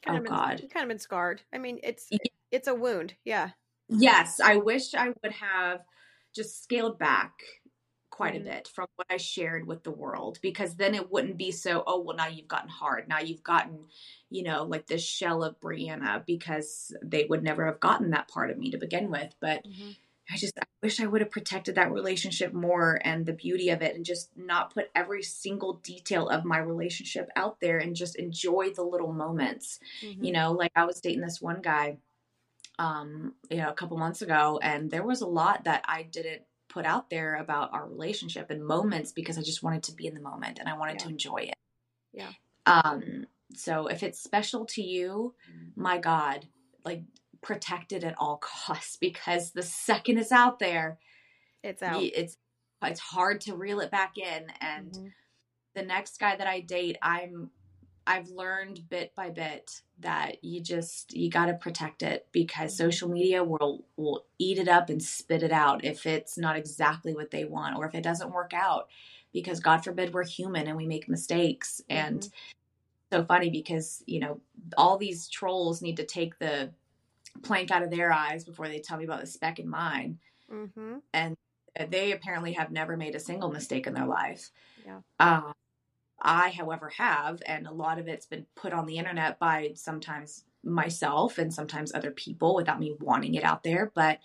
[0.02, 1.42] Kind oh of been, god kind of been scarred.
[1.52, 2.18] I mean, it's Yeah.
[2.51, 3.14] it's a wound.
[3.24, 3.51] Yeah.
[3.88, 5.82] Yes, I wish I would have
[6.35, 7.43] just scaled back
[8.11, 11.52] quite a bit from what I shared with the world because then it wouldn't be
[11.52, 13.09] so, oh, well, now you've gotten hard.
[13.09, 13.86] Now you've gotten,
[14.28, 18.51] you know, like this shell of Brianna because they would never have gotten that part
[18.51, 19.35] of me to begin with.
[19.40, 19.97] But Mhm.
[20.32, 23.82] I just I wish I would have protected that relationship more and the beauty of
[23.82, 28.16] it and just not put every single detail of my relationship out there and just
[28.16, 29.81] enjoy the little moments.
[30.02, 30.24] Mm-hmm.
[30.24, 31.98] You know, like I was dating this one guy
[32.81, 36.43] um, you know, a couple months ago and there was a lot that I didn't
[36.70, 40.15] put out there about our relationship and moments because I just wanted to be in
[40.15, 41.05] the moment and I wanted Yeah.
[41.05, 41.55] to enjoy it.
[42.12, 42.32] Yeah.
[42.65, 45.35] Um so if it's special to you,
[45.77, 46.47] my god,
[46.85, 47.02] like
[47.43, 50.98] protect it at all costs because the second it's out there,
[51.62, 52.02] It's out.
[52.02, 52.36] it's
[52.82, 55.12] it's hard to reel it back in and Mhm.
[55.74, 57.51] the next guy that I date, I'm
[58.06, 62.77] I've learned bit by bit that you just you got to protect it because Mhm.
[62.77, 67.14] social media will will eat it up and spit it out if it's not exactly
[67.14, 68.89] what they want or if it doesn't work out
[69.32, 72.31] because god forbid we're human and we make mistakes and
[73.12, 74.40] so funny because you know
[74.77, 76.72] all these trolls need to take the
[77.43, 80.18] plank out of their eyes before they tell me about the speck in mine
[80.52, 80.98] Mm-hmm.
[81.12, 81.36] and
[81.89, 84.51] they apparently have never made a single mistake in their life.
[84.85, 85.01] Yeah.
[85.20, 85.52] Um,
[86.20, 90.44] I, however, have, and a lot of it's been put on the internet by sometimes
[90.62, 93.90] myself and sometimes other people without me wanting it out there.
[93.94, 94.18] But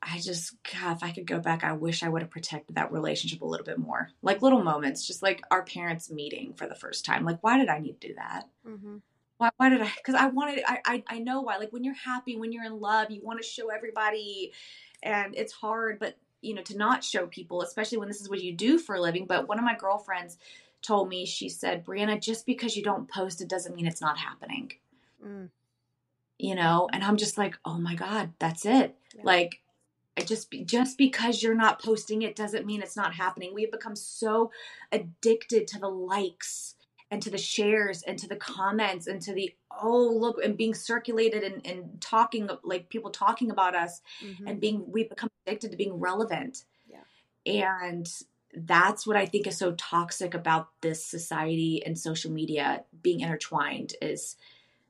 [0.00, 2.92] I just, God, if I could go back, I wish I would have protected that
[2.92, 4.10] relationship a little bit more.
[4.22, 7.24] Like little moments, just like our parents meeting for the first time.
[7.24, 8.44] Like, why did I need to do that?
[8.68, 8.96] Mm-hmm.
[9.38, 9.90] why, why did I?
[9.96, 11.56] Because I wanted, I, I, I know why.
[11.56, 14.52] Like when you're happy, when you're in love, you want to show everybody,
[15.02, 15.98] and it's hard.
[15.98, 18.96] But you know, to not show people, especially when this is what you do for
[18.96, 19.26] a living.
[19.26, 20.36] But one of my girlfriends
[20.84, 24.18] told me, she said, Brianna, just because you don't post, it doesn't mean it's not
[24.18, 24.72] happening.
[25.24, 25.48] Mm.
[26.38, 28.96] You know, and I'm just like, oh my god, that's it.
[29.16, 29.22] Yeah.
[29.24, 29.60] Like.
[30.16, 33.52] I just just because you're not posting it doesn't mean it's not happening.
[33.52, 34.52] We have become so
[34.92, 36.76] addicted to the likes
[37.10, 39.52] and to the shares and to the comments and to the
[39.82, 44.48] oh look and being circulated and, and talking like people talking about us Mhm.
[44.48, 47.02] and being we become addicted to being relevant Yeah.
[47.44, 48.08] and
[48.56, 53.94] that's what i think is so toxic about this society and social media being intertwined
[54.00, 54.36] is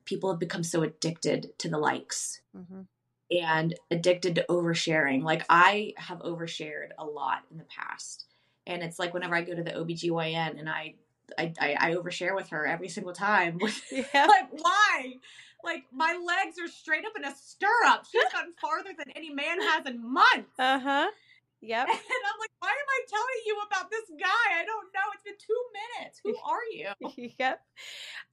[0.05, 2.85] people have become so addicted to the likes Mhm.
[3.31, 5.23] and addicted to oversharing.
[5.23, 8.25] Like I have overshared a lot in the past.
[8.67, 10.93] And it's like whenever I go to the OBGYN and I
[11.39, 13.59] I, I, I overshare with her every single time.
[13.91, 14.27] Yeah.
[14.27, 15.15] like why?
[15.63, 18.05] Like my legs are straight up in a stirrup.
[18.11, 20.59] She's gotten farther than any man has in months.
[20.59, 21.07] Uh huh.
[21.61, 21.87] Yep.
[21.87, 24.59] And I'm like, why am I telling you about this guy?
[24.59, 25.01] I don't know.
[25.13, 25.63] It's been two
[25.99, 26.21] minutes.
[26.23, 26.35] Who
[27.17, 27.33] are you?
[27.39, 27.61] yep.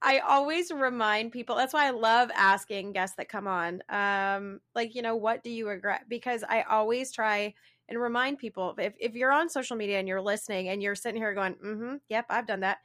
[0.03, 1.57] I always remind people.
[1.57, 3.83] That's why I love asking guests that come on.
[3.89, 6.03] Um, like, you know, what do you regret?
[6.09, 7.55] Because I always try
[7.89, 11.21] and remind people if, if you're on social media and you're listening and you're sitting
[11.21, 12.79] here going, mm-hmm, yep, I've done that.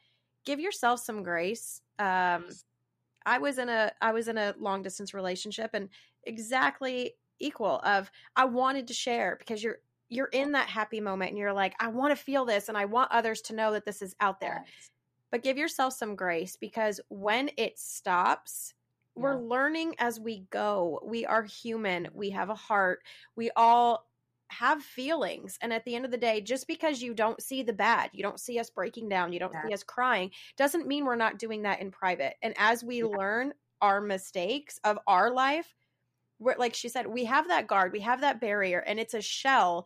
[0.45, 1.81] Give yourself some grace.
[1.99, 2.45] Um,
[3.25, 5.89] I was in a I was in a long distance relationship and
[6.23, 11.37] exactly equal of I wanted to share because you're you're in that happy moment and
[11.37, 14.01] you're like I want to feel this and I want others to know that this
[14.01, 14.63] is out there.
[15.31, 18.73] But give yourself some grace because when it stops
[19.15, 21.01] we're learning as we go.
[21.03, 22.07] We are human.
[22.13, 22.99] We have a heart.
[23.35, 24.07] We all
[24.49, 27.73] have feelings and at the end of the day just because you don't see the
[27.73, 29.61] bad you don't see us breaking down you don't Yeah.
[29.61, 32.35] see us crying doesn't mean we're not doing that in private.
[32.41, 33.07] And as we Yeah.
[33.17, 35.75] learn our mistakes of our life
[36.39, 39.21] we're like she said we have that guard we have that barrier and it's a
[39.21, 39.85] shell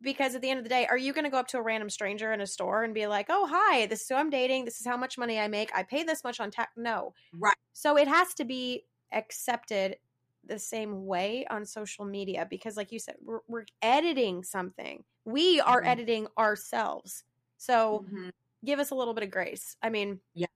[0.00, 1.62] because at the end of the day are you going to go up to a
[1.62, 4.64] random stranger in a store and be like oh hi this is who i'm dating
[4.64, 7.54] this is how much money i make i pay this much on tax no Right.
[7.72, 9.96] so it has to be accepted
[10.44, 15.60] the same way on social media because like you said we're, we're editing something we
[15.60, 15.86] are Mhm.
[15.88, 17.24] editing ourselves
[17.56, 18.30] so Mhm.
[18.64, 20.46] give us a little bit of grace i mean Yeah.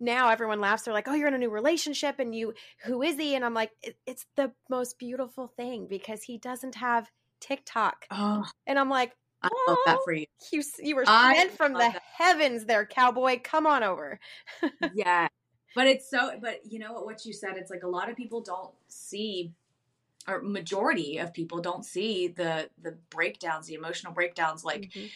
[0.00, 2.52] Now everyone laughs they're like oh you're in a new relationship and you
[2.84, 6.74] who is he and i'm like it, it's the most beautiful thing because he doesn't
[6.74, 7.10] have
[7.40, 9.12] tiktok Oh, and i'm like
[9.42, 10.26] I love that "Oh, for you.
[10.52, 12.02] you you were sent from the that.
[12.16, 14.18] heavens there cowboy come on over
[14.94, 15.28] yeah
[15.74, 18.16] but it's so but you know what what you said it's like a lot of
[18.16, 19.52] people don't see
[20.28, 25.10] or majority of people don't see the the breakdowns the emotional breakdowns like Mhm.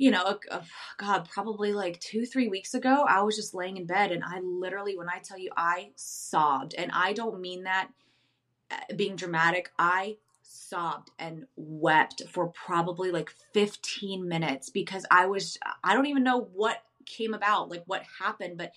[0.00, 0.62] You know uh,
[0.96, 4.40] god probably like two three weeks ago i was just laying in bed and i
[4.40, 7.90] literally when i tell you i sobbed and i don't mean that
[8.70, 15.58] uh, being dramatic i sobbed and wept for probably like 15 minutes because i was
[15.84, 18.72] i don't even know what came about like what happened but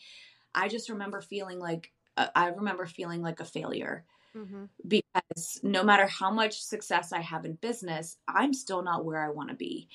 [0.55, 4.05] i just remember feeling like uh, i remember feeling like a failure
[4.35, 4.69] Mhm.
[4.87, 9.29] because no matter how much success I have in business, I'm still not where I
[9.29, 9.87] want to be.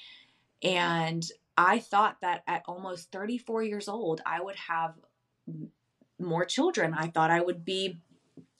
[0.63, 1.25] And
[1.57, 4.95] I thought that at almost 34 years old, I would have
[6.19, 6.95] more children.
[6.95, 7.99] I thought I would be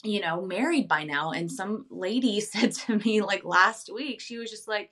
[0.03, 1.31] you know, married by now.
[1.31, 4.91] And some lady said to me like last week, she was just like,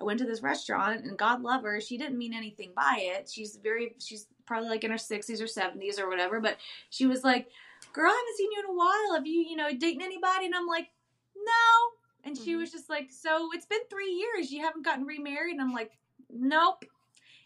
[0.00, 1.80] I went to this restaurant and God love her.
[1.80, 3.30] She didn't mean anything by it.
[3.32, 6.40] She's very, she's probably like in her 60s or 70s or whatever.
[6.40, 6.58] But
[6.90, 7.48] she was like,
[7.92, 9.16] Girl, I haven't seen you in a while.
[9.16, 10.46] Have you, you know, dating anybody?
[10.46, 10.88] And I'm like,
[11.36, 12.24] No.
[12.24, 12.58] And she Mhm.
[12.60, 14.52] was just like, So it's been three years.
[14.52, 15.52] You haven't gotten remarried?
[15.52, 15.92] And I'm like,
[16.34, 16.84] Nope.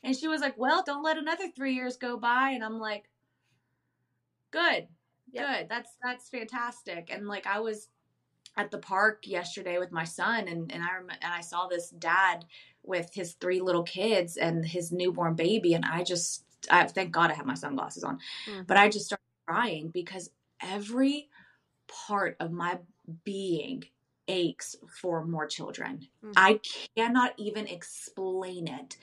[0.03, 2.51] And she was like, Well, don't let another three years go by.
[2.51, 3.05] And I'm like,
[4.51, 4.89] Good.
[5.33, 5.47] Yep.
[5.47, 5.69] Good.
[5.69, 7.11] That's that's fantastic.
[7.13, 7.89] And like I was
[8.57, 11.91] at the park yesterday with my son and and I rem- and I saw this
[11.91, 12.45] dad
[12.83, 17.31] with his three little kids and his newborn baby and I just I thank God
[17.31, 18.19] I have my sunglasses on.
[18.49, 18.67] Mhm.
[18.67, 21.29] But I just started crying because every
[22.07, 22.79] part of my
[23.25, 23.85] being
[24.29, 26.09] aches for more children.
[26.23, 26.33] Mhm.
[26.37, 26.61] I
[26.97, 28.97] cannot even explain it.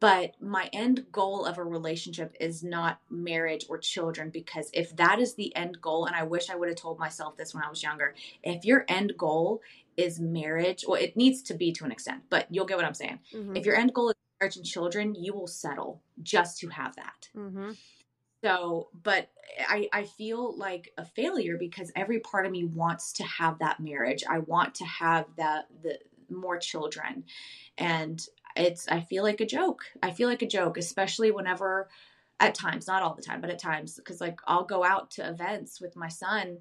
[0.00, 5.20] But my end goal of a relationship is not marriage or children because if that
[5.20, 7.68] is the end goal, and I wish I would have told myself this when I
[7.68, 9.60] was younger, if your end goal
[9.98, 12.94] is marriage, well, it needs to be to an extent, but you'll get what I'm
[12.94, 13.20] saying.
[13.32, 13.58] Mhm.
[13.58, 17.28] If your end goal is marriage and children, you will settle just to have that.
[17.34, 17.76] Mhm.
[18.42, 19.28] So, but
[19.68, 23.80] I, I feel like a failure because every part of me wants to have that
[23.80, 24.24] marriage.
[24.28, 25.98] I want to have that the
[26.30, 27.24] more children.
[27.76, 28.24] And
[28.56, 29.84] it's I feel like a joke.
[30.02, 31.88] I feel like a joke, especially whenever
[32.38, 35.28] at times, not all the time, but at times, because like I'll go out to
[35.28, 36.58] events with my son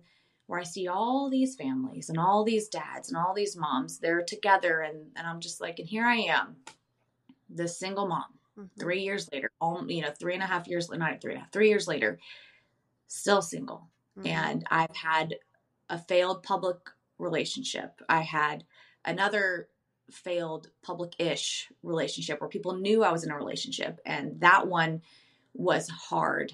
[0.48, 4.24] where I see all these families and all these dads and all these moms, they're
[4.24, 6.58] together and, and I'm just like, and here I am,
[7.50, 8.70] the single mom Mhm.
[8.80, 11.44] three years later, all you know, three and a half years, not three and a
[11.44, 12.20] half, three years later,
[13.08, 13.90] still single.
[14.18, 14.28] Mhm.
[14.28, 15.36] And I've had
[15.90, 16.78] a failed public
[17.18, 18.02] relationship.
[18.10, 18.66] I had
[19.06, 19.70] another
[20.12, 25.02] failed public-ish relationship where people knew I was in a relationship, and that one
[25.54, 26.54] was hard.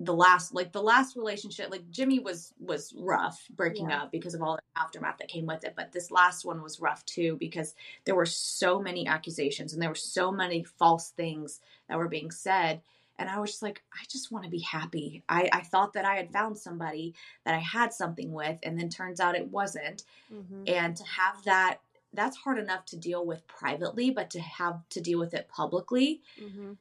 [0.00, 4.02] The last, like the last relationship, like Jimmy was was rough breaking Yeah.
[4.02, 5.74] up because of all the aftermath that came with it.
[5.76, 9.88] But this last one was rough too because there were so many accusations and there
[9.88, 12.80] were so many false things that were being said
[13.18, 16.04] and i was just like i just want to be happy I, I thought that
[16.04, 17.14] i had found somebody
[17.44, 20.02] that i had something with and then turns out it wasn't
[20.32, 20.64] Mhm.
[20.68, 21.78] and to have that
[22.12, 26.22] that's hard enough to deal with privately but to have to deal with it publicly
[26.40, 26.76] Mhm.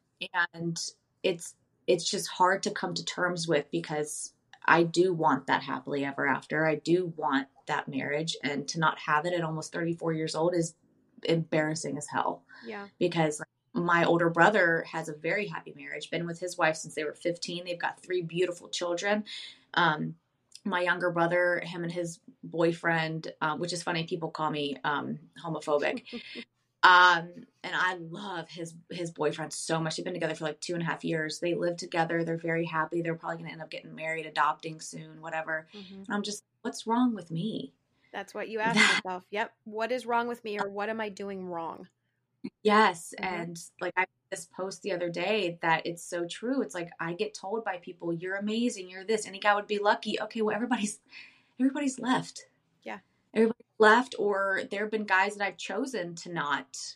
[0.55, 0.91] and
[1.21, 1.53] it's
[1.87, 4.33] it's just hard to come to terms with because
[4.65, 6.65] I do want that happily ever after.
[6.65, 10.53] I do want that marriage and to not have it at almost 34 years old
[10.53, 10.75] is
[11.23, 12.87] embarrassing as hell Yeah.
[12.99, 13.41] because
[13.73, 17.13] my older brother has a very happy marriage, been with his wife since they were
[17.13, 17.65] 15.
[17.65, 19.23] They've got three beautiful children.
[19.73, 20.15] Um,
[20.65, 25.19] my younger brother, him and his boyfriend, um, which is funny, people call me um,
[25.43, 26.03] homophobic.
[26.83, 27.29] um,
[27.63, 29.95] and I love his his boyfriend so much.
[29.95, 31.39] They've been together for like two and a half years.
[31.39, 32.23] They live together.
[32.23, 33.01] They're very happy.
[33.01, 35.67] They're probably going to end up getting married, adopting soon, whatever.
[35.73, 36.05] Mhm.
[36.05, 37.73] And I'm just, what's wrong with me?
[38.11, 39.25] That's what you ask yourself.
[39.31, 39.53] Yep.
[39.63, 41.87] What is wrong with me or what am I doing wrong?
[42.63, 43.13] Yes.
[43.17, 43.25] Mhm.
[43.25, 46.61] And like I this post the other day that it's so true.
[46.63, 49.27] It's like I get told by people, you're amazing, you're this.
[49.27, 50.19] Any guy would be lucky.
[50.19, 50.99] Okay, well everybody's
[51.59, 52.47] everybody's left.
[53.83, 56.95] Left or there have been guys that I've chosen to not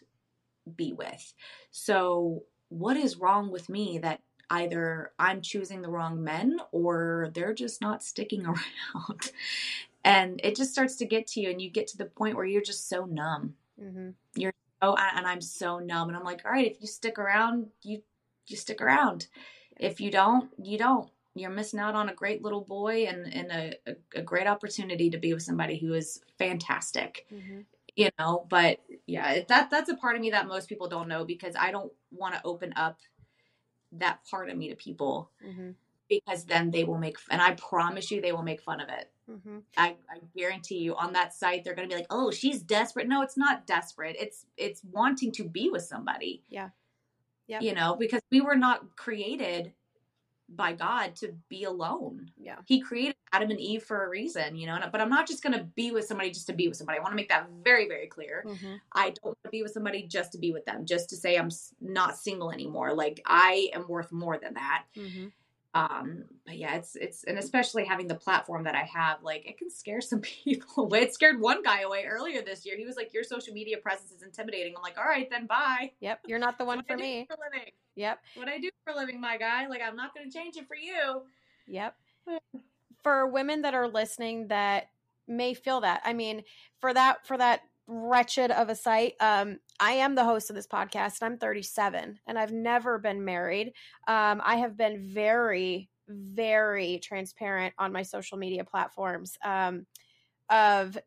[0.75, 1.33] be with.
[1.71, 7.53] So what is wrong with me that either I'm choosing the wrong men or they're
[7.53, 9.31] just not sticking around?
[10.03, 12.45] And it just starts to get to you and you get to the point where
[12.45, 13.55] you're just so numb.
[13.79, 14.09] Hmm
[14.81, 18.01] oh and I'm so numb and I'm like all right if you stick around you
[18.47, 19.27] you stick around.
[19.79, 21.09] If you don't you don't
[21.39, 25.09] you're missing out on a great little boy and, and a, a, a great opportunity
[25.09, 27.61] to be with somebody who is fantastic hmm
[27.95, 31.25] you know but yeah that that's a part of me that most people don't know
[31.25, 32.99] because I don't want to open up
[33.93, 35.71] that part of me to people hmm
[36.09, 39.11] because then they will make and I promise you they will make fun of it
[39.27, 42.61] hmm I, I guarantee you on that site they're going to be like, "Oh, she's
[42.63, 44.15] desperate." No, it's not desperate.
[44.19, 46.43] It's it's wanting to be with somebody.
[46.49, 46.69] Yeah.
[47.47, 47.61] Yep.
[47.61, 49.73] You know, because we were not created
[50.49, 52.31] by God to be alone.
[52.37, 52.57] Yeah.
[52.65, 54.79] He created Adam and Eve for a reason, you know.
[54.91, 56.99] But I'm not just going to be with somebody just to be with somebody.
[56.99, 58.43] I want to make that very very clear.
[58.45, 61.15] hmm I don't want to be with somebody just to be with them, just to
[61.15, 61.49] say I'm
[61.81, 62.93] not single anymore.
[62.93, 65.27] Like I am worth more than that hmm
[65.77, 69.57] um but yeah it's it's and especially having the platform that i have like it
[69.57, 72.95] can scare some people away it scared one guy away earlier this year he was
[72.95, 76.21] like your social media presence is intimidating i'm like all right then bye Yep.
[76.27, 77.27] You're not the one for me.
[77.29, 78.19] for living Yep.
[78.35, 80.67] what i do for a living my guy like i'm not going to change it
[80.67, 81.21] for you
[81.67, 81.95] Yep.
[83.03, 84.89] For women that are listening that
[85.27, 86.01] may feel that.
[86.03, 86.43] I mean,
[86.81, 90.67] for that for that wretched of a site, um, I am the host of this
[90.67, 93.73] podcast and I'm 37 and I've never been married.
[94.07, 99.85] Um, I have been very very transparent on my social media platforms um,
[100.49, 100.97] of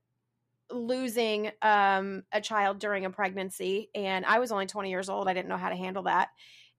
[0.71, 3.89] losing um, a child during a pregnancy.
[3.95, 5.29] And I was only 20 years old.
[5.29, 6.29] I didn't know how to handle that.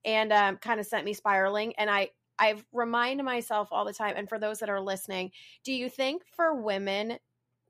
[0.05, 1.73] And um, kind of sent me spiraling.
[1.77, 2.09] And I,
[2.39, 5.31] I remind myself all the time, and for those that are listening,
[5.63, 7.19] do you think for women,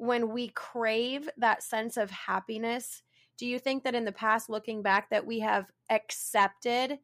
[0.02, 3.04] when we crave that sense of happiness,
[3.38, 6.98] do you think that in the past, looking back, that we have accepted?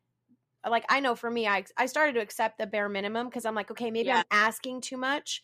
[0.68, 3.54] Like I know for me, I I started to accept the bare minimum because I'm
[3.54, 4.18] like, okay, maybe Yeah.
[4.18, 5.44] I'm asking too much.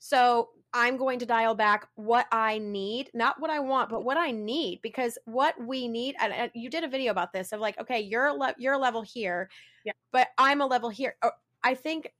[0.00, 4.16] So I'm going to dial back what I need, not what I want, but what
[4.16, 6.16] I need, because what we need.
[6.20, 8.74] And, and you did a video about this of like, okay, you're a le- you're
[8.74, 9.48] a level here,
[9.84, 9.92] Yeah.
[10.10, 11.14] but I'm a level here.
[11.22, 11.30] Oh,
[11.62, 12.12] I think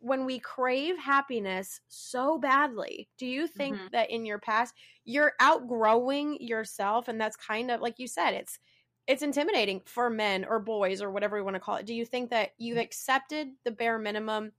[0.00, 3.88] when we crave happiness so badly, do you think Mhm.
[3.92, 4.74] that in your past
[5.04, 8.58] you're outgrowing yourself, and that's kind of like you said, it's
[9.06, 11.86] it's intimidating for men or boys or whatever we want to call it.
[11.86, 14.52] Do you think that you've accepted the bare minimum?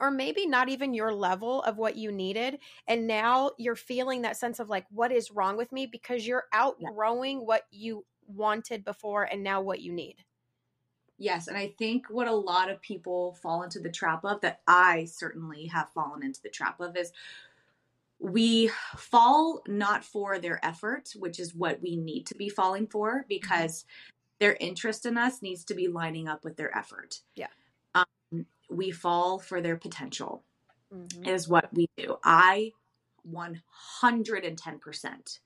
[0.00, 2.58] or maybe not even your level of what you needed
[2.88, 6.44] and now you're feeling that sense of like what is wrong with me because you're
[6.52, 10.24] outgrowing what you wanted before and now what you need
[11.18, 14.60] Yes, and I think what a lot of people fall into the trap of, that
[14.66, 17.12] I certainly have fallen into the trap of, is
[18.18, 23.26] we fall not for their effort, which is what we need to be falling for,
[23.28, 23.84] because
[24.40, 27.20] their interest in us needs to be lining up with their effort.
[27.36, 27.48] Yeah.
[27.94, 30.42] Um, we fall for their potential,
[30.94, 31.24] Mm-hmm.
[31.24, 32.18] is what we do.
[32.22, 32.72] I
[33.28, 35.38] 110%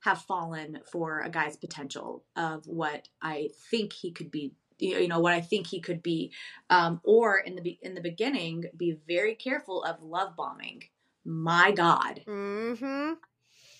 [0.00, 5.20] have fallen for a guy's potential of what I think he could be you know
[5.20, 6.32] what I think he could be
[6.70, 10.82] um or in the be- in the beginning be very careful of love bombing.
[11.24, 12.22] My god.
[12.26, 13.14] Mm-hmm.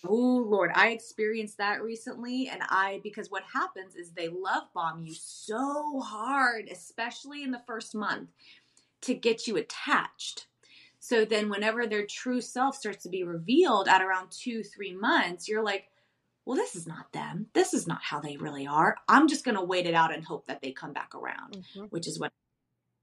[0.07, 5.03] Oh lord i experienced that recently and i because what happens is they love bomb
[5.03, 8.29] you so hard especially in the first month
[9.03, 10.47] to get you attached.
[10.99, 15.49] So then whenever their true self starts to be revealed at around two three months
[15.49, 15.89] you're like
[16.47, 17.47] well this is not them.
[17.55, 18.97] This is not how they really are.
[19.09, 21.85] I'm just going to wait it out and hope that they come back around Mm-hmm.
[21.91, 22.33] which is what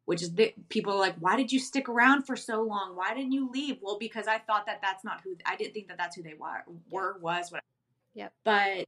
[0.05, 2.95] which is the people are like why did you stick around for so long?
[2.95, 3.77] Why didn't you leave?
[3.81, 6.33] Well because i thought that that's not who i didn't think that that's who they
[6.33, 7.63] were were was what
[8.15, 8.33] Yep.
[8.43, 8.85] but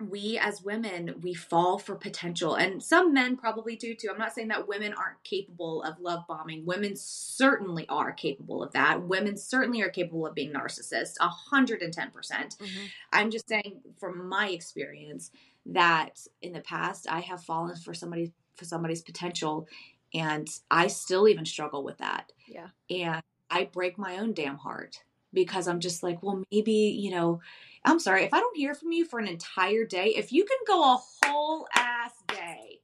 [0.00, 2.54] we as women we fall for potential.
[2.54, 4.08] And some men probably do too.
[4.12, 6.64] I'm not saying that women aren't capable of love bombing.
[6.64, 9.02] Women certainly are capable of that.
[9.02, 11.88] Women certainly are capable of being narcissists 110%.
[11.88, 12.86] Mm-hmm.
[13.12, 15.30] i'm just saying from my experience
[15.66, 19.66] that in the past i have fallen for somebody for somebody's potential
[20.14, 22.32] and i still even struggle with that.
[22.46, 22.68] Yeah.
[22.90, 25.02] And I break my own damn heart
[25.32, 27.40] because I'm just like, well, maybe, you know,
[27.84, 30.58] I'm sorry, if I don't hear from you for an entire day, if you can
[30.66, 32.80] go a whole ass day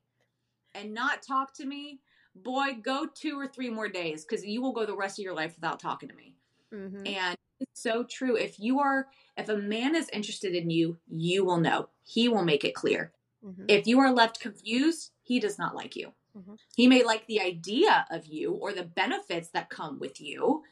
[0.75, 2.01] and not talk to me,
[2.35, 5.35] boy, go two or three more days because you will go the rest of your
[5.35, 6.37] life without talking to me.
[6.73, 7.07] mm-hmm.
[7.07, 8.37] And it's so true.
[8.37, 11.89] If you are, if a man is interested in you, you will know.
[12.03, 13.13] He will make it clear.
[13.45, 13.65] Mm-hmm.
[13.69, 16.13] If you are left confused, he does not like you.
[16.37, 16.59] Mhm.
[16.77, 20.65] He may like the idea of you or the benefits that come with you,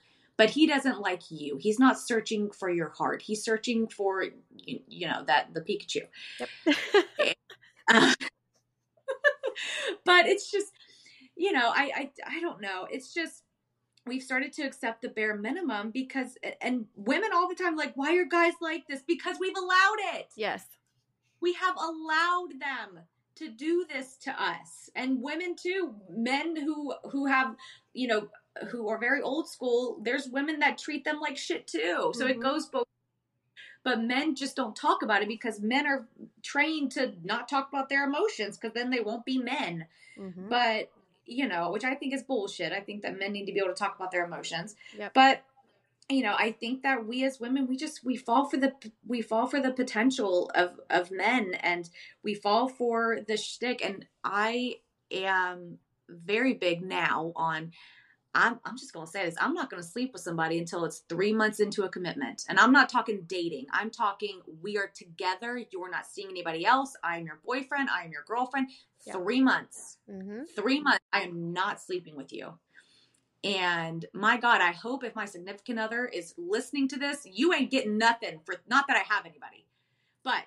[0.42, 1.56] but he doesn't like you.
[1.60, 3.22] He's not searching for your heart.
[3.22, 6.02] He's searching for you, you know that the Pikachu.
[7.86, 8.12] Uh,
[10.04, 10.72] but it's just
[11.36, 13.42] you know I, I i don't know it's just
[14.06, 18.16] we've started to accept the bare minimum because and women all the time like why
[18.16, 20.64] are guys like this because we've allowed it yes
[21.40, 23.02] we have allowed them
[23.34, 27.56] to do this to us and women too men who who have
[27.94, 28.28] you know
[28.70, 32.38] who are very old school there's women that treat them like shit too so it
[32.38, 32.42] Mhm.
[32.42, 32.86] goes both
[33.84, 36.06] but men just don't talk about it because men are
[36.42, 39.86] trained to not talk about their emotions because then they won't be men
[40.18, 40.48] mm-hmm.
[40.48, 40.90] but
[41.26, 43.68] you know which i think is bullshit i think that men need to be able
[43.68, 45.14] to talk about their emotions Yep.
[45.14, 45.42] but
[46.10, 48.74] you know i think that we as women we just we fall for the
[49.06, 51.88] we fall for the potential of of men and
[52.22, 54.76] we fall for the shtick and i
[55.10, 57.72] am very big now on
[58.34, 59.34] I'm, I'm just going to say this.
[59.38, 62.44] I'm not going to sleep with somebody until it's three months into a commitment.
[62.48, 63.66] And I'm not talking dating.
[63.72, 65.62] I'm talking we are together.
[65.70, 66.96] You're not seeing anybody else.
[67.04, 67.90] I am your boyfriend.
[67.90, 68.68] I am your girlfriend.
[69.06, 69.14] Yeah.
[69.14, 70.42] Three months Mm-hmm.
[70.56, 72.52] three months i am not sleeping with you
[73.44, 77.70] and my god i hope if my significant other is listening to this you ain't
[77.70, 79.64] getting nothing for not that i have anybody
[80.24, 80.44] but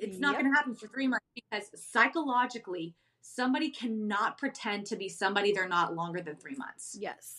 [0.00, 0.40] it's not Yep.
[0.40, 5.68] going to happen for three months because psychologically somebody cannot pretend to be somebody they're
[5.68, 7.38] not longer than three months yes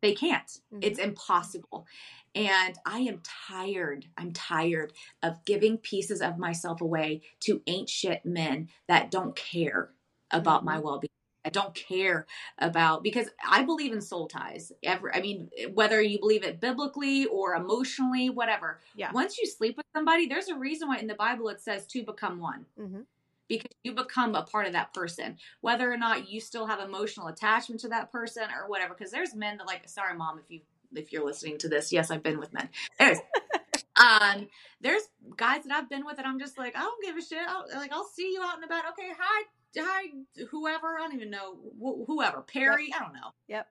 [0.00, 0.60] they can't.
[0.72, 0.78] Mhm.
[0.82, 1.86] It's impossible.
[2.34, 4.06] And I am tired.
[4.16, 4.92] I'm tired
[5.22, 9.92] of giving pieces of myself away to ain't shit men that don't care
[10.30, 11.08] about my well being.
[11.44, 12.26] I don't care
[12.58, 14.70] about because I believe in soul ties.
[14.82, 18.80] Ever, I mean, whether you believe it biblically or emotionally, whatever.
[18.94, 19.10] Yeah.
[19.12, 22.04] Once you sleep with somebody, there's a reason why in the Bible it says to
[22.04, 23.06] become one Mhm.
[23.48, 27.28] Because you become a part of that person, whether or not you still have emotional
[27.28, 28.94] attachment to that person or whatever.
[28.94, 30.60] Because there's men that like, sorry, mom, if you
[30.94, 32.68] if you're listening to this, yes, I've been with men.
[32.98, 33.20] Anyways,
[33.96, 34.48] um,
[34.80, 35.02] there's
[35.36, 37.46] guys that I've been with, and I'm just like, I don't give a shit.
[37.46, 38.84] I'll, like, I'll see you out and about.
[38.92, 39.44] Okay, hi,
[39.76, 40.04] hi,
[40.50, 40.96] whoever.
[40.96, 42.42] I don't even know wh- whoever.
[42.42, 43.32] Perry, I don't know.
[43.48, 43.66] Yep.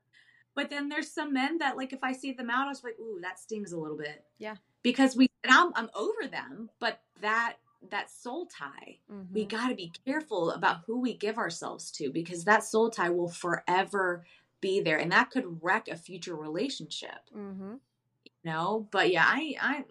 [0.56, 3.00] But then there's some men that like, if I see them out, I was like,
[3.00, 4.24] ooh, that stings a little bit.
[4.40, 4.56] Yeah.
[4.82, 7.58] Because we, and I'm, I'm over them, but that
[7.90, 9.00] that soul tie.
[9.32, 9.50] We Mhm.
[9.50, 13.30] got to be careful about who we give ourselves to because that soul tie will
[13.30, 14.26] forever
[14.62, 17.30] be there and that could wreck a future relationship.
[17.36, 17.80] Mhm.
[18.26, 19.86] you know but yeah i i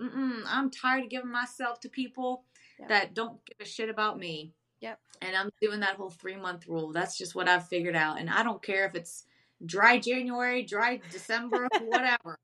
[0.47, 2.45] i'm tired of giving myself to people
[2.79, 2.87] Yeah.
[2.89, 4.53] that don't give a shit about me.
[4.81, 5.01] Yep.
[5.23, 6.93] and i'm doing that whole three month rule.
[6.93, 8.19] That's just what i've figured out.
[8.19, 9.25] And i don't care if it's
[9.65, 12.39] dry january dry december whatever.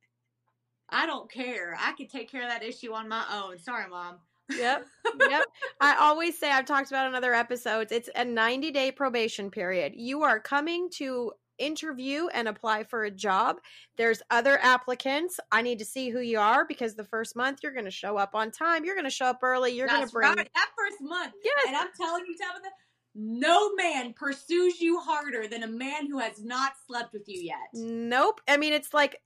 [0.88, 1.74] I don't care.
[1.78, 3.58] I can take care of that issue on my own.
[3.58, 4.18] Sorry mom
[4.58, 4.86] Yep.
[5.28, 5.44] Yep.
[5.80, 7.92] I always say I've talked about in other episodes.
[7.92, 9.92] It's a 90 day probation period.
[9.96, 13.56] You are coming to interview and apply for a job.
[13.96, 15.38] There's other applicants.
[15.50, 18.16] I need to see who you are because the first month you're going to show
[18.16, 18.84] up on time.
[18.84, 19.72] You're going to show up early.
[19.72, 20.50] You're going to bring right.
[20.54, 21.54] that first month Yes.
[21.66, 22.68] And I'm telling you, Tabitha,
[23.14, 27.68] no man pursues you harder than a man who has not slept with you yet.
[27.74, 28.40] Nope.
[28.48, 29.20] I mean, it's like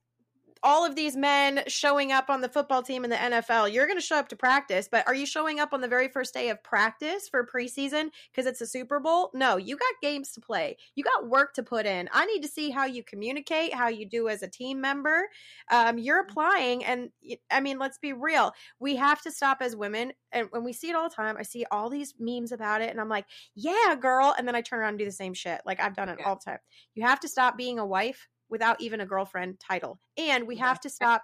[0.63, 3.71] all of these men showing up on the football team in the NFL.
[3.71, 6.07] You're going to show up to practice, but are you showing up on the very
[6.07, 9.31] first day of practice for preseason because it's a Super Bowl?
[9.33, 10.77] No, you got games to play.
[10.95, 12.09] You got work to put in.
[12.11, 15.27] I need to see how you communicate, how you do as a team member.
[15.71, 17.09] Um, you're applying, and
[17.51, 18.53] I mean, let's be real.
[18.79, 21.43] We have to stop as women, and when we see it all the time, I
[21.43, 23.25] see all these memes about it, and I'm like,
[23.55, 24.35] yeah, girl.
[24.37, 25.61] And then I turn around and do the same shit.
[25.65, 26.27] Like I've done it Yeah.
[26.27, 26.59] all the time.
[26.95, 29.99] You have to stop being a wife without even a girlfriend title.
[30.17, 31.23] And we have to stop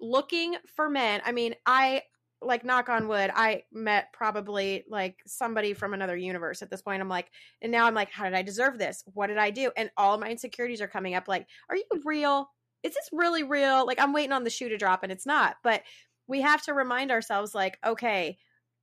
[0.00, 1.20] looking for men.
[1.24, 2.02] I mean, I
[2.40, 7.02] like knock on wood, I met probably like somebody from another universe at this point.
[7.02, 7.30] I'm like,
[7.62, 9.02] and now I'm like, how did I deserve this?
[9.14, 9.72] What did I do?
[9.76, 12.48] And all of my insecurities are coming up like, are you real?
[12.84, 13.84] Is this really real?
[13.86, 15.56] Like I'm waiting on the shoe to drop and it's not.
[15.64, 15.82] But
[16.28, 18.38] we have to remind ourselves like, okay,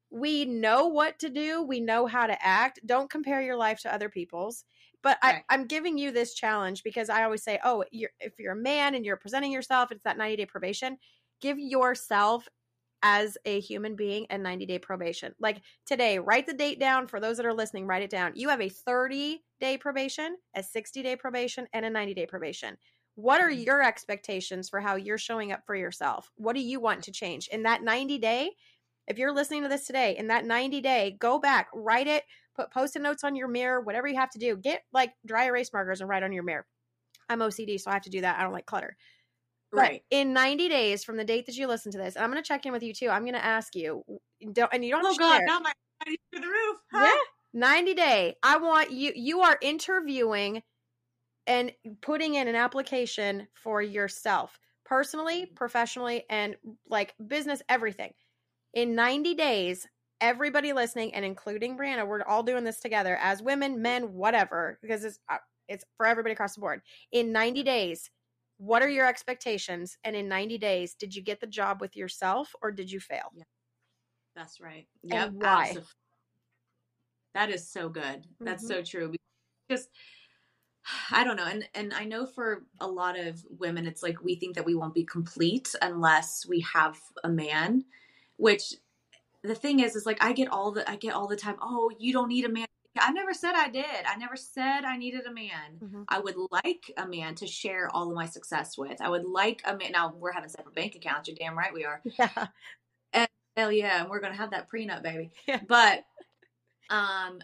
[0.10, 2.80] we know what to do, we know how to act.
[2.86, 4.66] Don't compare your life to other people's.
[5.06, 5.46] But Right.
[5.48, 8.58] I, I'm giving you this challenge because I always say, oh, you're, if you're a
[8.58, 11.00] man and you're presenting yourself, it's that 90 day probation.
[11.42, 12.50] Give yourself
[13.04, 15.36] as a human being a 90 day probation.
[15.40, 17.08] Like today, write the date down.
[17.08, 18.34] For those that are listening, write it down.
[18.36, 22.78] You have a 30 day probation, a 60 day probation, and a 90 day probation.
[23.16, 23.66] What are Mhm.
[23.68, 26.32] your expectations for how you're showing up for yourself?
[26.36, 28.56] What do you want to change in that 90 day?
[29.08, 32.26] If you're listening to this today, in that 90 day, go back, write it,
[32.56, 34.56] put post-it notes on your mirror, whatever you have to do.
[34.58, 36.66] Get like dry erase markers and write on your mirror.
[37.30, 38.40] I'm OCD, so I have to do that.
[38.40, 38.96] I don't like clutter.
[39.72, 40.04] But Right.
[40.10, 42.48] in 90 days from the date that you listen to this, and I'm going to
[42.48, 43.10] check in with you too.
[43.10, 44.04] I'm going to ask you,
[44.54, 45.04] don't, and you don't.
[45.04, 45.46] Oh, have Oh to God, share.
[45.48, 45.74] now my
[46.06, 46.78] through the roof.
[46.92, 47.04] Huh?
[47.06, 47.22] Yeah.
[47.54, 48.36] 90 day.
[48.44, 50.62] I want you you are interviewing
[51.48, 51.72] and
[52.02, 56.56] putting in an application for yourself, personally, professionally and
[56.90, 58.14] like business everything.
[58.74, 59.88] In 90 days,
[60.22, 65.04] everybody listening and including Brianna, we're all doing this together as women, men, whatever, because
[65.04, 65.38] it's uh,
[65.68, 66.82] it's for everybody across the board.
[67.12, 68.10] In 90 days,
[68.58, 69.98] what are your expectations?
[70.04, 73.32] And in 90 days, did you get the job with yourself or did you fail?
[74.36, 74.88] That's right.
[75.04, 75.28] Yep.
[75.28, 75.74] And why?
[75.76, 75.88] abso-
[77.34, 78.26] That is so good.
[78.40, 78.68] That's Mhm.
[78.68, 79.14] so true.
[79.68, 79.90] Because
[81.10, 81.46] I don't know.
[81.46, 84.76] And and I know for a lot of women it's like we think that we
[84.76, 87.86] won't be complete unless we have a man,
[88.38, 88.76] which
[89.46, 91.92] the thing is is like I get all the I get all the time, "Oh,
[92.00, 92.68] you don't need a man."
[92.98, 94.06] I never said I did.
[94.08, 95.80] I never said I needed a man.
[95.84, 96.06] Mhm.
[96.08, 99.02] I would like a man to share all of my success with.
[99.02, 99.92] I would like a man.
[99.92, 101.28] Now we're having separate bank accounts.
[101.28, 102.02] You're damn right we are.
[102.18, 102.48] Yeah.
[103.58, 105.32] Hell yeah, and we're gonna have that prenup, baby.
[105.48, 105.62] Yeah.
[105.66, 106.06] But
[106.90, 107.40] um,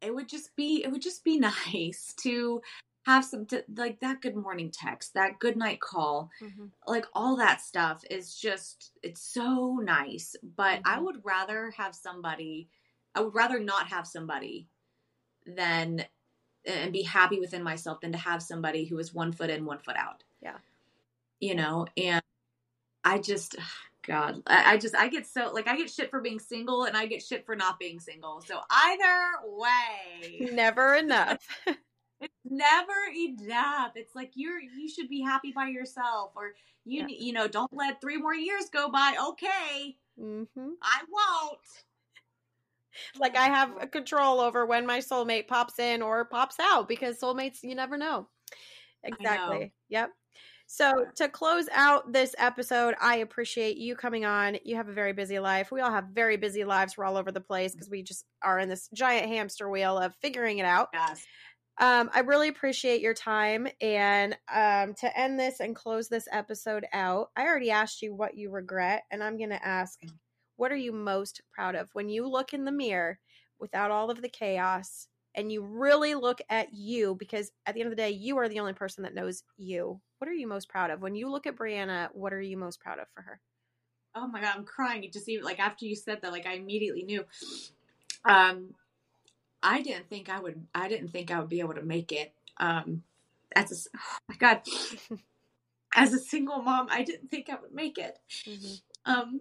[0.00, 1.38] it would just be it would just be
[1.72, 2.62] nice to
[3.08, 6.70] have some like that good morning text, that good night call, Mhm.
[6.86, 10.36] like all that stuff is just it's so nice.
[10.42, 11.04] But I Mhm.
[11.04, 12.68] would rather have somebody.
[13.14, 14.68] I would rather not have somebody
[15.46, 16.06] than
[16.66, 19.78] and be happy within myself than to have somebody who is one foot in, one
[19.78, 20.22] foot out.
[20.42, 20.58] Yeah.
[21.40, 22.22] You know, and
[23.04, 23.56] I just
[24.02, 26.94] God, I, I just I get so like I get shit for being single and
[26.94, 28.42] I get shit for not being single.
[28.42, 31.46] So either way, Never enough.
[32.50, 33.92] never enough.
[33.94, 36.54] It's like you're you should be happy by yourself, or
[36.84, 37.06] you Yeah.
[37.08, 39.16] you know don't let three more years go by.
[39.30, 40.44] Okay, hmm
[40.82, 41.60] I won't.
[43.20, 47.20] like I have a control over when my soulmate pops in or pops out because
[47.20, 48.28] soulmates you never know.
[49.04, 49.72] Exactly.
[49.88, 50.10] Yep.
[50.70, 54.58] So, to close out this episode, I appreciate you coming on.
[54.64, 55.72] You have a very busy life.
[55.72, 56.98] We all have very busy lives.
[56.98, 60.14] We're all over the place because we just are in this giant hamster wheel of
[60.16, 60.90] figuring it out.
[60.92, 61.24] Yes.
[61.80, 63.68] Um, I really appreciate your time.
[63.80, 68.36] And um, to end this and close this episode out, I already asked you what
[68.36, 70.00] you regret, and I'm going to ask,
[70.56, 73.20] what are you most proud of when you look in the mirror
[73.60, 77.14] without all of the chaos and you really look at you?
[77.14, 80.00] Because at the end of the day, you are the only person that knows you.
[80.18, 82.08] What are you most proud of when you look at Brianna?
[82.12, 83.40] What are you most proud of for her?
[84.16, 85.04] Oh my god, I'm crying.
[85.04, 87.24] It just even like after you said that, like I immediately knew.
[88.24, 88.74] Um,
[89.62, 90.66] I didn't think I would.
[90.74, 92.32] I didn't think I would be able to make it.
[92.58, 93.02] Um,
[93.54, 94.62] as a, oh my god,
[95.94, 98.18] as a single mom, I didn't think I would make it.
[98.46, 99.12] Mm-hmm.
[99.12, 99.40] Um,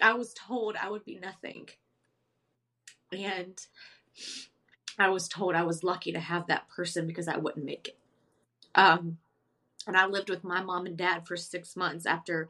[0.00, 1.68] I was told I would be nothing,
[3.12, 3.58] and
[4.98, 7.98] I was told I was lucky to have that person because I wouldn't make it.
[8.74, 9.18] Um,
[9.86, 12.48] and I lived with my mom and dad for six months after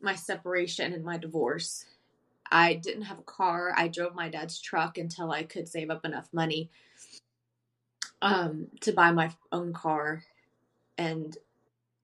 [0.00, 1.84] my separation and my divorce.
[2.50, 3.72] I didn't have a car.
[3.76, 6.70] I drove my dad's truck until I could save up enough money
[8.22, 10.22] um, to buy my own car.
[10.98, 11.36] And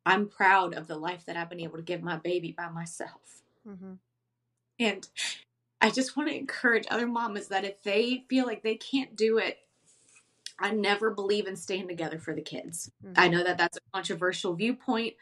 [0.05, 3.43] I'm proud of the life that I've been able to give my baby by myself.
[3.67, 3.95] Mm-hmm.
[4.79, 5.09] And
[5.81, 9.39] I just want to encourage other mamas that if they feel like they can't do
[9.39, 9.59] it,
[10.59, 12.91] I never believe in staying together for the kids.
[13.05, 13.15] Mhm.
[13.17, 15.15] I know that that's a controversial viewpoint,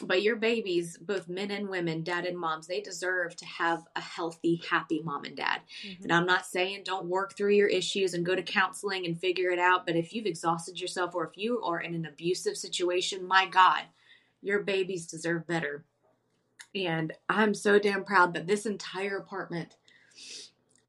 [0.00, 4.00] but your babies, both men and women, dad and moms, they deserve to have a
[4.00, 5.60] healthy, happy mom and dad.
[5.82, 6.02] Mhm.
[6.04, 9.50] And I'm not saying don't work through your issues and go to counseling and figure
[9.50, 13.24] it out, but if you've exhausted yourself or if you are in an abusive situation,
[13.24, 13.84] my God,
[14.42, 15.84] your babies deserve better.
[16.74, 19.76] And I'm so damn proud that this entire apartment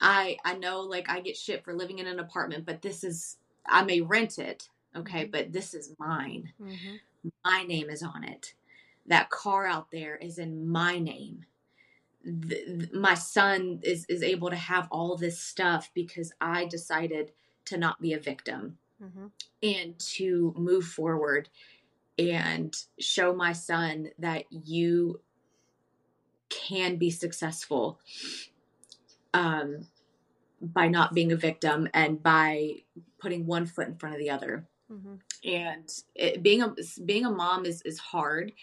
[0.02, 3.38] I I know like I get shit for living in an apartment, but this is
[3.66, 5.32] I may rent it, okay, Mhm.
[5.32, 6.54] but this is mine.
[6.60, 7.00] Mhm.
[7.44, 8.54] My name is on it.
[9.08, 11.46] That car out there is in my name.
[12.24, 17.32] Th- th- my son is is able to have all this stuff because I decided
[17.66, 19.32] to not be a victim Mhm.
[19.62, 21.50] and to move forward
[22.18, 25.22] and show my son that you
[26.50, 28.00] can be successful
[29.34, 29.88] um,
[30.62, 32.84] by not being a victim and by
[33.20, 34.66] putting one foot in front of the other.
[34.90, 35.20] Mhm.
[35.44, 36.74] And it, being a
[37.04, 38.54] being a mom is is hard,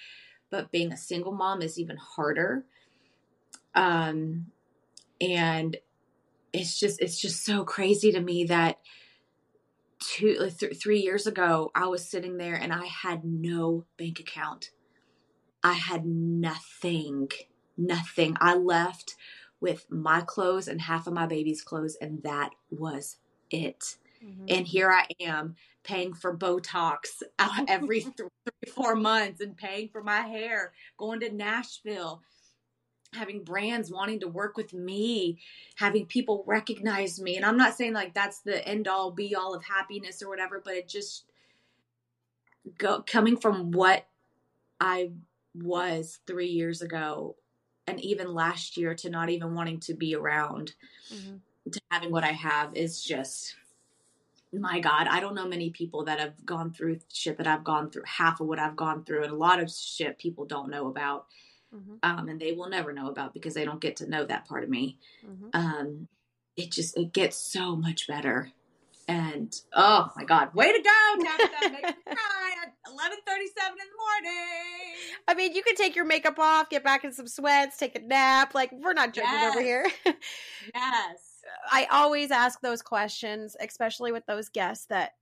[0.52, 2.64] but being a single mom is even harder.
[3.74, 4.48] Um,
[5.20, 5.78] and
[6.52, 8.78] it's just it's just so crazy to me that
[9.98, 14.70] two th- three years ago I was sitting there and I had no bank account.
[15.64, 17.30] I had nothing,
[17.78, 18.36] nothing.
[18.40, 19.16] I left
[19.58, 23.16] with my clothes and half of my baby's clothes, and that was
[23.50, 23.96] it.
[24.22, 24.46] Mhm.
[24.48, 27.22] And here I am paying for Botox
[27.68, 32.22] every th- three, four months and paying for my hair, going to Nashville,
[33.12, 35.38] having brands wanting to work with me,
[35.76, 37.36] having people recognize me.
[37.36, 40.60] And I'm not saying like that's the end all be all of happiness or whatever,
[40.64, 41.24] but it just
[42.78, 44.06] go coming from what
[44.80, 45.12] I
[45.54, 47.36] was three years ago
[47.86, 50.74] and even last year to not even wanting to be around
[51.10, 51.40] Mhm.
[51.72, 53.56] to having what I have is just
[54.52, 57.90] my God, I don't know many people that have gone through shit that I've gone
[57.90, 60.88] through, half of what I've gone through, and a lot of shit people don't know
[60.88, 61.26] about,
[61.74, 61.98] Mhm.
[62.02, 64.62] um, and they will never know about because they don't get to know that part
[64.62, 64.98] of me.
[65.24, 65.50] Mhm.
[65.54, 66.08] Um,
[66.56, 68.52] it just it gets so much better,
[69.08, 71.70] and oh my God, way to go, Tabitha!
[71.70, 74.96] Make cry at eleven thirty-seven in the morning.
[75.28, 78.00] I mean, you can take your makeup off, get back in some sweats, take a
[78.00, 78.54] nap.
[78.54, 79.90] Like, we're not joking over here.
[80.74, 81.31] Yes.
[81.70, 85.12] I always ask those questions, especially with those guests that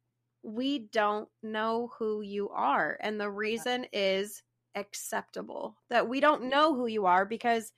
[0.43, 2.99] we don't know who you are.
[3.01, 4.43] And the reason is
[4.75, 7.73] acceptable that we don't know who you are because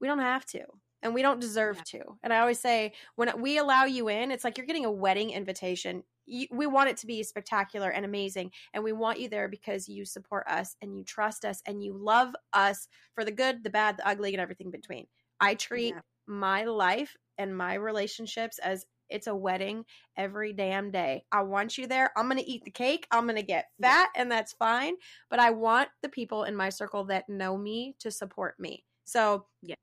[0.00, 0.64] we don't have to
[1.02, 2.00] and we don't deserve to.
[2.22, 5.30] And I always say, when we allow you in, it's like you're getting a wedding
[5.30, 6.02] invitation.
[6.26, 8.52] You, we want it to be spectacular and amazing.
[8.72, 11.96] And we want you there because you support us and you trust us and you
[11.96, 15.06] love us for the good, the bad, the ugly, and everything between.
[15.40, 16.00] I treat Yeah.
[16.26, 19.84] My life and my relationships as it's a wedding
[20.16, 21.24] every damn day.
[21.30, 22.10] I want you there.
[22.16, 23.06] I'm going to eat the cake.
[23.10, 24.94] I'm going to get fat, and that's fine.
[25.28, 28.84] But I want the people in my circle that know me to support me.
[29.04, 29.74] So, Yeah.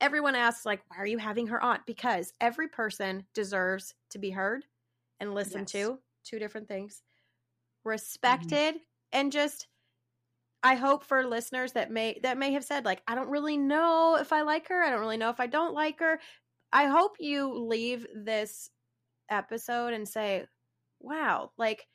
[0.00, 1.80] everyone asks, like, why are you having her on?
[1.86, 4.64] Because every person deserves to be heard
[5.18, 5.82] and listened Yes.
[5.86, 5.98] to.
[6.22, 7.02] Two different things.
[7.02, 7.88] Mm-hmm.
[7.88, 8.76] Respected
[9.12, 9.66] and just
[10.62, 14.16] I hope for listeners that may that may have said like I don't really know
[14.20, 16.20] if I like her, I don't really know if I don't like her.
[16.72, 18.70] I hope you leave this
[19.30, 20.46] episode and say,
[21.00, 21.86] wow, like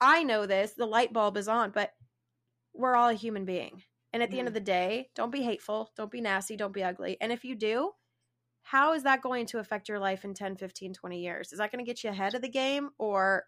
[0.00, 1.90] I know this, the light bulb is on, but
[2.74, 3.82] we're all a human being.
[4.12, 4.64] And at the end of mm-hmm.
[4.64, 7.16] the day, don't be hateful, don't be nasty, don't be ugly.
[7.20, 7.92] And if you do,
[8.62, 11.52] how is that going to affect your life in 10, 15, 20 years?
[11.52, 13.44] Is that going to get you ahead of the game or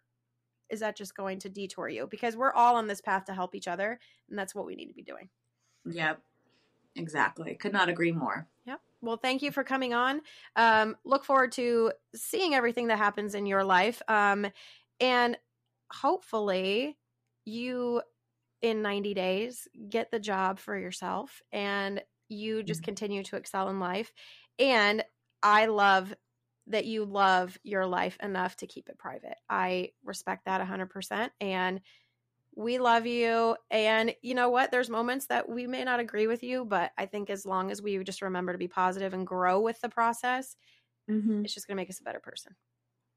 [0.72, 2.08] is that just going to detour you?
[2.08, 4.88] Because we're all on this path to help each other, and that's what we need
[4.88, 5.30] to be doing.
[5.84, 6.22] Yep.
[6.96, 7.54] Exactly.
[7.56, 8.48] Could not agree more.
[8.66, 8.80] Yep.
[9.00, 10.22] Well, thank you for coming on.
[10.56, 14.02] Um, look forward to seeing everything that happens in your life.
[14.08, 14.46] Um,
[15.00, 15.38] and
[15.92, 16.98] hopefully,
[17.44, 18.02] you
[18.62, 22.84] in 90 days get the job for yourself and you just Mhm.
[22.84, 24.12] continue to excel in life.
[24.58, 25.04] And
[25.42, 26.14] I love
[26.72, 29.36] that you love your life enough to keep it private.
[29.48, 31.32] I respect that 100%.
[31.40, 31.80] And
[32.54, 33.56] we love you.
[33.70, 34.70] And you know what?
[34.70, 37.80] There's moments that we may not agree with you, but I think as long as
[37.80, 40.56] we just remember to be positive and grow with the process,
[41.10, 41.44] Mm-hmm.
[41.44, 42.54] it's just going to make us a better person.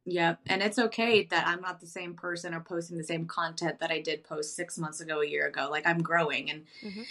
[0.06, 0.42] Yep.
[0.48, 3.92] And it's okay that I'm not the same person or posting the same content that
[3.92, 5.68] I did post six months ago, a year ago.
[5.72, 7.06] Like I'm growing and Mhm.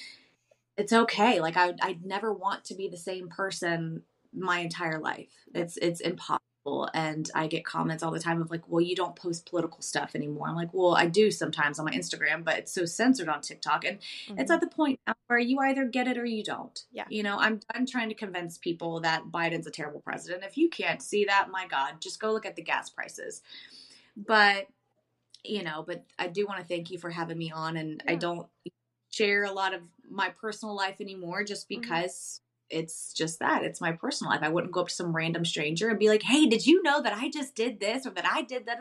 [0.76, 1.40] it's okay.
[1.40, 4.02] Like I I'd never want to be the same person
[4.34, 5.30] my entire life.
[5.54, 6.40] It's it's impossible.
[6.94, 10.12] And I get comments all the time of like, well, you don't post political stuff
[10.14, 10.48] anymore.
[10.48, 13.84] I'm like, well, I do sometimes on my Instagram, but it's so censored on TikTok.
[13.84, 13.98] And
[14.30, 16.82] it's at the point now where you either get it or you don't.
[16.90, 17.04] Yeah.
[17.10, 20.42] You know, I'm done trying to convince people that Biden's a terrible president.
[20.42, 23.42] If you can't see that, my God, just go look at the gas prices.
[24.16, 24.66] But,
[25.44, 27.76] you know, but I do want to thank you for having me on.
[27.76, 28.46] And I don't
[29.10, 31.80] share a lot of my personal life anymore just Mhm.
[31.80, 32.40] because
[32.70, 33.64] it's just that.
[33.64, 34.42] It's my personal life.
[34.42, 37.02] I wouldn't go up to some random stranger and be like, hey, did you know
[37.02, 38.78] that I just did this or that I did that?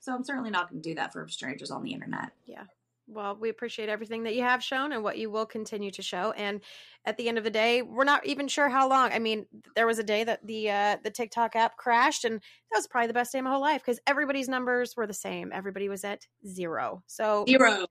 [0.00, 2.30] So I'm certainly not going to do that for strangers on the internet.
[2.46, 2.64] Yeah
[3.06, 6.32] well, we appreciate everything that you have shown and what you will continue to show.
[6.32, 6.60] And
[7.04, 9.12] at the end of the day, we're not even sure how long.
[9.12, 9.46] I mean,
[9.76, 13.08] there was a day that the uh, the TikTok app crashed, and that was probably
[13.08, 15.50] the best day of my whole life because everybody's numbers were the same.
[15.52, 17.02] Everybody was at zero.
[17.06, 17.86] So Zero.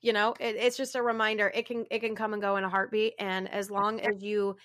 [0.00, 1.50] You know, it, it's just a reminder.
[1.54, 3.14] It can it can come and go in a heartbeat.
[3.18, 4.56] And as long as you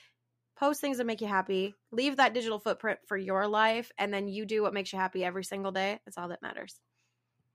[0.58, 4.28] post things that make you happy, leave that digital footprint for your life, and then
[4.28, 6.00] you do what makes you happy every single day.
[6.06, 6.80] That's all that matters.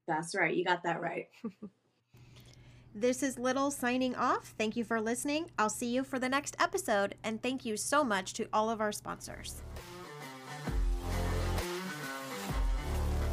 [0.06, 0.54] That's right.
[0.54, 1.26] You got that right.
[2.92, 4.52] This is Little signing off.
[4.58, 5.46] Thank you for listening.
[5.56, 8.80] I'll see you for the next episode, and thank you so much to all of
[8.80, 9.62] our sponsors.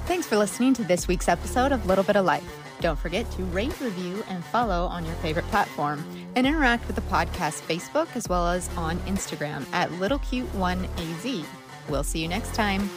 [0.05, 2.66] Thanks for listening to this week's episode of Little Bit of Life.
[2.79, 6.05] Don't forget to rate, review, and follow on your favorite platform
[6.35, 11.45] and interact with the podcast Facebook as well as on Instagram at LittleCute1AZ.
[11.89, 12.89] We'll see you next time.